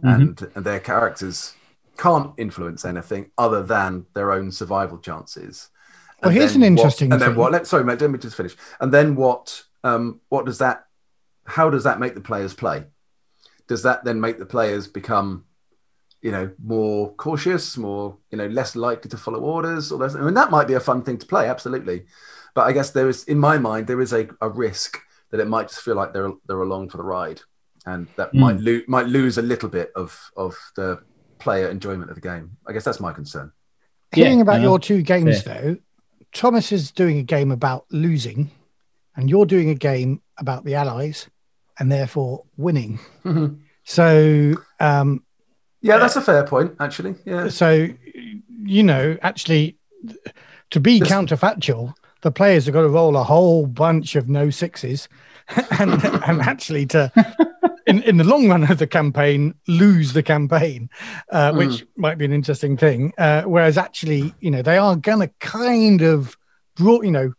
[0.04, 0.16] Mhm.
[0.16, 1.54] and and their characters
[1.98, 5.70] can't influence anything other than their own survival chances.
[6.24, 7.52] Well, here's an what- interesting and then what?
[7.52, 8.02] Let, sorry, mate.
[8.02, 8.56] Let me just finish.
[8.80, 9.64] And then what?
[9.84, 10.86] Um, what does that?
[11.46, 12.86] How does that make the players play?
[13.68, 15.46] Does that then make the players become,
[16.22, 19.92] you know, more cautious, more you know, less likely to follow orders?
[19.92, 22.06] Or less, I mean, that might be a fun thing to play, absolutely.
[22.56, 25.00] But I guess there is, in my mind, there is a, a risk
[25.32, 27.42] that it might just feel like they're they're along for the ride,
[27.86, 28.40] and that Mm.
[28.40, 31.00] might lo- might lose a little bit of of the
[31.38, 32.58] player enjoyment of the game.
[32.68, 33.52] I guess that's my concern.
[34.12, 35.78] Hearing Yeah, about no, your two games, though,
[36.34, 38.52] Thomas is doing a game about losing,
[39.16, 41.30] and you're doing a game about the Allies,
[41.80, 43.00] and therefore winning.
[43.86, 45.24] So, um,
[45.82, 47.16] Yeah, that's a fair point, actually.
[47.26, 47.48] Yeah.
[47.50, 47.88] so
[48.64, 49.78] you know, actually,
[50.72, 54.50] to be This- counterfactual, the players have got to roll a whole bunch of no
[54.50, 55.08] sixes,
[55.80, 57.12] and and actually to.
[57.88, 60.92] In, in the long run of the campaign, lose the campaign,
[61.32, 63.14] uh, which might be an interesting thing.
[63.18, 66.38] Uh, whereas actually, you know, they are going to kind of
[66.76, 67.34] draw, you know,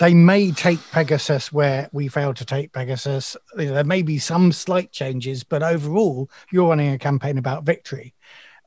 [0.00, 3.36] they may take Pegasus where we failed to take Pegasus.
[3.54, 8.14] There may be some slight changes, but overall, you're running a campaign about victory.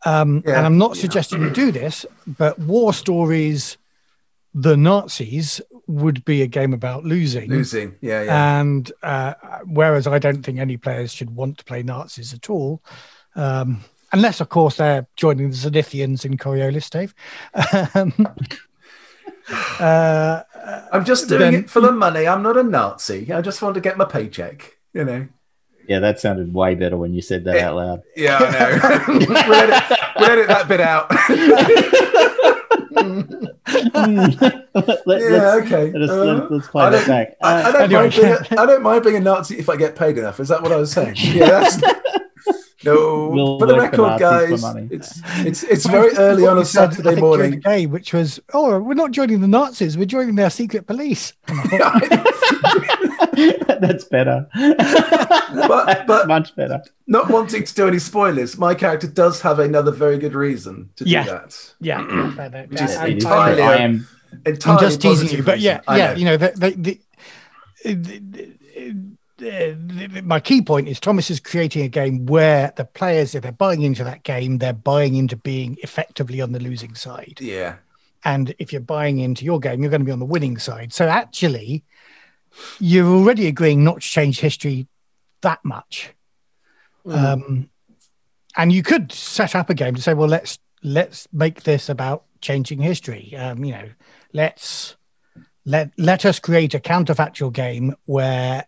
[0.05, 0.57] Um, Yeah.
[0.57, 1.01] And I'm not Yeah.
[1.01, 3.77] suggesting you do this, but War Stories,
[4.53, 7.49] the Nazis, would be a game about losing.
[7.49, 7.95] Losing.
[7.99, 8.59] Yeah, yeah.
[8.61, 9.33] And uh,
[9.65, 12.83] whereas I don't think any players should want to play Nazis at all,
[13.35, 17.15] um, unless, of course, they're joining the Zenithians in Coriolis, Dave.
[17.95, 18.13] Um,
[19.79, 20.41] uh,
[20.91, 22.27] I'm just doing then- it for the money.
[22.27, 23.31] I'm not a Nazi.
[23.33, 24.77] I just want to get my paycheck.
[24.93, 25.27] You know.
[25.87, 27.69] yeah that sounded way better when you said that Yeah.
[27.69, 29.03] out loud Yeah, I know.
[29.27, 29.83] we'll, edit,
[30.19, 31.09] we'll edit that bit out.
[33.73, 35.91] Let, let, yeah, let's, okay.
[35.91, 38.01] let's, Uh, let's, let's play I that don't- back I, I don't Anyway.
[38.01, 40.39] mind being a, I don't mind being a Nazi if I get paid enough.
[40.39, 41.15] Is that what I was saying?
[41.17, 41.67] Yeah.
[42.83, 46.59] That's, no, We'll for the record, guys, it's it's it's very early on a What
[46.59, 47.51] you said, I Saturday morning.
[47.51, 51.33] the game, which was, oh, we're not joining the Nazis, we're joining their secret police.
[53.79, 59.07] that's better But- That's but- much better Not wanting to do any spoilers, my character
[59.07, 61.23] does have another very good reason to Yeah.
[61.23, 61.73] do that.
[61.79, 62.01] Yeah,
[62.69, 64.07] Which is It is entirely- I am
[64.45, 65.97] I'm just teasing you, but yeah, reason.
[65.97, 66.17] Yeah, know.
[66.19, 66.99] you know, the, the, the,
[67.83, 68.19] the, the,
[68.75, 69.12] the-
[70.23, 73.81] my key point is Thomas is creating a game where the players, if they're buying
[73.81, 77.39] into that game, they're buying into being effectively on the losing side.
[77.39, 77.75] yeah,
[78.23, 80.93] And if you're buying into your game, you're going to be on the winning side.
[80.93, 81.83] So actually,
[82.79, 84.87] you're already agreeing not to change history
[85.41, 86.13] that much.
[87.05, 87.69] Um,
[88.55, 92.25] and you could set up a game to say, well, let's let's make this about
[92.41, 93.35] changing history.
[93.35, 93.89] Um, you know,
[94.31, 94.95] let's
[95.65, 98.65] let let us create a counterfactual game where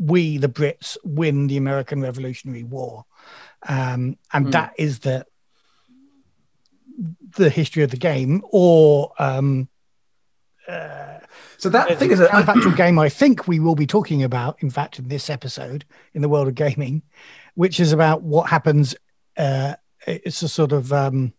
[0.00, 3.04] we, the Brits, win the American Revolutionary War,
[3.68, 4.52] um, and Mm.
[4.52, 5.26] that is the
[7.36, 8.42] the history of the game.
[8.50, 9.68] Or um,
[10.68, 11.18] uh,
[11.58, 14.22] So that there's thing a is, a, counterfactual game I think we will be talking
[14.22, 17.02] about, in fact, in this episode in the world of gaming,
[17.54, 18.94] which is about what happens.
[19.36, 19.74] Uh,
[20.06, 21.32] it's a sort of um,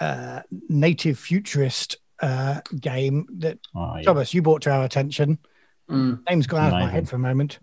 [0.00, 4.02] uh, native futurist uh, game that Oh, yeah.
[4.02, 5.38] Thomas you brought to our attention.
[5.92, 6.20] Mm.
[6.28, 7.58] Name's gone out of my head for a moment.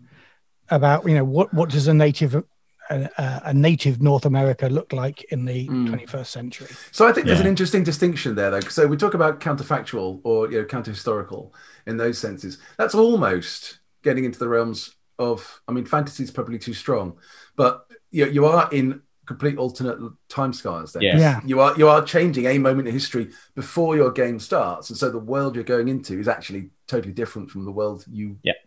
[0.70, 2.42] About you know what what does a native a,
[2.90, 5.88] a, a native North America look like in the Mm.
[5.90, 6.68] 21st century?
[6.92, 7.44] So I think there's Yeah.
[7.44, 8.60] an interesting distinction there, though.
[8.60, 11.52] So we talk about counterfactual or you know counter-historical
[11.86, 12.58] in those senses.
[12.78, 15.60] That's almost getting into the realms of.
[15.68, 17.18] I mean, fantasy is probably too strong,
[17.56, 19.98] but you you are in complete alternate
[20.28, 20.90] timescales.
[20.92, 21.18] Then Yeah.
[21.18, 21.40] Yeah.
[21.50, 25.08] you are you are changing a moment in history before your game starts, and so
[25.08, 28.58] the world you're going into is actually totally different from the world you Yeah.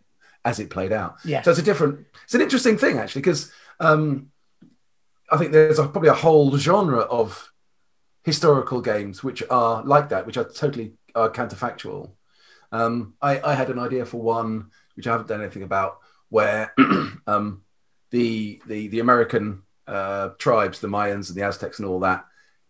[0.45, 1.15] as it played out.
[1.25, 1.41] Yeah.
[1.41, 2.05] So it's a different.
[2.23, 4.31] It's an interesting thing actually because um,
[5.29, 7.51] I think there's a, probably a whole genre of
[8.23, 12.11] historical games which are like that, which are totally are counterfactual.
[12.71, 15.97] Um, I, I had an idea for one which I haven't done anything about,
[16.29, 16.73] where
[17.27, 17.63] um,
[18.11, 22.25] the the the American uh, tribes, the Mayans and the Aztecs and all that,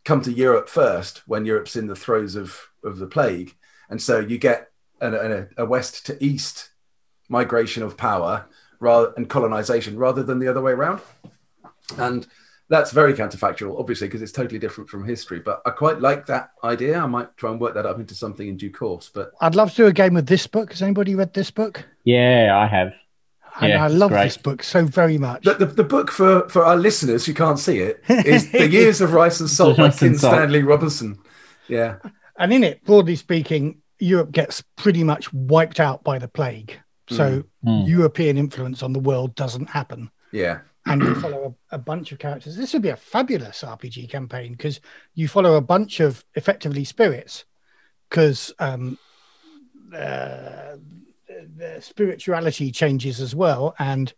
[0.06, 3.56] come to Europe first when Europe's in the throes of of the plague,
[3.90, 6.72] and so you get an, an, a west to east
[7.30, 8.45] migration of power
[8.80, 11.02] rather and colonization rather than the other way around.
[11.98, 12.27] And
[12.69, 15.40] that's very counterfactual, obviously, because it's totally different from history.
[15.40, 16.98] But I quite like that idea.
[16.99, 19.11] I might try and work that up into something in due course.
[19.14, 20.72] But I'd love to do a game with this book.
[20.72, 21.85] Has anybody read this book?
[22.03, 22.94] Yeah, I have.
[23.60, 24.24] And Yeah, I love great.
[24.26, 25.44] this book so very much.
[25.44, 29.00] the, the, the book for, for our listeners who can't see it is The Years
[29.02, 31.20] of Rice and Salt by Rice and Stanley Robinson.
[31.68, 31.98] Yeah.
[32.38, 36.78] and in it, broadly speaking, Europe gets pretty much wiped out by the plague.
[37.10, 37.88] So Mm.
[37.88, 40.12] European influence on the world doesn't happen.
[40.34, 40.60] Yeah.
[40.86, 42.58] And you follow a, a bunch of characters.
[42.58, 44.82] This would be a fabulous RPG campaign because
[45.16, 47.46] you follow a bunch of effectively spirits
[48.10, 48.98] because um,
[49.96, 50.76] uh,
[51.56, 53.76] the spirituality changes as well.
[53.80, 54.14] And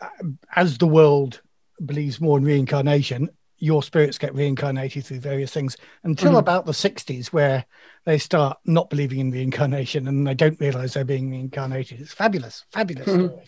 [0.00, 0.08] uh,
[0.54, 1.40] as the world
[1.84, 6.38] believes more in reincarnation, your spirits get reincarnated through various things until Mhm.
[6.38, 7.64] about the 60s, where
[8.04, 12.00] they start not believing in reincarnation and they don't realize they're being reincarnated.
[12.00, 13.28] It's fabulous, fabulous Mhm.
[13.30, 13.44] story.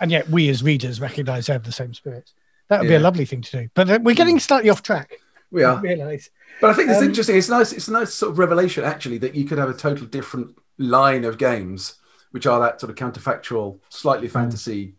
[0.00, 2.32] And yet we as readers recognize they have the same spirits.
[2.68, 3.68] That would be a lovely thing to do.
[3.74, 5.12] But uh, we're getting slightly off track.
[5.50, 5.80] We are.
[5.80, 6.30] Realize.
[6.60, 7.36] But I think it's Um, interesting.
[7.36, 7.72] It's nice.
[7.72, 11.24] It's a nice sort of revelation, actually, that you could have a total different line
[11.24, 11.94] of games,
[12.34, 14.96] which are that sort of counterfactual, slightly fantasy,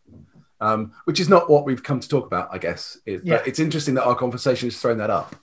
[0.61, 2.97] um, which is not what we've come to talk about, I guess.
[3.05, 3.35] It, Yeah.
[3.35, 5.35] But it's interesting that our conversation has thrown that up.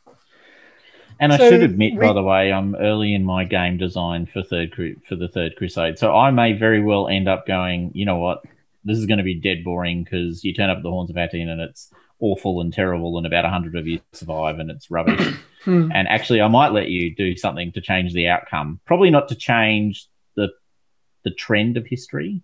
[1.20, 4.74] And I should admit, by the way, I'm early in my game design for third
[5.06, 7.90] for the third Crusade, so I may very well end up going.
[7.93, 8.43] You know what?
[8.86, 11.16] This is going to be dead boring because you turn up at the Horns of
[11.16, 15.36] Hattin and it's awful and terrible, and about hundred of you survive, and it's rubbish.
[15.62, 15.93] Hmm.
[15.94, 18.81] and actually, I might let you do something to change the outcome.
[18.85, 20.09] Probably not to change
[21.24, 22.40] the trend of history.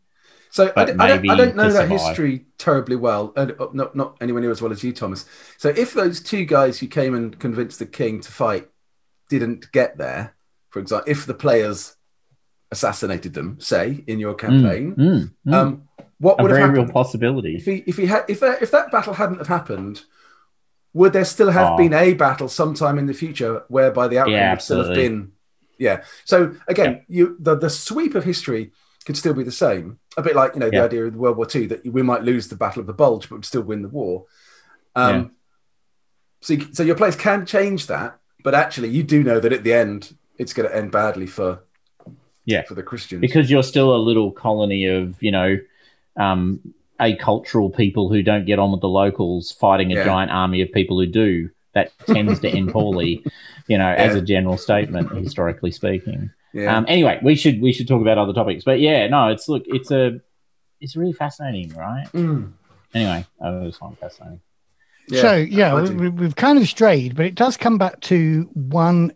[0.51, 1.07] So I, don't, I
[1.37, 1.89] don't know that survive.
[1.91, 5.27] history terribly well, and uh, not not anywhere near as well as you, Thomas.
[5.59, 8.69] So if those two guys who came and convinced the king to fight
[9.29, 10.35] didn't get there,
[10.71, 11.97] for example, if the players
[12.71, 15.55] assassinated them, say in your campaign, Mm, mm.
[15.55, 15.83] um,
[16.19, 17.57] what would have very real possibility.
[17.57, 20.03] if he if he had if that if that battle hadn't have happened,
[20.95, 21.77] would there still have Oh.
[21.77, 25.33] been a battle sometime in the future whereby the outcome Yeah, would still have been?
[25.79, 26.03] Yeah.
[26.25, 28.73] So again, you the the sweep of history
[29.07, 29.99] could still be the same.
[30.17, 30.85] A bit like you know the Yeah.
[30.85, 33.37] idea of World War II that we might lose the Battle of the Bulge, but
[33.37, 34.25] we'd still win the war.
[34.97, 35.25] Um, Yeah.
[36.41, 39.65] So you, so your players can change that, but actually you do know that at
[39.65, 41.65] the end it's going to end badly for
[42.45, 42.63] Yeah.
[42.65, 43.21] for the Christians.
[43.21, 45.59] because you're still a little colony of you know
[46.17, 46.61] um,
[47.01, 50.05] acultural people who don't get on with the locals fighting a Yeah.
[50.05, 53.25] giant army of people who do that tends to end poorly
[53.69, 56.77] you know as a general statement historically speaking yeah.
[56.77, 59.63] um, anyway we should we should talk about other topics but yeah no it's look
[59.67, 60.21] it's a
[60.81, 62.53] it's really fascinating right Mm.
[62.95, 64.41] anyway i just find it fascinating
[65.11, 65.21] Yeah.
[65.23, 65.97] So yeah, we, do.
[65.97, 69.13] we- we've kind of strayed, but it does come back to one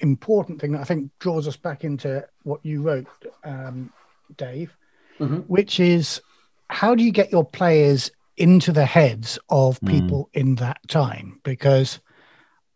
[0.00, 3.06] important thing that I think draws us back into what you wrote,
[3.44, 3.92] um,
[4.36, 4.76] Dave,
[5.20, 5.44] Mhm.
[5.46, 6.20] which is
[6.68, 9.88] how do you get your players into the heads of Mm.
[9.88, 11.38] people in that time?
[11.44, 12.00] Because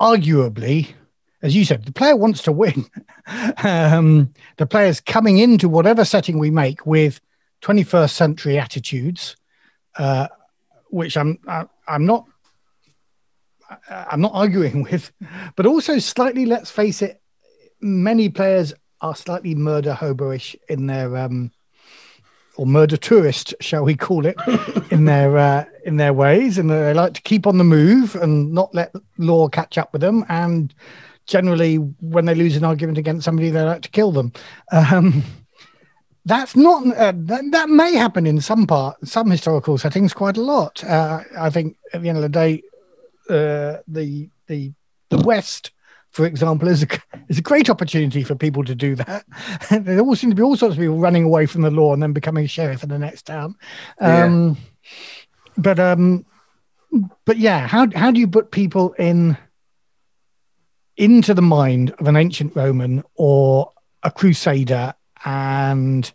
[0.01, 0.95] arguably,
[1.43, 2.87] as you said, the player wants to win.
[3.65, 7.21] um, the player's coming into whatever setting we make with
[7.63, 9.37] 21st century attitudes,
[9.97, 10.29] uh,
[10.89, 12.27] which I'm I, I'm not
[13.89, 15.13] I'm not arguing with,
[15.57, 16.47] but also slightly.
[16.47, 17.21] Let's face it,
[17.81, 21.51] many players are slightly murder hoboish in their um,
[22.57, 24.37] or murder tourist, shall we call it,
[24.91, 28.53] in their uh, in their ways, and they like to keep on the move and
[28.53, 30.25] not let law catch up with them.
[30.29, 30.75] And
[31.31, 34.33] generally, when they lose an argument against somebody, they like to kill them.
[34.73, 35.23] Um,
[36.27, 40.43] that's not uh, that, that may happen in some part, some historical settings, quite a
[40.43, 40.85] lot.
[40.85, 42.63] Uh, I think at the end of the day,
[43.31, 44.73] uh, the the
[45.09, 45.71] the West
[46.11, 46.89] for example, is a,
[47.29, 49.25] is a great opportunity for people to do that.
[49.71, 52.03] there all seem to be all sorts of people running away from the law and
[52.03, 53.55] then becoming sheriff in the next town.
[54.01, 54.91] Um, yeah.
[55.57, 56.27] But um,
[57.25, 59.37] but yeah, how how do you put people in
[61.01, 63.73] into the mind of an ancient Roman or
[64.03, 64.95] a crusader
[65.25, 66.13] and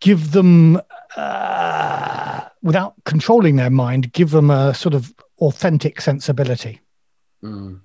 [0.00, 0.80] give them
[1.16, 6.80] uh, without controlling their mind, give them a sort of authentic sensibility?
[7.42, 7.80] Mm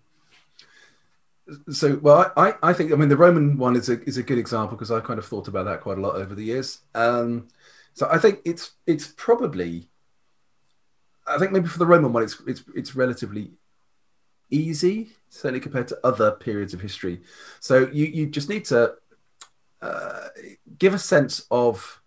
[1.71, 4.37] so well I, I think i mean the roman one is a is a good
[4.37, 7.47] example because i kind of thought about that quite a lot over the years um
[7.93, 9.89] so i think it's it's probably
[11.27, 13.51] i think maybe for the roman one it's it's it's relatively
[14.49, 17.21] easy certainly compared to other periods of history
[17.59, 18.93] so you you just need to
[19.81, 20.27] uh,
[20.77, 22.01] give a sense of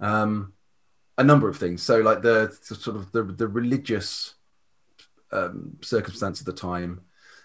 [0.00, 0.52] um
[1.18, 4.34] a number of things so like the, the sort of the the religious
[5.32, 7.00] um, circumstance of the time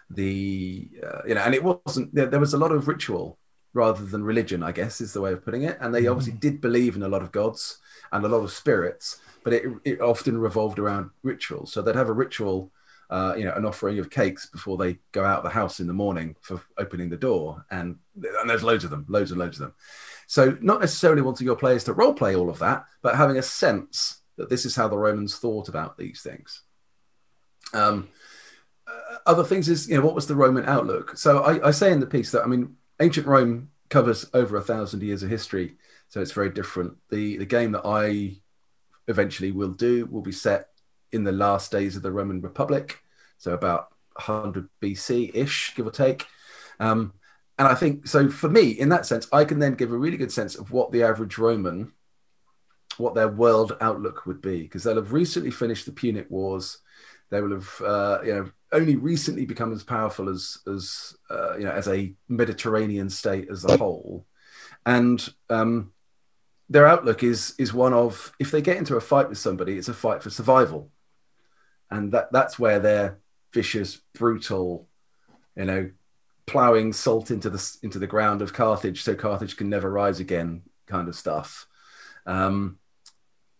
[0.09, 3.37] the uh, you know, and it wasn't there, there, was a lot of ritual
[3.73, 5.77] rather than religion, I guess is the way of putting it.
[5.79, 6.11] And they mm-hmm.
[6.11, 7.77] obviously did believe in a lot of gods
[8.11, 11.71] and a lot of spirits, but it, it often revolved around rituals.
[11.71, 12.71] So they'd have a ritual,
[13.09, 15.87] uh, you know, an offering of cakes before they go out of the house in
[15.87, 19.57] the morning for opening the door, and and there's loads of them, loads and loads
[19.57, 19.73] of them.
[20.27, 23.41] So not necessarily wanting your players to role play all of that, but having a
[23.41, 26.61] sense that this is how the Romans thought about these things.
[27.73, 28.09] Um,
[29.25, 31.17] other things is, you know, what was the Roman outlook?
[31.17, 34.61] So I, I say in the piece that, I mean, ancient Rome covers over a
[34.61, 35.75] thousand years of history,
[36.09, 36.97] so it's very different.
[37.09, 38.37] The the game that I
[39.07, 40.69] eventually will do will be set
[41.11, 43.01] in the last days of the Roman Republic,
[43.37, 46.25] so about 100 BC ish, give or take.
[46.79, 47.13] Um,
[47.57, 50.17] and I think so for me, in that sense, I can then give a really
[50.17, 51.91] good sense of what the average Roman,
[52.97, 56.77] what their world outlook would be, because they'll have recently finished the Punic Wars.
[57.29, 61.65] They will have, uh, you know, only recently become as powerful as as uh, you
[61.65, 64.25] know as a Mediterranean state as a whole,
[64.85, 65.91] and um,
[66.69, 69.89] their outlook is is one of if they get into a fight with somebody, it's
[69.89, 70.91] a fight for survival,
[71.91, 73.19] and that that's where they're
[73.53, 74.87] vicious, brutal,
[75.55, 75.91] you know,
[76.45, 80.63] plowing salt into the into the ground of Carthage so Carthage can never rise again,
[80.87, 81.67] kind of stuff.
[82.25, 82.79] Um,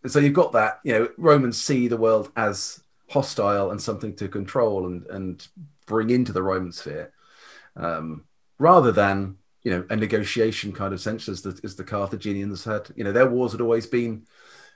[0.07, 4.27] so you've got that, you know, Romans see the world as hostile and something to
[4.27, 5.47] control and, and
[5.85, 7.11] bring into the Roman sphere,
[7.75, 8.23] um,
[8.57, 12.89] rather than you know a negotiation kind of sense as the as the Carthaginians had.
[12.95, 14.25] You know, their wars had always been,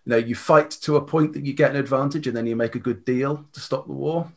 [0.06, 2.56] you know, you fight to a point that you get an advantage and then you
[2.56, 4.32] make a good deal to stop the war.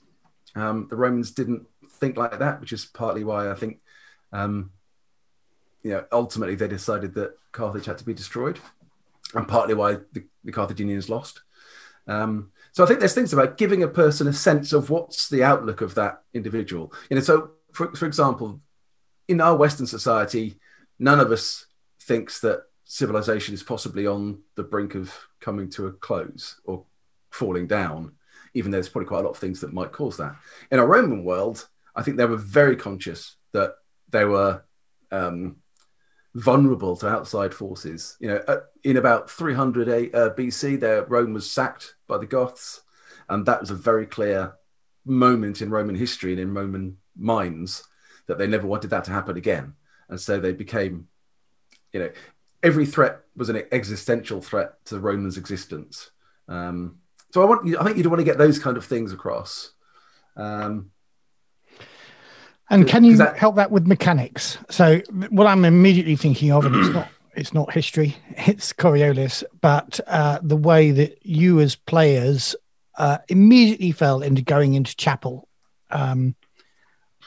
[0.55, 3.81] Um, the Romans didn't think like that, which is partly why I think,
[4.33, 4.71] um,
[5.83, 8.59] you know, ultimately they decided that Carthage had to be destroyed,
[9.35, 11.43] and partly why the, the Carthaginians lost.
[12.07, 15.43] Um, so I think there's things about giving a person a sense of what's the
[15.43, 16.93] outlook of that individual.
[17.11, 18.61] You know, so for, for example,
[19.29, 20.59] in our Western society,
[20.99, 21.67] none of us
[22.01, 26.85] thinks that civilization is possibly on the brink of coming to a close or
[27.31, 28.13] falling down,
[28.55, 30.37] even though there's probably quite a lot of things that might cause that.
[30.71, 33.75] In a Roman world, I think they were very conscious that
[34.09, 34.65] they were
[35.11, 35.57] um,
[36.35, 38.17] vulnerable to outside forces.
[38.21, 42.83] You know, in about 300 uh, BC, their Rome was sacked by the Goths,
[43.29, 44.55] and that was a very clear
[45.05, 47.83] moment in Roman history and in Roman minds
[48.29, 49.75] that they never wanted that to happen again,
[50.09, 51.09] and so they became,
[51.93, 52.11] you know,
[52.67, 56.11] every threat was an existential threat to the Romans' existence.
[56.49, 56.99] Um,
[57.33, 59.71] so I want, I think you'd want to get those kind of things across.
[60.37, 60.91] Um,
[62.69, 63.39] and can you that...
[63.39, 64.59] help that with mechanics?
[64.69, 70.01] So what I'm immediately thinking of, and it's not it's not history, it's Coriolis, but
[70.09, 72.57] uh, the way that you as players
[72.99, 75.49] uh, immediately fell into going into chapel,
[75.91, 76.35] um,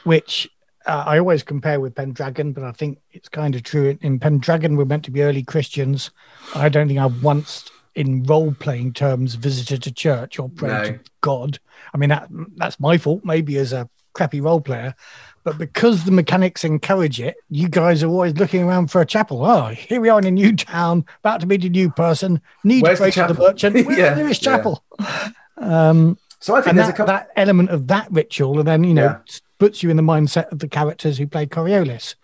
[0.04, 0.50] which
[0.86, 3.98] uh, I always compare with Pendragon, but I think it's kind of true.
[4.00, 6.10] In Pendragon, we're meant to be early Christians.
[6.54, 10.84] I don't think I've once, in role playing terms, visited a church or prayed no.
[10.84, 11.58] to God.
[11.92, 14.94] I mean, that that's my fault, maybe as a crappy role player.
[15.42, 19.44] But because the mechanics encourage it, you guys are always looking around for a chapel.
[19.44, 22.82] Oh, here we are in a new town, about to meet a new person, need
[22.82, 23.74] Where's to pray to the merchant.
[23.86, 24.82] Where's yeah, the nearest chapel?
[24.98, 25.28] Yeah.
[25.56, 27.12] Um, So I think there's that, a couple.
[27.12, 29.18] that element of that ritual, and then you know Yeah.
[29.60, 32.16] Puts you in the mindset of the characters who played Coriolis.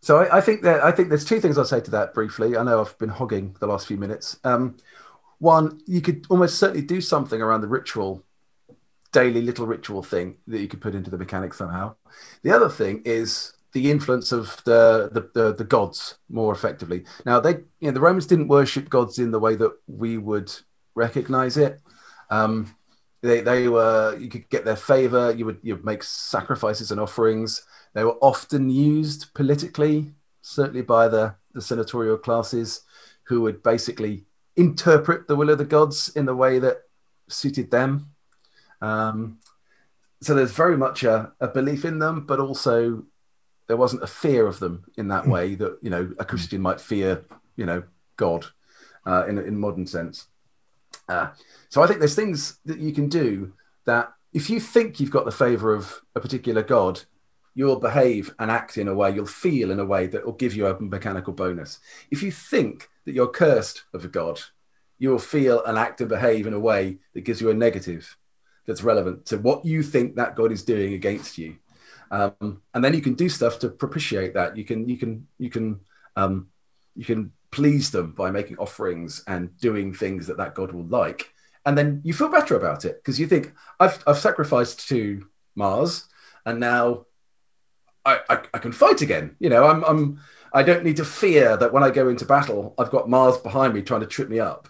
[0.00, 2.56] So I, I think that I think there's two things I'll say to that briefly.
[2.56, 4.38] I know I've been hogging the last few minutes.
[4.44, 4.78] Um,
[5.38, 8.24] one, you could almost certainly do something around the ritual,
[9.12, 11.96] daily little ritual thing that you could put into the mechanic somehow.
[12.42, 17.04] The other thing is the influence of the the, the, the gods more effectively.
[17.26, 20.50] Now they, you know, the Romans didn't worship gods in the way that we would
[20.94, 21.80] recognize it.
[22.30, 22.74] Um,
[23.22, 25.32] they, they were you could get their favor.
[25.32, 27.62] You would you make sacrifices and offerings.
[27.92, 32.82] They were often used politically, certainly by the, the senatorial classes,
[33.24, 34.24] who would basically
[34.56, 36.82] interpret the will of the gods in the way that
[37.28, 38.10] suited them.
[38.80, 39.38] Um,
[40.20, 43.04] so there's very much a, a belief in them, but also
[43.66, 46.80] there wasn't a fear of them in that way that you know a Christian might
[46.80, 47.24] fear,
[47.56, 47.82] you know,
[48.16, 48.46] God
[49.06, 50.26] uh, in in modern sense.
[51.10, 51.30] Uh,
[51.68, 53.52] so I think there's things that you can do
[53.84, 57.00] that if you think you've got the favor of a particular god,
[57.54, 60.54] you'll behave and act in a way, you'll feel in a way that will give
[60.54, 61.80] you a mechanical bonus.
[62.12, 64.40] If you think that you're cursed of a god,
[65.00, 68.16] you will feel and act and behave in a way that gives you a negative
[68.66, 71.56] that's relevant to what you think that god is doing against you.
[72.12, 74.56] Um, and then you can do stuff to propitiate that.
[74.56, 75.80] You can you can you can
[76.14, 76.48] um,
[76.94, 81.32] you can please them by making offerings and doing things that that god will like.
[81.66, 86.06] And then you feel better about it because you think I've, I've sacrificed to mars
[86.46, 87.06] and now
[88.04, 89.36] I, I, I can fight again.
[89.38, 90.20] You know I'm, I'm
[90.52, 93.72] i don't need to fear that when i go into battle i've got mars behind
[93.72, 94.68] me trying to trip me up.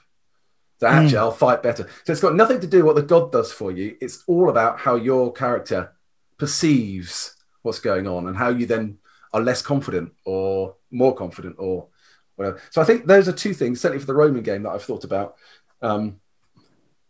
[0.79, 0.95] So hmm.
[0.95, 1.89] actually i'll fight better.
[2.05, 3.97] So it's got nothing to do what the god does for you.
[4.01, 5.93] It's all about how your character
[6.39, 8.99] perceives what's going on and how you then
[9.33, 11.89] are less confident or more confident or
[12.41, 12.61] whatever.
[12.71, 15.05] So I think those are two things, certainly for the Roman game, that I've thought
[15.05, 15.37] about
[15.83, 16.21] um,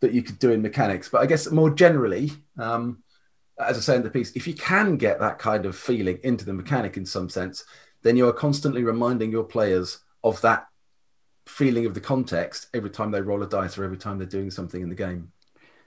[0.01, 1.09] that you could do in mechanics.
[1.09, 3.03] But I guess more generally, um,
[3.59, 6.45] as I say in the piece, if you can get that kind of feeling into
[6.45, 7.63] the mechanic in some sense,
[8.03, 10.67] then you are constantly reminding your players of that
[11.47, 14.51] feeling of the context every time they roll a dice or every time they're doing
[14.51, 15.31] something in the game.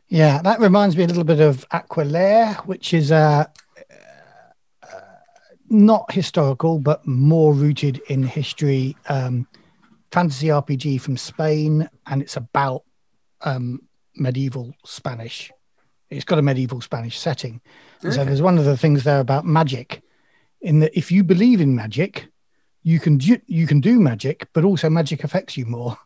[0.08, 3.46] Yeah, that reminds me a little bit of Aquelarre, which is uh,
[5.74, 8.96] not historical, but more rooted in history.
[9.08, 9.46] Um,
[10.12, 12.84] fantasy RPG from Spain, and it's about
[13.40, 13.82] um,
[14.14, 15.50] medieval Spanish.
[16.08, 17.60] It's got a medieval Spanish setting.
[18.02, 20.02] And So there's one of the things there about magic,
[20.60, 22.28] in that if you believe in magic,
[22.84, 25.98] you can do, you can do magic, but also magic affects you more.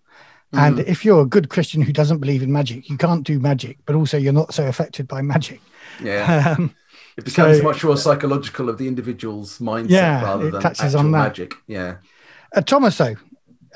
[0.54, 3.76] And if you're a good Christian who doesn't believe in magic, you can't do magic,
[3.84, 5.60] but also you're not so affected by magic.
[6.02, 6.54] Yeah.
[6.58, 6.74] Um,
[7.18, 11.00] It becomes So- much more psychological of the individual's mindset Yeah, rather than touches actual
[11.00, 11.18] on that.
[11.18, 11.54] magic.
[11.66, 11.96] Yeah.
[12.54, 13.16] uh, Thomas, though,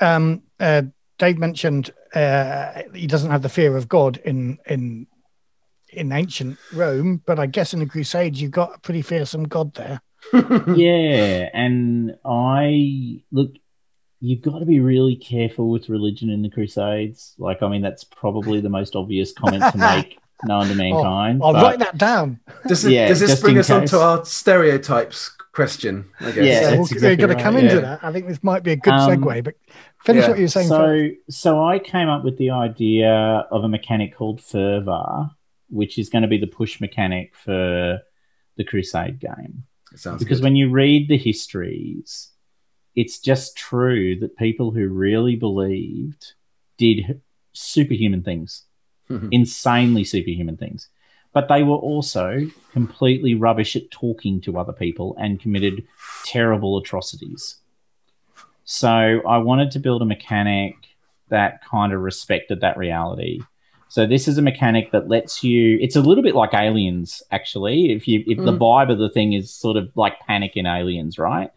[0.01, 0.83] um, uh,
[1.19, 5.07] Dave mentioned uh, he doesn't have the fear of God in in
[5.91, 9.73] in ancient Rome, but I guess in the Crusades you've got a pretty fearsome God
[9.75, 10.01] there.
[10.33, 13.51] yeah, and I look.
[14.25, 17.35] You've got to be really careful with religion in the Crusades.
[17.37, 21.41] Like, I mean, that's probably the most obvious comment to make known to mankind.
[21.43, 22.39] I'll but- write that down.
[22.67, 23.89] Does, it, Yeah, does this bring in us on case.
[23.91, 26.05] to our stereotypes question?
[26.19, 26.35] I guess.
[26.37, 27.81] Yeah, Yeah, we're, exactly we're going to right, come into yeah.
[27.81, 27.99] that.
[28.03, 29.55] I think this might be a good Um, segue, but
[30.03, 30.29] finish yeah.
[30.29, 30.67] what you were saying.
[30.69, 31.39] so, first.
[31.41, 33.11] so I came up with the idea
[33.51, 35.29] of a mechanic called fervor,
[35.69, 37.99] which is going to be the push mechanic for
[38.57, 39.63] the Crusade game.
[39.95, 40.45] Sounds because good.
[40.45, 42.29] when you read the histories,
[42.95, 46.33] it's just true that people who really believed
[46.77, 47.21] did
[47.53, 48.63] superhuman things,
[49.13, 49.29] Mhm.
[49.31, 50.89] insanely superhuman things.
[51.33, 55.83] But they were also completely rubbish at talking to other people and committed
[56.25, 57.57] terrible atrocities.
[58.65, 60.75] So I wanted to build a mechanic
[61.29, 63.41] that kind of respected that reality.
[63.89, 65.77] So this is a mechanic that lets you.
[65.81, 67.91] It's a little bit like Aliens, actually.
[67.91, 68.59] If you, if the Mm.
[68.59, 71.51] vibe of the thing is sort of like Panic in Aliens, right?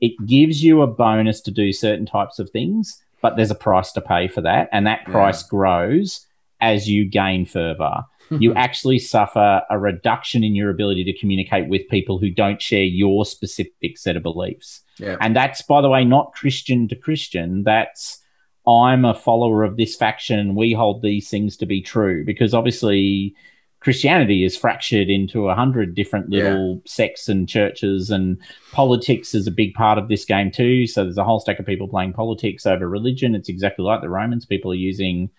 [0.00, 3.92] It gives you a bonus to do certain types of things, but there's a price
[3.92, 5.12] to pay for that, and that Yeah.
[5.12, 6.26] price grows
[6.60, 8.02] as you gain further.
[8.30, 12.84] You actually suffer a reduction in your ability to communicate with people who don't share
[12.84, 14.82] your specific set of beliefs.
[14.98, 15.16] yeah.
[15.20, 17.64] And that's, by the way, not Christian to Christian.
[17.64, 18.20] That's
[18.66, 20.54] I'm a follower of this faction.
[20.54, 23.34] We hold these things to be true because obviously
[23.80, 28.38] Christianity is fractured into a hundred different little sects and churches, and
[28.72, 30.86] politics is a big part of this game too.
[30.86, 33.34] So there's a whole stack of people playing politics over religion.
[33.34, 34.44] It's exactly like the Romans.
[34.44, 35.30] People are using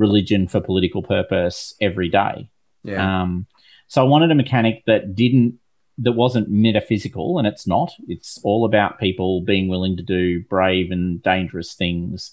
[0.00, 2.50] religion for political purpose every day.
[2.82, 3.22] yeah.
[3.22, 3.46] Um,
[3.86, 5.58] so I wanted a mechanic that didn't
[5.98, 7.92] that wasn't metaphysical, and it's not.
[8.08, 12.32] It's all about people being willing to do brave and dangerous things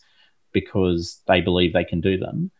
[0.53, 2.51] because they believe they can do them.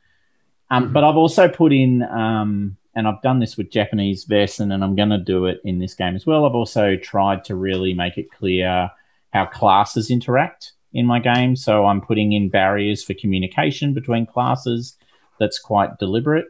[0.70, 0.94] Um, Mm-hmm.
[0.94, 4.96] But I've also put in, um, and I've done this with Japanese Vaesen, and I'm
[4.96, 6.46] going to do it in this game as well.
[6.46, 8.92] I've also tried to really make it clear
[9.32, 11.56] how classes interact in my game.
[11.56, 14.98] So I'm putting in barriers for communication between classes
[15.40, 16.48] that's quite deliberate.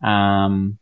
[0.00, 0.78] Um,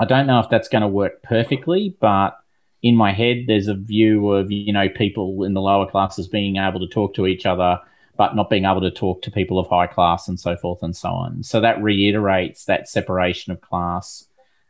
[0.00, 2.38] I don't know if that's going to work perfectly, but
[2.82, 6.56] in my head, there's a view of you know people in the lower classes being
[6.56, 7.78] able to talk to each other,
[8.16, 10.96] but not being able to talk to people of high class and so forth and
[10.96, 11.42] so on.
[11.42, 14.26] So that reiterates that separation of class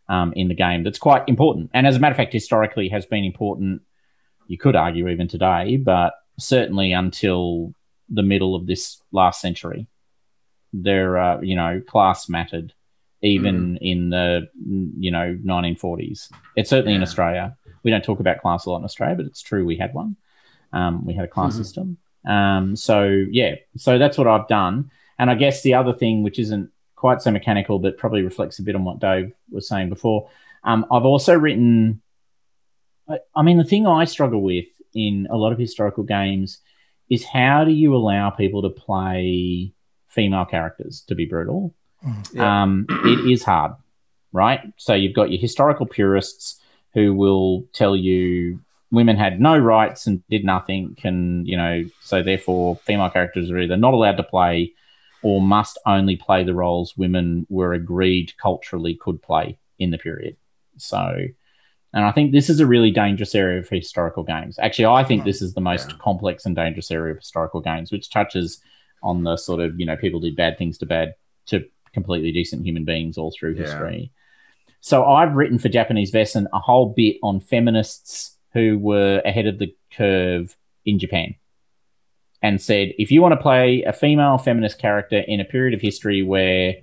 [0.08, 0.82] um, in the game.
[0.82, 3.82] That's quite important, and as a matter of fact, historically has been important.
[4.48, 7.74] You could argue even today, but certainly until
[8.08, 9.86] the middle of this last century,
[10.72, 12.72] there, uh, you know, class mattered
[13.22, 14.46] even in the
[14.98, 16.30] you know 1940s.
[16.56, 17.56] It's certainly in Australia.
[17.82, 20.16] We don't talk about class a lot in Australia, but it's true we had one.
[20.74, 21.56] Um, we had a class Mhm.
[21.56, 21.96] system.
[22.26, 24.90] Um, so yeah, so that's what I've done.
[25.18, 28.62] And I guess the other thing, which isn't quite so mechanical, but probably reflects a
[28.62, 30.28] bit on what Dave was saying before,
[30.64, 32.02] um, I've also written.
[33.08, 36.60] I, I mean, the thing I struggle with in a lot of historical games
[37.10, 39.72] is how do you allow people to play
[40.08, 41.74] female characters to be brutal?
[42.32, 42.62] Yeah.
[42.62, 43.72] Um, it is hard,
[44.32, 44.60] right?
[44.76, 46.60] So you've got your historical purists
[46.92, 48.60] who will tell you
[48.90, 53.58] women had no rights and did nothing, and you know, so therefore female characters are
[53.58, 54.72] either not allowed to play
[55.22, 60.36] or must only play the roles women were agreed culturally could play in the period.
[60.76, 61.16] So,
[61.94, 64.58] and I think this is a really dangerous area for historical games.
[64.58, 65.96] Actually, I think this is the most Yeah.
[65.98, 68.60] complex and dangerous area of historical games, which touches
[69.02, 71.14] on the sort of you know people did bad things to bad
[71.46, 73.62] to completely decent human beings all through Yeah.
[73.62, 74.10] history.
[74.80, 79.58] So I've written for Japanese Vaesen a whole bit on feminists who were ahead of
[79.58, 81.34] the curve in Japan
[82.42, 85.80] and said if you want to play a female feminist character in a period of
[85.80, 86.74] history where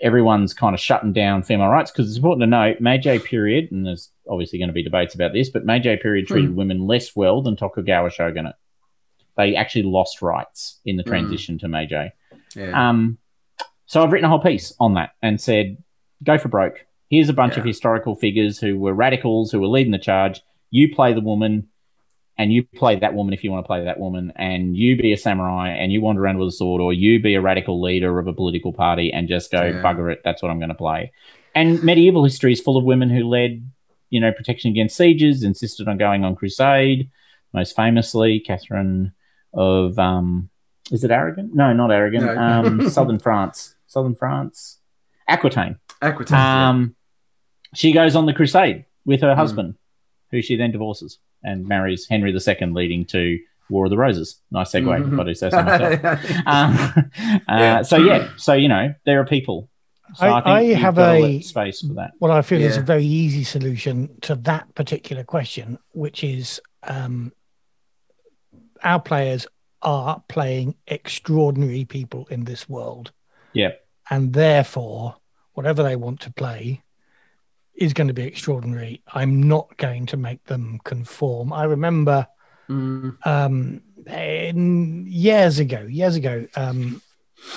[0.00, 3.86] everyone's kind of shutting down female rights, because it's important to note Meiji period, and
[3.86, 7.42] there's obviously going to be debates about this, but Meiji period treated women less well
[7.42, 8.56] than Tokugawa shogunate.
[9.36, 11.08] They actually lost rights in the Mm.
[11.08, 12.10] transition to Meiji.
[12.56, 12.88] yeah.
[12.88, 13.18] Um,
[13.86, 15.78] so I've written a whole piece on that and said,
[16.22, 16.84] go for broke.
[17.08, 20.42] Here's a bunch of historical figures who were radicals, who were leading the charge.
[20.70, 21.68] You play the woman,
[22.38, 25.12] and you play that woman if you want to play that woman, and you be
[25.12, 28.18] a samurai and you wander around with a sword, or you be a radical leader
[28.18, 29.82] of a political party and just go Yeah.
[29.82, 30.20] bugger it.
[30.24, 31.12] That's what I'm going to play.
[31.54, 33.68] And medieval history is full of women who led,
[34.10, 37.10] you know, protection against sieges, insisted on going on crusade.
[37.52, 39.12] Most famously, Catherine
[39.52, 40.50] of um,
[40.92, 41.50] is it Aragon?
[41.54, 42.24] No, not Aragon.
[42.26, 42.36] No.
[42.38, 43.74] Um, Southern France.
[43.88, 44.78] Southern France.
[45.26, 45.76] Aquitaine.
[46.00, 46.38] Aquitaine.
[46.38, 46.68] yeah.
[46.68, 46.94] Um,
[47.74, 49.26] she goes on the crusade with Hmm.
[49.26, 49.74] her husband,
[50.30, 53.38] who she then divorces and marries Henry II, leading to
[53.70, 54.40] War of the Roses.
[54.50, 55.12] Nice segue, Mhm.
[55.14, 56.04] if I do say so myself.
[56.46, 57.10] um,
[57.48, 57.82] uh, Yeah.
[57.82, 59.68] So yeah, so you know there are people.
[60.14, 62.12] So I- I, think I you've have got to a- space for that.
[62.18, 67.32] What I feel is a very easy solution to that particular question, which is um,
[68.82, 69.46] our players
[69.82, 73.12] are playing extraordinary people in this world.
[73.52, 73.72] Yeah.
[74.10, 75.16] And therefore,
[75.52, 76.82] whatever they want to play
[77.78, 79.02] is going to be extraordinary.
[79.14, 81.52] I'm not going to make them conform.
[81.52, 82.26] I remember
[82.70, 87.00] Mm, um, in, years ago, years ago, um,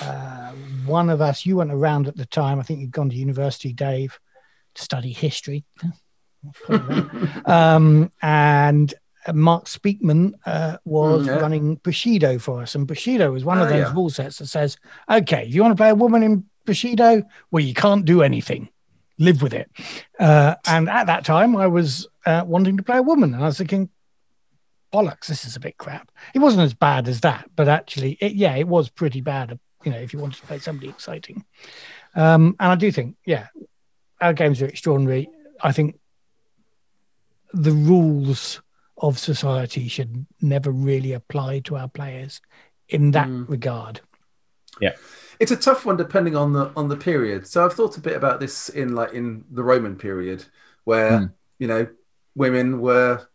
[0.01, 0.51] uh,
[0.85, 2.59] one of us, you weren't around at the time.
[2.59, 4.17] I think you'd gone to university, Dave,
[4.75, 5.65] to study history.
[7.45, 8.93] um, and
[9.25, 11.39] uh, Mark Speakman uh, was Mm, yeah.
[11.39, 12.75] running Bushido for us.
[12.75, 13.93] And Bushido was one of Oh, those yeah.
[13.93, 14.77] rule sets that says,
[15.09, 18.69] okay, if you want to play a woman in Bushido, well, you can't do anything.
[19.19, 19.69] Live with it.
[20.19, 23.33] Uh, and at that time, I was uh, wanting to play a woman.
[23.33, 23.89] And I was thinking,
[24.93, 26.11] bollocks, this is a bit crap.
[26.33, 29.59] It wasn't as bad as that, but actually, it, yeah, it was pretty bad.
[29.83, 31.45] You know, if you wanted to play somebody exciting,
[32.15, 33.47] um, and I do think, yeah,
[34.19, 35.29] our games are extraordinary.
[35.63, 35.97] I think
[37.53, 38.61] the rules
[38.97, 42.41] of society should never really apply to our players
[42.87, 43.49] in that Mm.
[43.49, 44.01] regard.
[45.41, 47.47] It's a tough one depending on the on the period.
[47.47, 50.45] So I've thought a bit about this in like in the Roman period,
[50.83, 51.25] where Hmm.
[51.57, 51.87] you know
[52.35, 53.27] women were,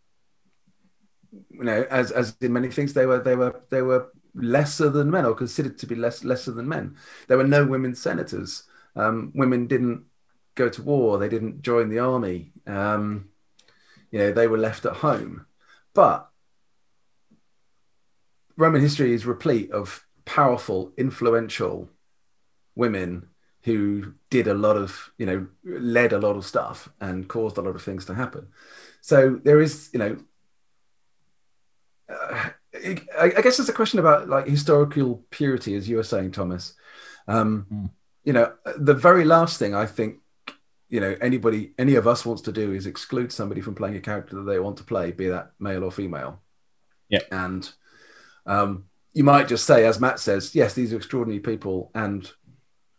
[1.51, 5.11] you know, as as in many things they were they were they were lesser than
[5.11, 6.97] men or considered to be less lesser than men.
[7.27, 8.63] There were no women senators.
[8.95, 10.05] Um, women didn't
[10.55, 11.19] go to war.
[11.19, 12.53] They didn't join the army.
[12.69, 13.31] Um,
[14.13, 15.47] you know, they were left at home.
[15.93, 16.31] But
[18.57, 21.91] Roman history is replete of powerful, influential
[22.77, 23.27] women
[23.63, 27.63] who did a lot of, you know, led a lot of stuff and caused a
[27.63, 28.47] lot of things to happen.
[29.01, 30.17] So there is, you know,
[32.09, 36.31] uh, I, I guess there's a question about like historical purity, as you were saying,
[36.33, 36.75] Thomas.
[37.27, 37.91] Um, Mm.
[38.23, 40.19] you know, the very last thing I think,
[40.89, 44.01] you know, anybody, any of us wants to do is exclude somebody from playing a
[44.01, 46.41] character that they want to play, be that male or female.
[47.09, 47.23] Yeah.
[47.33, 47.69] And
[48.47, 51.91] um, you might just say, as Matt says, yes, these are extraordinary people.
[51.95, 52.31] And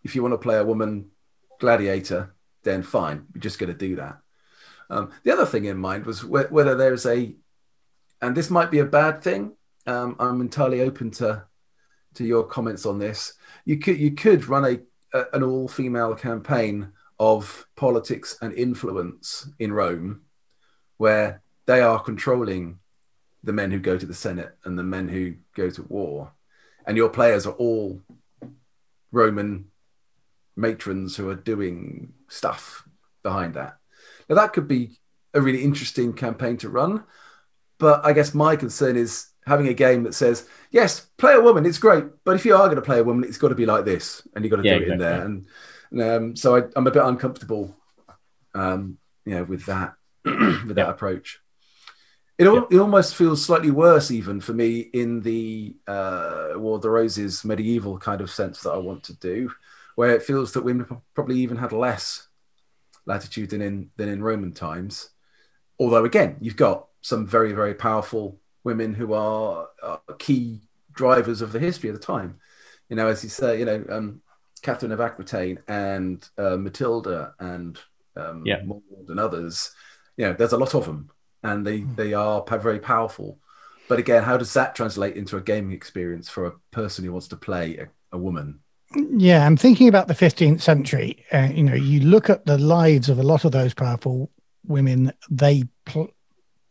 [0.04, 1.12] if you want to play a woman
[1.60, 4.20] gladiator, then fine, you're just going to do that.
[4.90, 7.36] Um, the other thing in mind was wh- whether there's a,
[8.22, 9.54] and this might be a bad thing.
[9.86, 11.44] Um, I'm entirely open to
[12.16, 13.34] to your comments on this.
[13.66, 14.80] You could you could run a,
[15.18, 20.22] a an all female campaign of politics and influence in Rome,
[20.98, 22.80] where they are controlling
[23.44, 26.32] the men who go to the Senate and the men who go to war,
[26.86, 28.02] and your players are all
[29.12, 29.66] Roman
[30.58, 32.88] matrons who are doing stuff
[33.24, 33.78] behind that.
[34.30, 35.00] Now that could be
[35.34, 37.04] a really interesting campaign to run,
[37.80, 41.66] but I guess my concern is having a game that says, yes, play a woman,
[41.66, 43.66] it's great, but if you are going to play a woman, it's got to be
[43.66, 45.24] like this, and you've got to Yeah, do it in there.
[45.24, 45.26] exactly.
[45.26, 45.48] And,
[46.02, 47.78] um, so I, I'm a bit uncomfortable,
[48.56, 50.90] um, you know, with that with that Yeah.
[50.90, 51.40] approach.
[52.38, 56.82] It, al- it almost feels slightly worse, even for me, in the uh, War of
[56.84, 59.52] the Roses medieval kind of sense that I want to do,
[59.98, 62.28] where it feels that women probably even had less
[63.08, 65.10] latitude than in than in Roman times.
[65.80, 70.62] Although, again, you've got some very very powerful women who are, are key
[70.92, 72.40] drivers of the history of the time.
[72.90, 74.22] You know, as you say, you know, um,
[74.62, 77.80] Catherine of Aquitaine and uh, Matilda and
[78.16, 78.62] um, Yeah.
[78.64, 79.72] Maud and others.
[80.16, 81.10] You know, there's a lot of them,
[81.42, 83.40] and they they are very powerful.
[83.90, 87.30] But again, how does that translate into a gaming experience for a person who wants
[87.30, 88.60] to play a, a woman?
[88.96, 91.26] Yeah, I'm thinking about the 15th century.
[91.34, 94.32] Uh, you know, you look at the lives of a lot of those powerful
[94.66, 95.12] women.
[95.30, 96.12] They pl-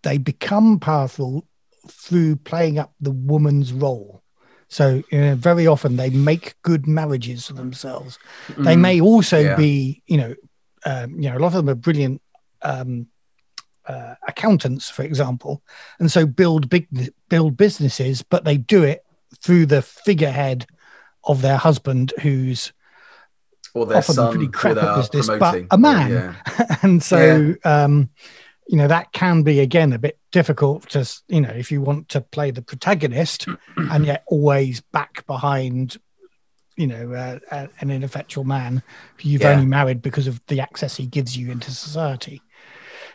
[0.02, 1.46] they become powerful
[1.88, 4.22] through playing up the woman's role.
[4.68, 8.18] So you know, very often they make good marriages for themselves.
[8.48, 8.80] They Mm.
[8.80, 9.56] may also Yeah.
[9.56, 10.34] be, you know,
[10.84, 12.22] um, you know, a lot of them are brilliant
[12.62, 13.06] um,
[13.86, 15.62] uh, accountants, for example,
[16.00, 16.88] and so build big
[17.28, 19.04] build businesses, but they do it
[19.40, 20.66] through the figurehead
[21.26, 22.72] of their husband, who's
[23.74, 26.10] or their often son pretty crap at business, but a man.
[26.10, 26.76] Yeah.
[26.82, 28.08] and so um,
[28.68, 32.08] you know that can be again a bit difficult to you know if you want
[32.10, 33.46] to play the protagonist
[33.76, 35.98] and yet always back behind
[36.76, 38.82] you know uh, a- an ineffectual man
[39.18, 39.52] who you've Yeah.
[39.52, 42.42] only married because of the access he gives you into society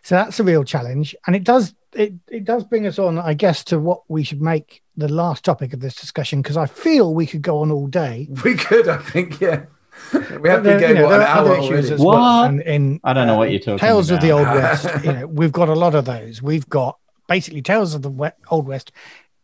[0.03, 3.33] so that's a real challenge and it does it, it does bring us on i
[3.33, 7.13] guess to what we should make the last topic of this discussion because i feel
[7.13, 9.65] we could go on all day We could, I think, yeah.
[10.13, 11.91] We have there- been you going know, what, an there are other hour already.
[11.93, 12.43] as well.
[12.43, 14.31] And in I don't know uh, what you're talking Tales of the.
[14.31, 14.87] Old West.
[15.05, 16.41] You know, we've got a lot of those.
[16.41, 16.97] We've got
[17.27, 18.91] basically Tales of the we- Old West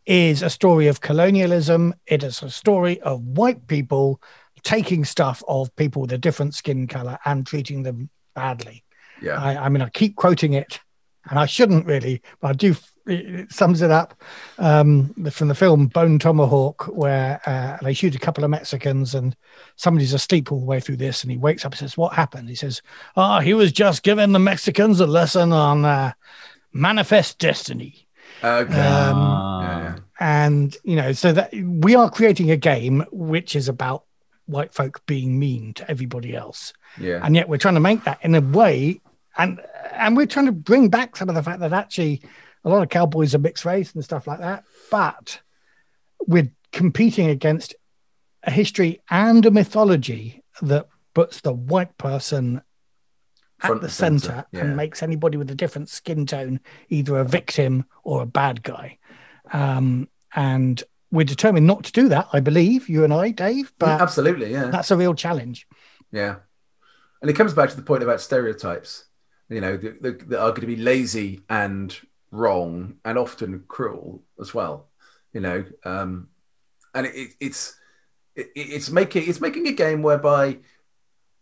[0.05, 1.93] is a story of colonialism.
[2.07, 4.21] It is a story of white people
[4.63, 8.83] taking stuff of people with a different skin color and treating them badly.
[9.21, 9.41] Yeah.
[9.41, 10.79] I, I mean, I keep quoting it,
[11.29, 12.75] and I shouldn't really, but I do.
[13.07, 14.21] It sums it up
[14.57, 19.35] um, from the film Bone Tomahawk, where uh, they shoot a couple of Mexicans, and
[19.75, 22.49] somebody's asleep all the way through this, and he wakes up and says, "What happened?"
[22.49, 22.81] He says,
[23.15, 26.11] "Oh, he was just giving the Mexicans a lesson on uh,
[26.73, 28.07] manifest destiny."
[28.43, 28.73] Okay.
[28.73, 29.61] Um, Ah.
[29.61, 29.95] yeah, yeah.
[30.19, 34.03] and you know so that we are creating a game which is about
[34.45, 37.19] white folk being mean to everybody else yeah.
[37.23, 39.01] and yet we're trying to make that in a way
[39.37, 39.59] and
[39.93, 42.21] and we're trying to bring back some of the fact that actually
[42.67, 45.41] a lot of cowboys are mixed race and stuff like that but
[46.27, 47.75] we're competing against
[48.43, 52.61] a history and a mythology that puts the white person
[53.61, 54.61] at Front the center, center yeah.
[54.61, 58.97] and makes anybody with a different skin tone either a victim or a bad guy
[59.51, 64.01] um, and we're determined not to do that i believe you and i dave but
[64.01, 64.65] Absolutely, yeah.
[64.65, 65.65] that's a real challenge
[66.11, 66.37] Yeah.
[67.21, 69.05] And it comes back to the point about stereotypes,
[69.49, 71.97] you know, that are going to be lazy and
[72.31, 74.87] wrong and often cruel as well,
[75.33, 75.65] you know.
[75.83, 76.29] Um,
[76.93, 77.77] and it, it's
[78.35, 80.57] it, it's making it's making a game whereby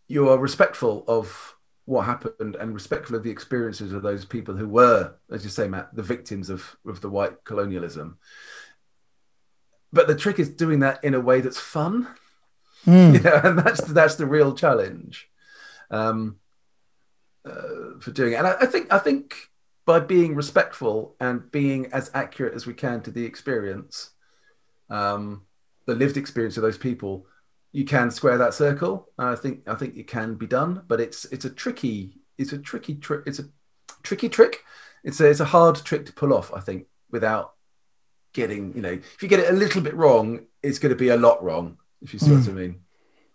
[0.08, 1.54] you are respectful of
[1.84, 5.68] what happened and respectful of the experiences of those people who were, as you say,
[5.68, 8.18] Matt, the victims of of the white colonialism.
[9.92, 12.08] But the trick is doing that in a way that's fun.
[12.84, 12.90] Hmm.
[13.14, 15.28] you know, and that's that's the real challenge
[15.90, 16.36] um,
[17.44, 18.36] uh, for doing it.
[18.36, 19.50] And I, I think I think
[19.86, 24.10] by being respectful and being as accurate as we can to the experience,
[24.90, 25.42] um,
[25.86, 27.26] the lived experience of those people,
[27.72, 29.08] you can square that circle.
[29.16, 32.58] I think I think it can be done, but it's it's a tricky it's a
[32.58, 33.48] tricky trick it's a
[34.02, 34.64] tricky trick.
[35.04, 36.52] It's a it's a hard trick to pull off.
[36.52, 37.54] I think without
[38.32, 41.10] getting you know if you get it a little bit wrong, it's going to be
[41.10, 41.78] a lot wrong.
[42.02, 42.80] If you see what I mean.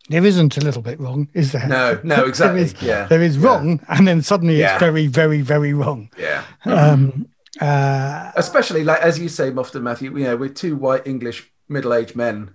[0.09, 1.67] There isn't a little bit wrong, is there?
[1.67, 2.63] No, no, exactly.
[2.63, 3.45] there is, yeah, there is yeah.
[3.47, 4.73] wrong, and then suddenly Yeah.
[4.73, 6.09] it's very, very, very wrong.
[6.17, 7.27] Yeah, Um,
[7.59, 10.17] uh, especially like as you say, often Matthew.
[10.17, 12.51] You know, we're two white English middle-aged men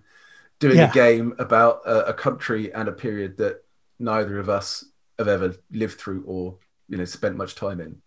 [0.58, 0.90] doing Yeah.
[0.90, 3.62] a game about a, a country and a period that
[3.98, 4.84] neither of us
[5.18, 6.58] have ever lived through or
[6.88, 8.02] you know spent much time in.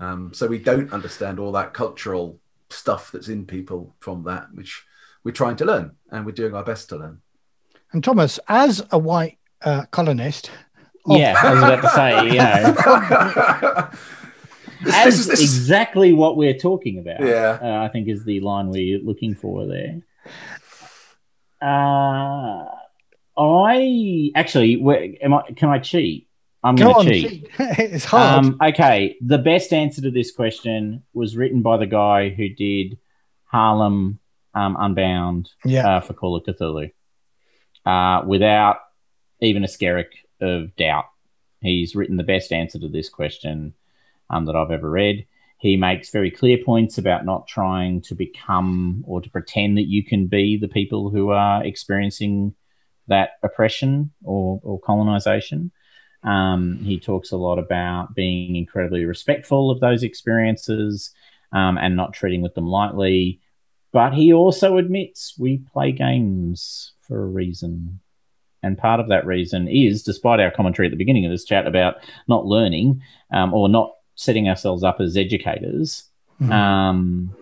[0.00, 2.40] Um, so we don't understand all that cultural
[2.70, 4.84] stuff that's in people from that, which
[5.24, 7.20] we're trying to learn, and we're doing our best to learn.
[7.92, 10.50] And Thomas, as a white uh, colonist,
[11.06, 13.88] of- Yeah, I was about to say, you know,
[14.82, 17.20] This- as this this exactly what we're talking about.
[17.20, 17.58] Yeah.
[17.60, 20.00] uh, I think is the line we're looking for there.
[21.60, 22.64] Uh,
[23.38, 25.42] I actually, where, am I?
[25.54, 26.28] Can I cheat?
[26.62, 27.30] I'm go going to cheat.
[27.30, 27.48] cheat.
[27.58, 28.44] it's hard.
[28.44, 32.98] Um, okay, the best answer to this question was written by the guy who did
[33.44, 34.18] Harlem
[34.54, 36.90] um, Unbound yeah, uh, for Call of Cthulhu,
[37.90, 38.76] uh, without
[39.40, 41.06] even a skerrick of doubt.
[41.60, 43.74] He's written the best answer to this question
[44.30, 45.26] um, that I've ever read.
[45.58, 50.04] He makes very clear points about not trying to become or to pretend that you
[50.04, 52.54] can be the people who are experiencing
[53.08, 55.72] that oppression or, or colonization.
[56.22, 61.12] Um, he talks a lot about being incredibly respectful of those experiences
[61.52, 63.40] um, and not treating with them lightly.
[63.92, 67.98] But he also admits we play games for a reason.
[68.62, 71.66] And part of that reason is, despite our commentary at the beginning of this chat
[71.66, 71.96] about
[72.28, 76.04] not learning um, or not setting ourselves up as educators,
[76.40, 76.50] Mhm.
[76.52, 77.34] um,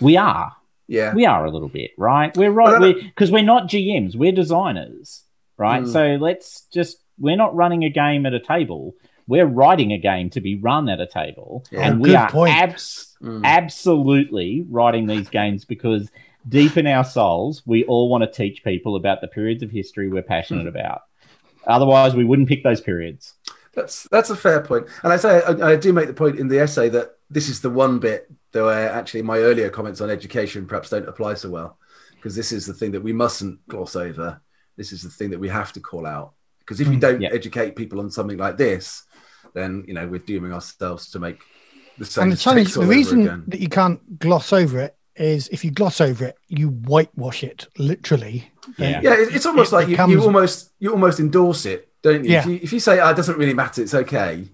[0.00, 0.52] we are.
[0.88, 2.34] yeah, We are a little bit, right?
[2.36, 5.24] We're But right don't- because we're not GMs, we're designers,
[5.58, 5.82] right?
[5.84, 5.88] Mm.
[5.92, 8.94] So let's just we're not running a game at a table.
[9.28, 11.80] We're writing a game to be run at a table, Yeah.
[11.86, 12.54] and we Good are point.
[12.56, 13.44] abs- Mm.
[13.44, 16.10] absolutely writing these games because
[16.48, 20.08] deep in our souls, we all want to teach people about the periods of history
[20.08, 21.02] we're passionate about.
[21.66, 23.34] Otherwise, we wouldn't pick those periods.
[23.74, 26.48] That's that's a fair point, and I say I, I do make the point in
[26.48, 30.10] the essay that this is the one bit though I actually my earlier comments on
[30.10, 31.78] education perhaps don't apply so well
[32.16, 34.42] because this is the thing that we mustn't gloss over.
[34.76, 37.20] This is the thing that we have to call out because if we Mm, don't
[37.22, 37.30] yeah.
[37.32, 39.04] educate people on something like this,
[39.54, 41.40] then you know we're dooming ourselves to make
[41.96, 42.24] the same.
[42.24, 43.44] and the challenge, mistakes the reason again.
[43.48, 47.66] that you can't gloss over it is if you gloss over it, you whitewash it
[47.78, 48.50] literally.
[48.78, 49.00] Yeah.
[49.02, 52.30] yeah, it's almost it like you, becomes- you almost you almost endorse it, don't you?
[52.32, 52.40] Yeah.
[52.40, 54.48] If you if you say, "Oh, it doesn't really matter, it's okay,"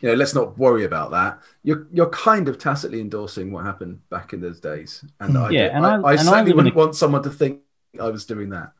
[0.00, 1.38] you know, let's not worry about that.
[1.62, 5.76] You're you're kind of tacitly endorsing what happened back in those days, and I, Yeah,
[5.76, 7.60] and I- I, I and I certainly live in wouldn't a- want someone to think
[8.00, 8.72] I was doing that.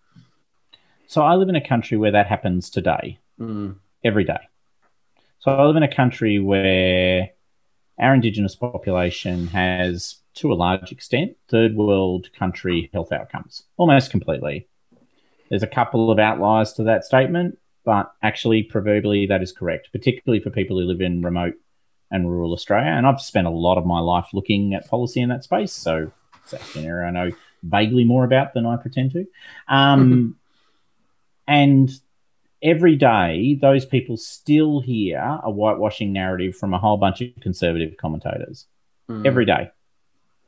[1.06, 3.18] So I live in a country where that happens today.
[3.40, 3.76] Mm.
[4.04, 4.38] every day.
[5.40, 7.30] So I live in a country where
[7.98, 14.68] our Indigenous population has, to a large extent, third world country health outcomes, almost completely.
[15.48, 20.42] There's a couple of outliers to that statement, but actually, proverbially, that is correct, particularly
[20.42, 21.54] for people who live in remote
[22.10, 22.90] and rural Australia.
[22.90, 25.72] And I've spent a lot of my life looking at policy in that space.
[25.72, 26.10] So
[26.42, 27.30] it's actually an area I know
[27.62, 29.26] vaguely more about than I pretend to.
[29.68, 30.36] Um,
[31.48, 31.90] and
[32.64, 37.96] every day, those people still hear a whitewashing narrative from a whole bunch of conservative
[37.98, 38.66] commentators
[39.08, 39.26] Mm.
[39.26, 39.70] every day.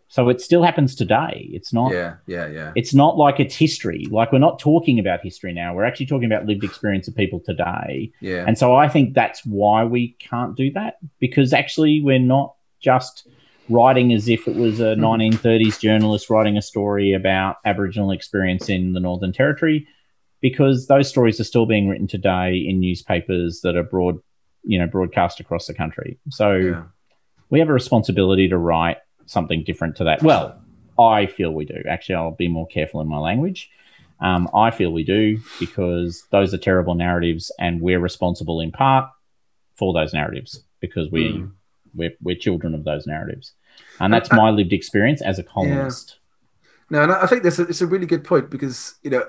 [0.09, 1.49] So it still happens today.
[1.53, 1.93] It's not.
[1.93, 2.73] Yeah, yeah, yeah.
[2.75, 4.07] It's not like it's history.
[4.11, 5.75] Like we're not talking about history now.
[5.75, 8.13] We're actually talking about lived experience of people today.
[8.21, 8.45] Yeah.
[8.47, 13.27] And so I think that's why we can't do that because actually we're not just
[13.69, 18.93] writing as if it was a 1930s journalist writing a story about Aboriginal experience in
[18.93, 19.87] the Northern Territory
[20.49, 24.17] because those stories are still being written today in newspapers that are broad,
[24.63, 26.21] you know, broadcast across the country.
[26.31, 26.83] So yeah.
[27.51, 30.23] we have a responsibility to write something different to that.
[30.23, 30.63] Well,
[31.01, 31.83] I feel we do.
[31.91, 33.69] Actually, I'll be more careful in my language.
[34.21, 39.11] Um, I feel we do because those are terrible narratives, and we're responsible in part
[39.75, 41.51] for those narratives because we Mm.
[41.93, 43.53] we're, we're children of those narratives,
[43.99, 46.21] and that's my lived experience as a colonist.
[46.89, 49.25] No, and I think this it's a really good point because you know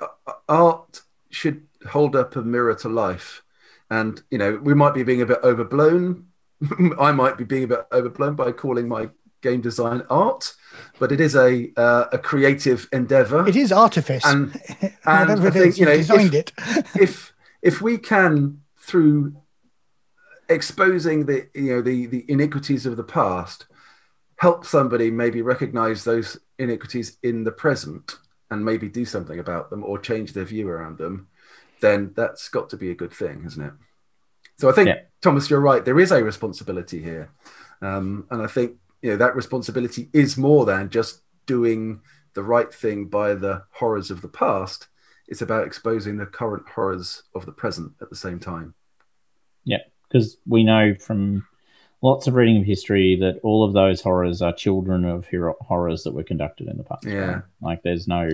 [0.48, 3.44] art should hold up a mirror to life,
[3.90, 6.28] and you know we might be being a bit overblown.
[7.00, 9.10] I might be being a bit overblown by calling my
[9.42, 10.54] game design art,
[11.00, 13.48] but it is a uh, a creative endeavor.
[13.48, 14.26] It is artifice.
[14.26, 14.60] And
[15.06, 16.54] and I think is, you know designed if, it.
[17.00, 19.36] if if we can through
[20.50, 23.68] exposing the you know the the iniquities of the past
[24.38, 28.18] help somebody maybe recognize those iniquities in the present
[28.50, 31.28] and maybe do something about them or change their view around them
[31.82, 33.74] then that's got to be a good thing isn't it
[34.58, 35.02] so i think Yeah.
[35.22, 37.30] thomas you're right there is a responsibility here
[37.82, 42.02] um, and i think you know that responsibility is more than just doing
[42.34, 44.88] the right thing by the horrors of the past
[45.28, 48.74] it's about exposing the current horrors of the present at the same time.
[49.66, 51.46] Yeah, because we know from
[52.02, 56.04] lots of reading of history that all of those horrors are children of hero- horrors
[56.04, 57.06] that were conducted in the past.
[57.06, 57.20] Yeah.
[57.20, 57.44] right?
[57.62, 58.30] Like there's no,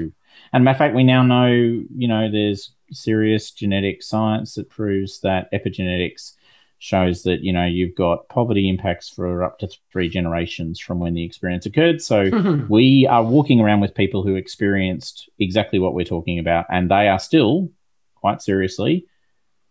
[0.51, 5.21] and matter of fact, we now know, you know, there's serious genetic science that proves
[5.21, 6.33] that epigenetics
[6.79, 11.13] shows that, you know, you've got poverty impacts for up to three generations from when
[11.13, 12.01] the experience occurred.
[12.01, 16.91] So we are walking around with people who experienced exactly what we're talking about, and
[16.91, 17.71] they are still,
[18.15, 19.05] quite seriously,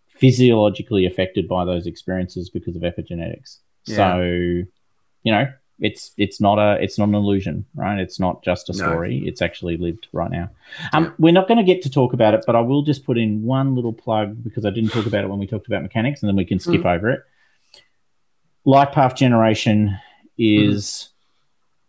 [0.09, 3.59] physiologically affected by those experiences because of epigenetics.
[3.87, 3.97] Yeah.
[3.97, 5.47] So, you know,
[5.81, 7.99] it's it's not a it's not an illusion, right?
[7.99, 8.79] It's not just a No.
[8.79, 9.23] story.
[9.27, 10.51] It's actually lived right now.
[10.93, 11.11] Um, Yeah.
[11.19, 13.43] We're not going to get to talk about it, but I will just put in
[13.43, 16.29] one little plug because I didn't talk about it when we talked about mechanics, and
[16.29, 17.21] then we can skip over it.
[18.65, 19.99] Life path generation
[20.39, 21.09] is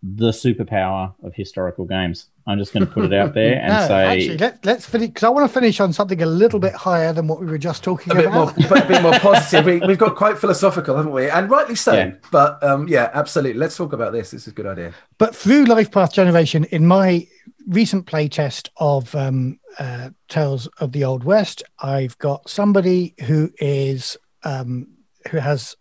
[0.01, 2.27] the superpower of historical games.
[2.45, 5.07] I'm just going to put it out there and no, say, actually, let, let's finish
[5.09, 7.57] because I want to finish on something a little bit higher than what we were
[7.57, 8.83] just talking a bit more, about.
[8.83, 9.65] a bit more positive.
[9.65, 11.29] We, we've got quite philosophical, haven't we?
[11.29, 11.93] And rightly so.
[11.93, 12.13] Yeah.
[12.31, 13.59] But um, yeah, absolutely.
[13.59, 14.31] Let's talk about this.
[14.31, 14.93] This is a good idea.
[15.17, 17.27] But through Life Path Generation, in my
[17.67, 24.17] recent playtest of um, uh, Tales of the Old West, I've got somebody who is
[24.43, 24.87] um,
[25.31, 25.77] who has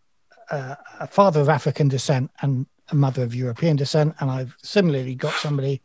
[0.53, 5.17] uh, a father of African descent and a mother of European descent, and I've similarly
[5.17, 5.83] got somebody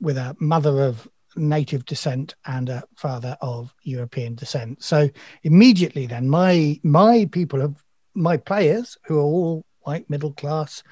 [0.00, 4.82] with a mother of native descent and a father of European descent.
[4.82, 5.08] So
[5.42, 7.82] immediately, then my my people have
[8.14, 10.82] my players who are all white middle class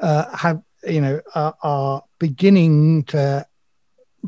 [0.00, 3.46] uh, have you know are, are beginning to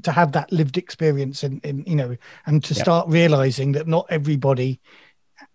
[0.02, 2.16] to have that lived experience in, in you know
[2.46, 2.84] and to Yep.
[2.84, 4.80] start realizing that not everybody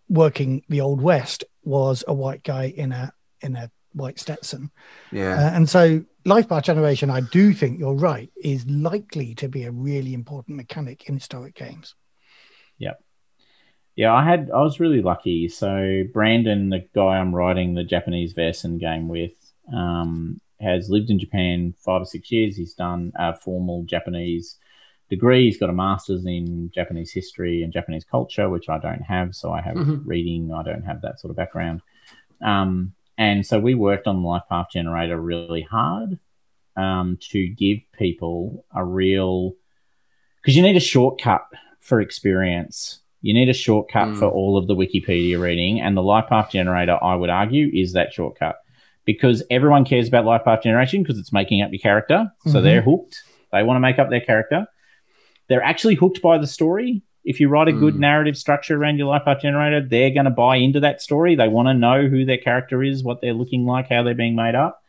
[0.08, 4.72] working the old west was a white guy in a in a white stetson
[5.12, 5.36] Yeah.
[5.48, 9.64] uh, and so life path generation i do think you're right is likely to be
[9.64, 11.96] a really important mechanic in historic games
[12.78, 13.04] Yep.
[13.96, 15.50] Yeah, I had I was really lucky.
[15.50, 19.34] So Brandon, the guy I'm writing the Japanese Vaesen game with,
[19.74, 22.56] um, has lived in Japan five or six years.
[22.56, 24.58] He's done a formal Japanese
[25.10, 25.44] degree.
[25.46, 29.36] He's got a master's in Japanese history and Japanese culture, which I don't have.
[29.36, 30.04] So I have Mhm.
[30.06, 30.54] reading.
[30.54, 31.82] I don't have that sort of background.
[32.42, 36.18] Um, and so we worked on the Life Path Generator really hard
[36.76, 39.54] um, to give people a real
[40.42, 41.44] because you need a shortcut
[41.80, 43.00] for experience.
[43.22, 44.20] You need a shortcut Mm.
[44.20, 47.92] for all of the Wikipedia reading, and the Life Path Generator, I would argue, is
[47.94, 48.56] that shortcut
[49.06, 52.64] because everyone cares about Life Path Generation because it's making up your character, so Mhm.
[52.64, 53.16] they're hooked.
[53.52, 54.68] They want to make up their character.
[55.48, 57.02] They're actually hooked by the story.
[57.26, 58.00] If you write a good Mm.
[58.00, 61.36] narrative structure around your Life Path Generator, they're going to buy into that story.
[61.36, 64.36] They want to know who their character is, what they're looking like, how they're being
[64.36, 64.80] made up.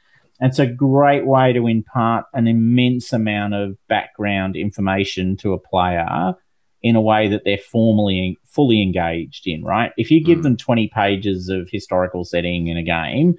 [0.41, 5.59] And it's a great way to impart an immense amount of background information to a
[5.59, 6.35] player
[6.83, 9.93] in a way that they're formally fully engaged in, right?
[9.99, 10.43] If you give Mm.
[10.45, 13.35] them 20 pages of historical setting in a game,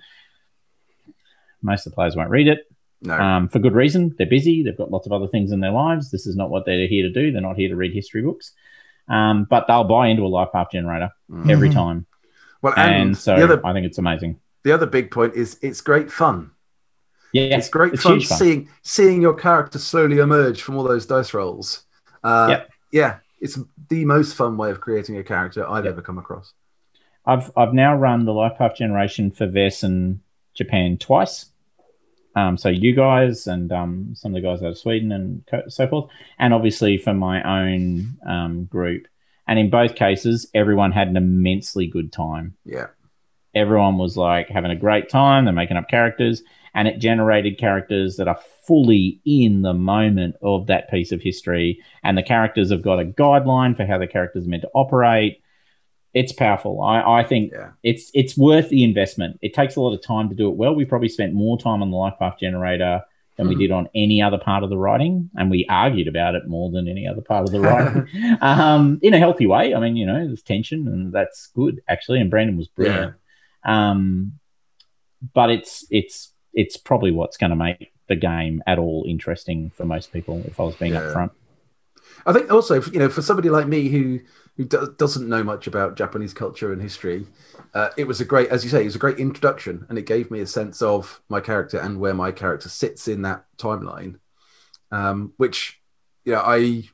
[1.64, 2.60] most of the players won't read it
[3.02, 3.16] No.
[3.20, 4.14] um, for good reason.
[4.18, 4.62] They're busy.
[4.62, 6.12] They've got lots of other things in their lives.
[6.12, 7.32] This is not what they're here to do.
[7.32, 8.54] They're not here to read history books.
[9.12, 11.50] Um, but they'll buy into a life path generator Mm.
[11.52, 12.06] every time.
[12.62, 14.40] well, And, and, so other I think it's amazing.
[14.64, 16.52] the other big point is it's great fun.
[17.34, 18.38] Yeah, it's great it's fun, fun.
[18.38, 21.84] seeing seeing your character slowly emerge from all those dice rolls.
[22.24, 22.70] Uh, Yep.
[22.92, 23.58] Yeah, it's
[23.90, 25.94] the most fun way of creating a character I've Yep.
[25.94, 26.54] ever come across.
[27.26, 30.20] I've I've now run the Life Path Generation for Vaesen
[30.54, 31.51] Japan twice.
[32.36, 35.68] Um, so you guys and um, some of the guys out of Sweden and co-
[35.68, 36.10] so forth,
[36.40, 39.08] and obviously for my own um, group.
[39.48, 42.56] And in both cases, everyone had an immensely good time.
[42.64, 42.88] Yeah,
[43.54, 45.44] Everyone was like having a great time.
[45.44, 46.42] They're making up characters,
[46.74, 51.80] and it generated characters that are fully in the moment of that piece of history.
[52.02, 55.42] And the characters have got a guideline for how the characters are meant to operate.
[56.14, 56.82] It's powerful.
[56.82, 59.40] I, I think yeah, it's it's worth the investment.
[59.42, 60.76] It takes a lot of time to do it well.
[60.76, 63.02] We probably spent more time on the life path generator
[63.38, 63.60] than we Mhm.
[63.60, 66.88] did on any other part of the writing, and we argued about it more than
[66.90, 68.08] any other part of the writing,
[68.42, 69.74] um, in a healthy way.
[69.74, 72.20] I mean, you know, there's tension, and that's good actually.
[72.20, 73.14] And Brandon was brilliant.
[73.64, 74.34] Um,
[75.34, 79.86] but it's it's it's probably what's going to make the game at all interesting for
[79.86, 80.44] most people.
[80.48, 81.00] If I was being Yeah.
[81.00, 81.32] upfront,
[82.26, 84.20] I think also, you know, for somebody like me who
[84.58, 87.28] who do, doesn't know much about Japanese culture and history,
[87.74, 90.06] uh, it was a great, as you say, it was a great introduction, and it
[90.06, 94.20] gave me a sense of my character and where my character sits in that timeline.
[94.92, 95.82] Um, which,
[96.26, 96.86] you know, I, you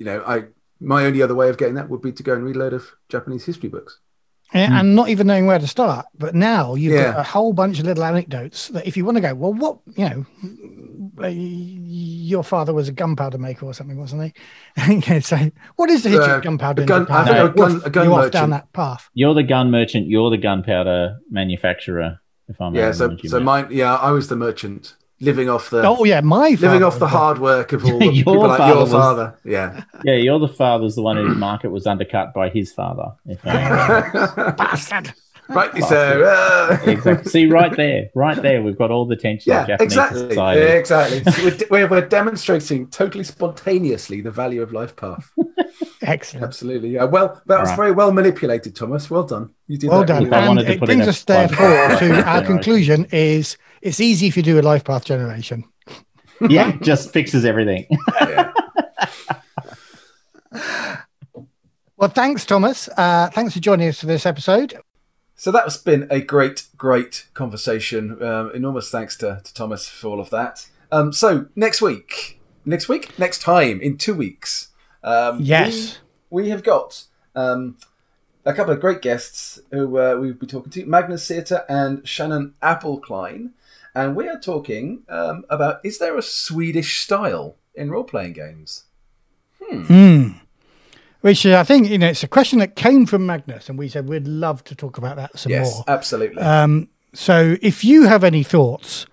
[0.00, 0.44] know, I
[0.80, 2.72] my only other way of getting that would be to go and read a load
[2.72, 4.00] of Japanese history books.
[4.52, 6.06] And, and not even knowing where to start.
[6.18, 7.12] But now you've Yeah.
[7.12, 9.78] got a whole bunch of little anecdotes that if you want to go, well, what,
[9.96, 10.26] you know,
[11.22, 14.22] your father was a gunpowder maker or something, wasn't
[14.76, 15.02] he?
[15.06, 16.82] yeah, so what is the history Uh, of gunpowder?
[16.82, 18.32] a gun- I think No, a gun- woof, a gun you're off merchant.
[18.32, 19.08] down that path.
[19.14, 20.06] You're the gun merchant.
[20.08, 22.20] You're the gunpowder manufacturer.
[22.48, 23.68] If I'm Yeah, so so mine.
[23.70, 27.38] Yeah, I was the merchant, living off the Oh yeah, my living off the hard
[27.38, 29.38] work of all the Your people like father your was- father.
[29.44, 33.12] Yeah, yeah, you're the father's the one whose market was undercut by his father.
[33.26, 34.12] If I'm
[34.56, 35.12] bastard.
[35.48, 36.22] rightly so.
[36.22, 37.30] Uh, exactly.
[37.30, 40.28] See, right there, right there, we've got all the tension Yeah, Japanese exactly.
[40.30, 40.60] society.
[40.60, 41.32] Yeah, exactly.
[41.32, 45.30] So we're, we're, we're demonstrating totally spontaneously the value of life path.
[46.02, 46.44] Excellent.
[46.44, 46.90] Absolutely.
[46.90, 47.04] Yeah.
[47.04, 47.76] Well, that was Right.
[47.76, 49.10] very well manipulated, Thomas.
[49.10, 49.54] Well done.
[49.66, 50.24] You did Well that done.
[50.24, 51.66] really I And wanted it brings us therefore
[51.98, 55.64] to our conclusion is it's easy if you do a life path generation.
[56.48, 57.86] Yeah, just fixes everything.
[58.20, 58.52] Yeah.
[61.96, 62.88] Well, thanks, Thomas.
[62.96, 64.72] Uh, thanks for joining us for this episode.
[65.34, 68.22] So that's been a great, great conversation.
[68.22, 70.66] Um, enormous thanks to, to Thomas for all of that.
[70.90, 74.68] Um, so next week, next week, next time in two weeks,
[75.02, 75.98] um, Yes.
[76.30, 77.04] we, we have got
[77.34, 77.76] um,
[78.44, 82.54] a couple of great guests who uh, we'll be talking to: Magnus Seter and Shannon
[82.62, 83.50] Appelcline,
[83.94, 88.84] and we are talking um, about is there a Swedish style in role-playing games?
[89.62, 90.28] Hmm.
[91.20, 93.88] Which uh, I think you know it's a question that came from Magnus, and we
[93.88, 95.84] said we'd love to talk about that some yes, more.
[95.86, 96.42] absolutely.
[96.42, 99.06] Um, so if you have any thoughts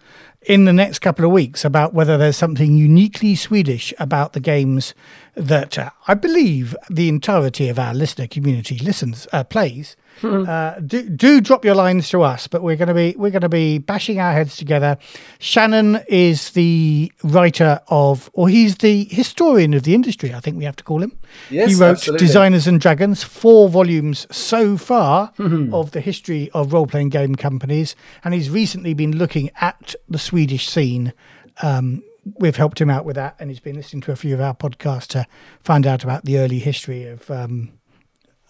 [0.47, 4.95] in the next couple of weeks about whether there's something uniquely Swedish about the games
[5.35, 11.07] that uh, I believe the entirety of our listener community listens uh, plays, uh, do,
[11.09, 12.47] do drop your lines to us.
[12.47, 14.97] But we're going to be we're going to be bashing our heads together.
[15.39, 20.33] Shannon is the writer of, or he's the historian of the industry.
[20.33, 21.17] I think we have to call him.
[21.49, 22.25] Yes, he wrote absolutely.
[22.25, 25.33] Designers and Dragons, four volumes so far
[25.73, 27.95] of the history of role playing game companies.
[28.23, 31.13] And he's recently been looking at the Swedish scene.
[31.61, 32.03] Um,
[32.39, 34.53] we've helped him out with that, and he's been listening to a few of our
[34.53, 35.25] podcasts to
[35.63, 37.71] find out about the early history of um,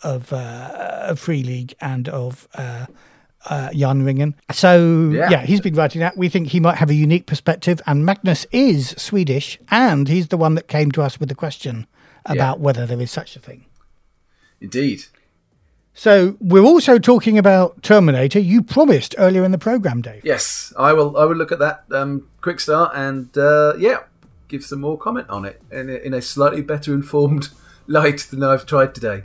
[0.04, 2.86] of, uh, of Free League and of uh,
[3.46, 4.34] uh, Järnringen.
[4.52, 5.30] So Yeah.
[5.30, 5.46] yeah.
[5.46, 6.18] he's been writing that.
[6.18, 10.38] We think he might have a unique perspective, and Magnus is Swedish, and he's the
[10.38, 11.88] one that came to us with the question
[12.26, 13.66] about whether there is such a thing.
[14.60, 15.06] Indeed.
[15.94, 18.40] So we're also talking about Terminator.
[18.40, 20.22] You promised earlier in the program, Dave.
[20.24, 21.18] Yes, I will.
[21.18, 24.00] I will look at that um, quick start and uh, yeah,
[24.48, 27.50] give some more comment on it in a, in a slightly better informed
[27.88, 29.24] light than I've tried today.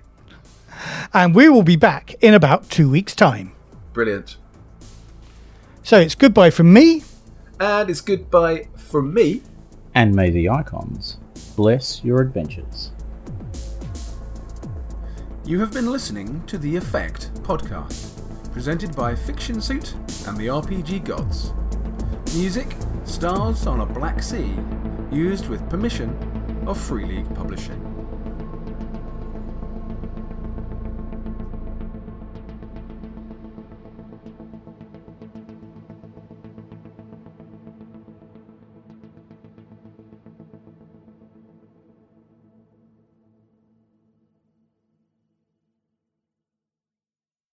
[1.12, 3.52] And we will be back in about two weeks' time.
[3.92, 4.36] Brilliant.
[5.82, 7.02] So it's goodbye from me.
[7.60, 9.42] And it's goodbye from me.
[9.94, 11.18] and may the icons
[11.56, 12.92] bless your adventures.
[15.44, 18.22] You have been listening to the Effect podcast,
[18.52, 19.94] presented by Fiction Suit
[20.26, 21.52] and the RPG Gods.
[22.34, 24.54] Music, Stars on a Black Sea,
[25.10, 26.16] used with permission
[26.66, 27.81] of Free League Publishing.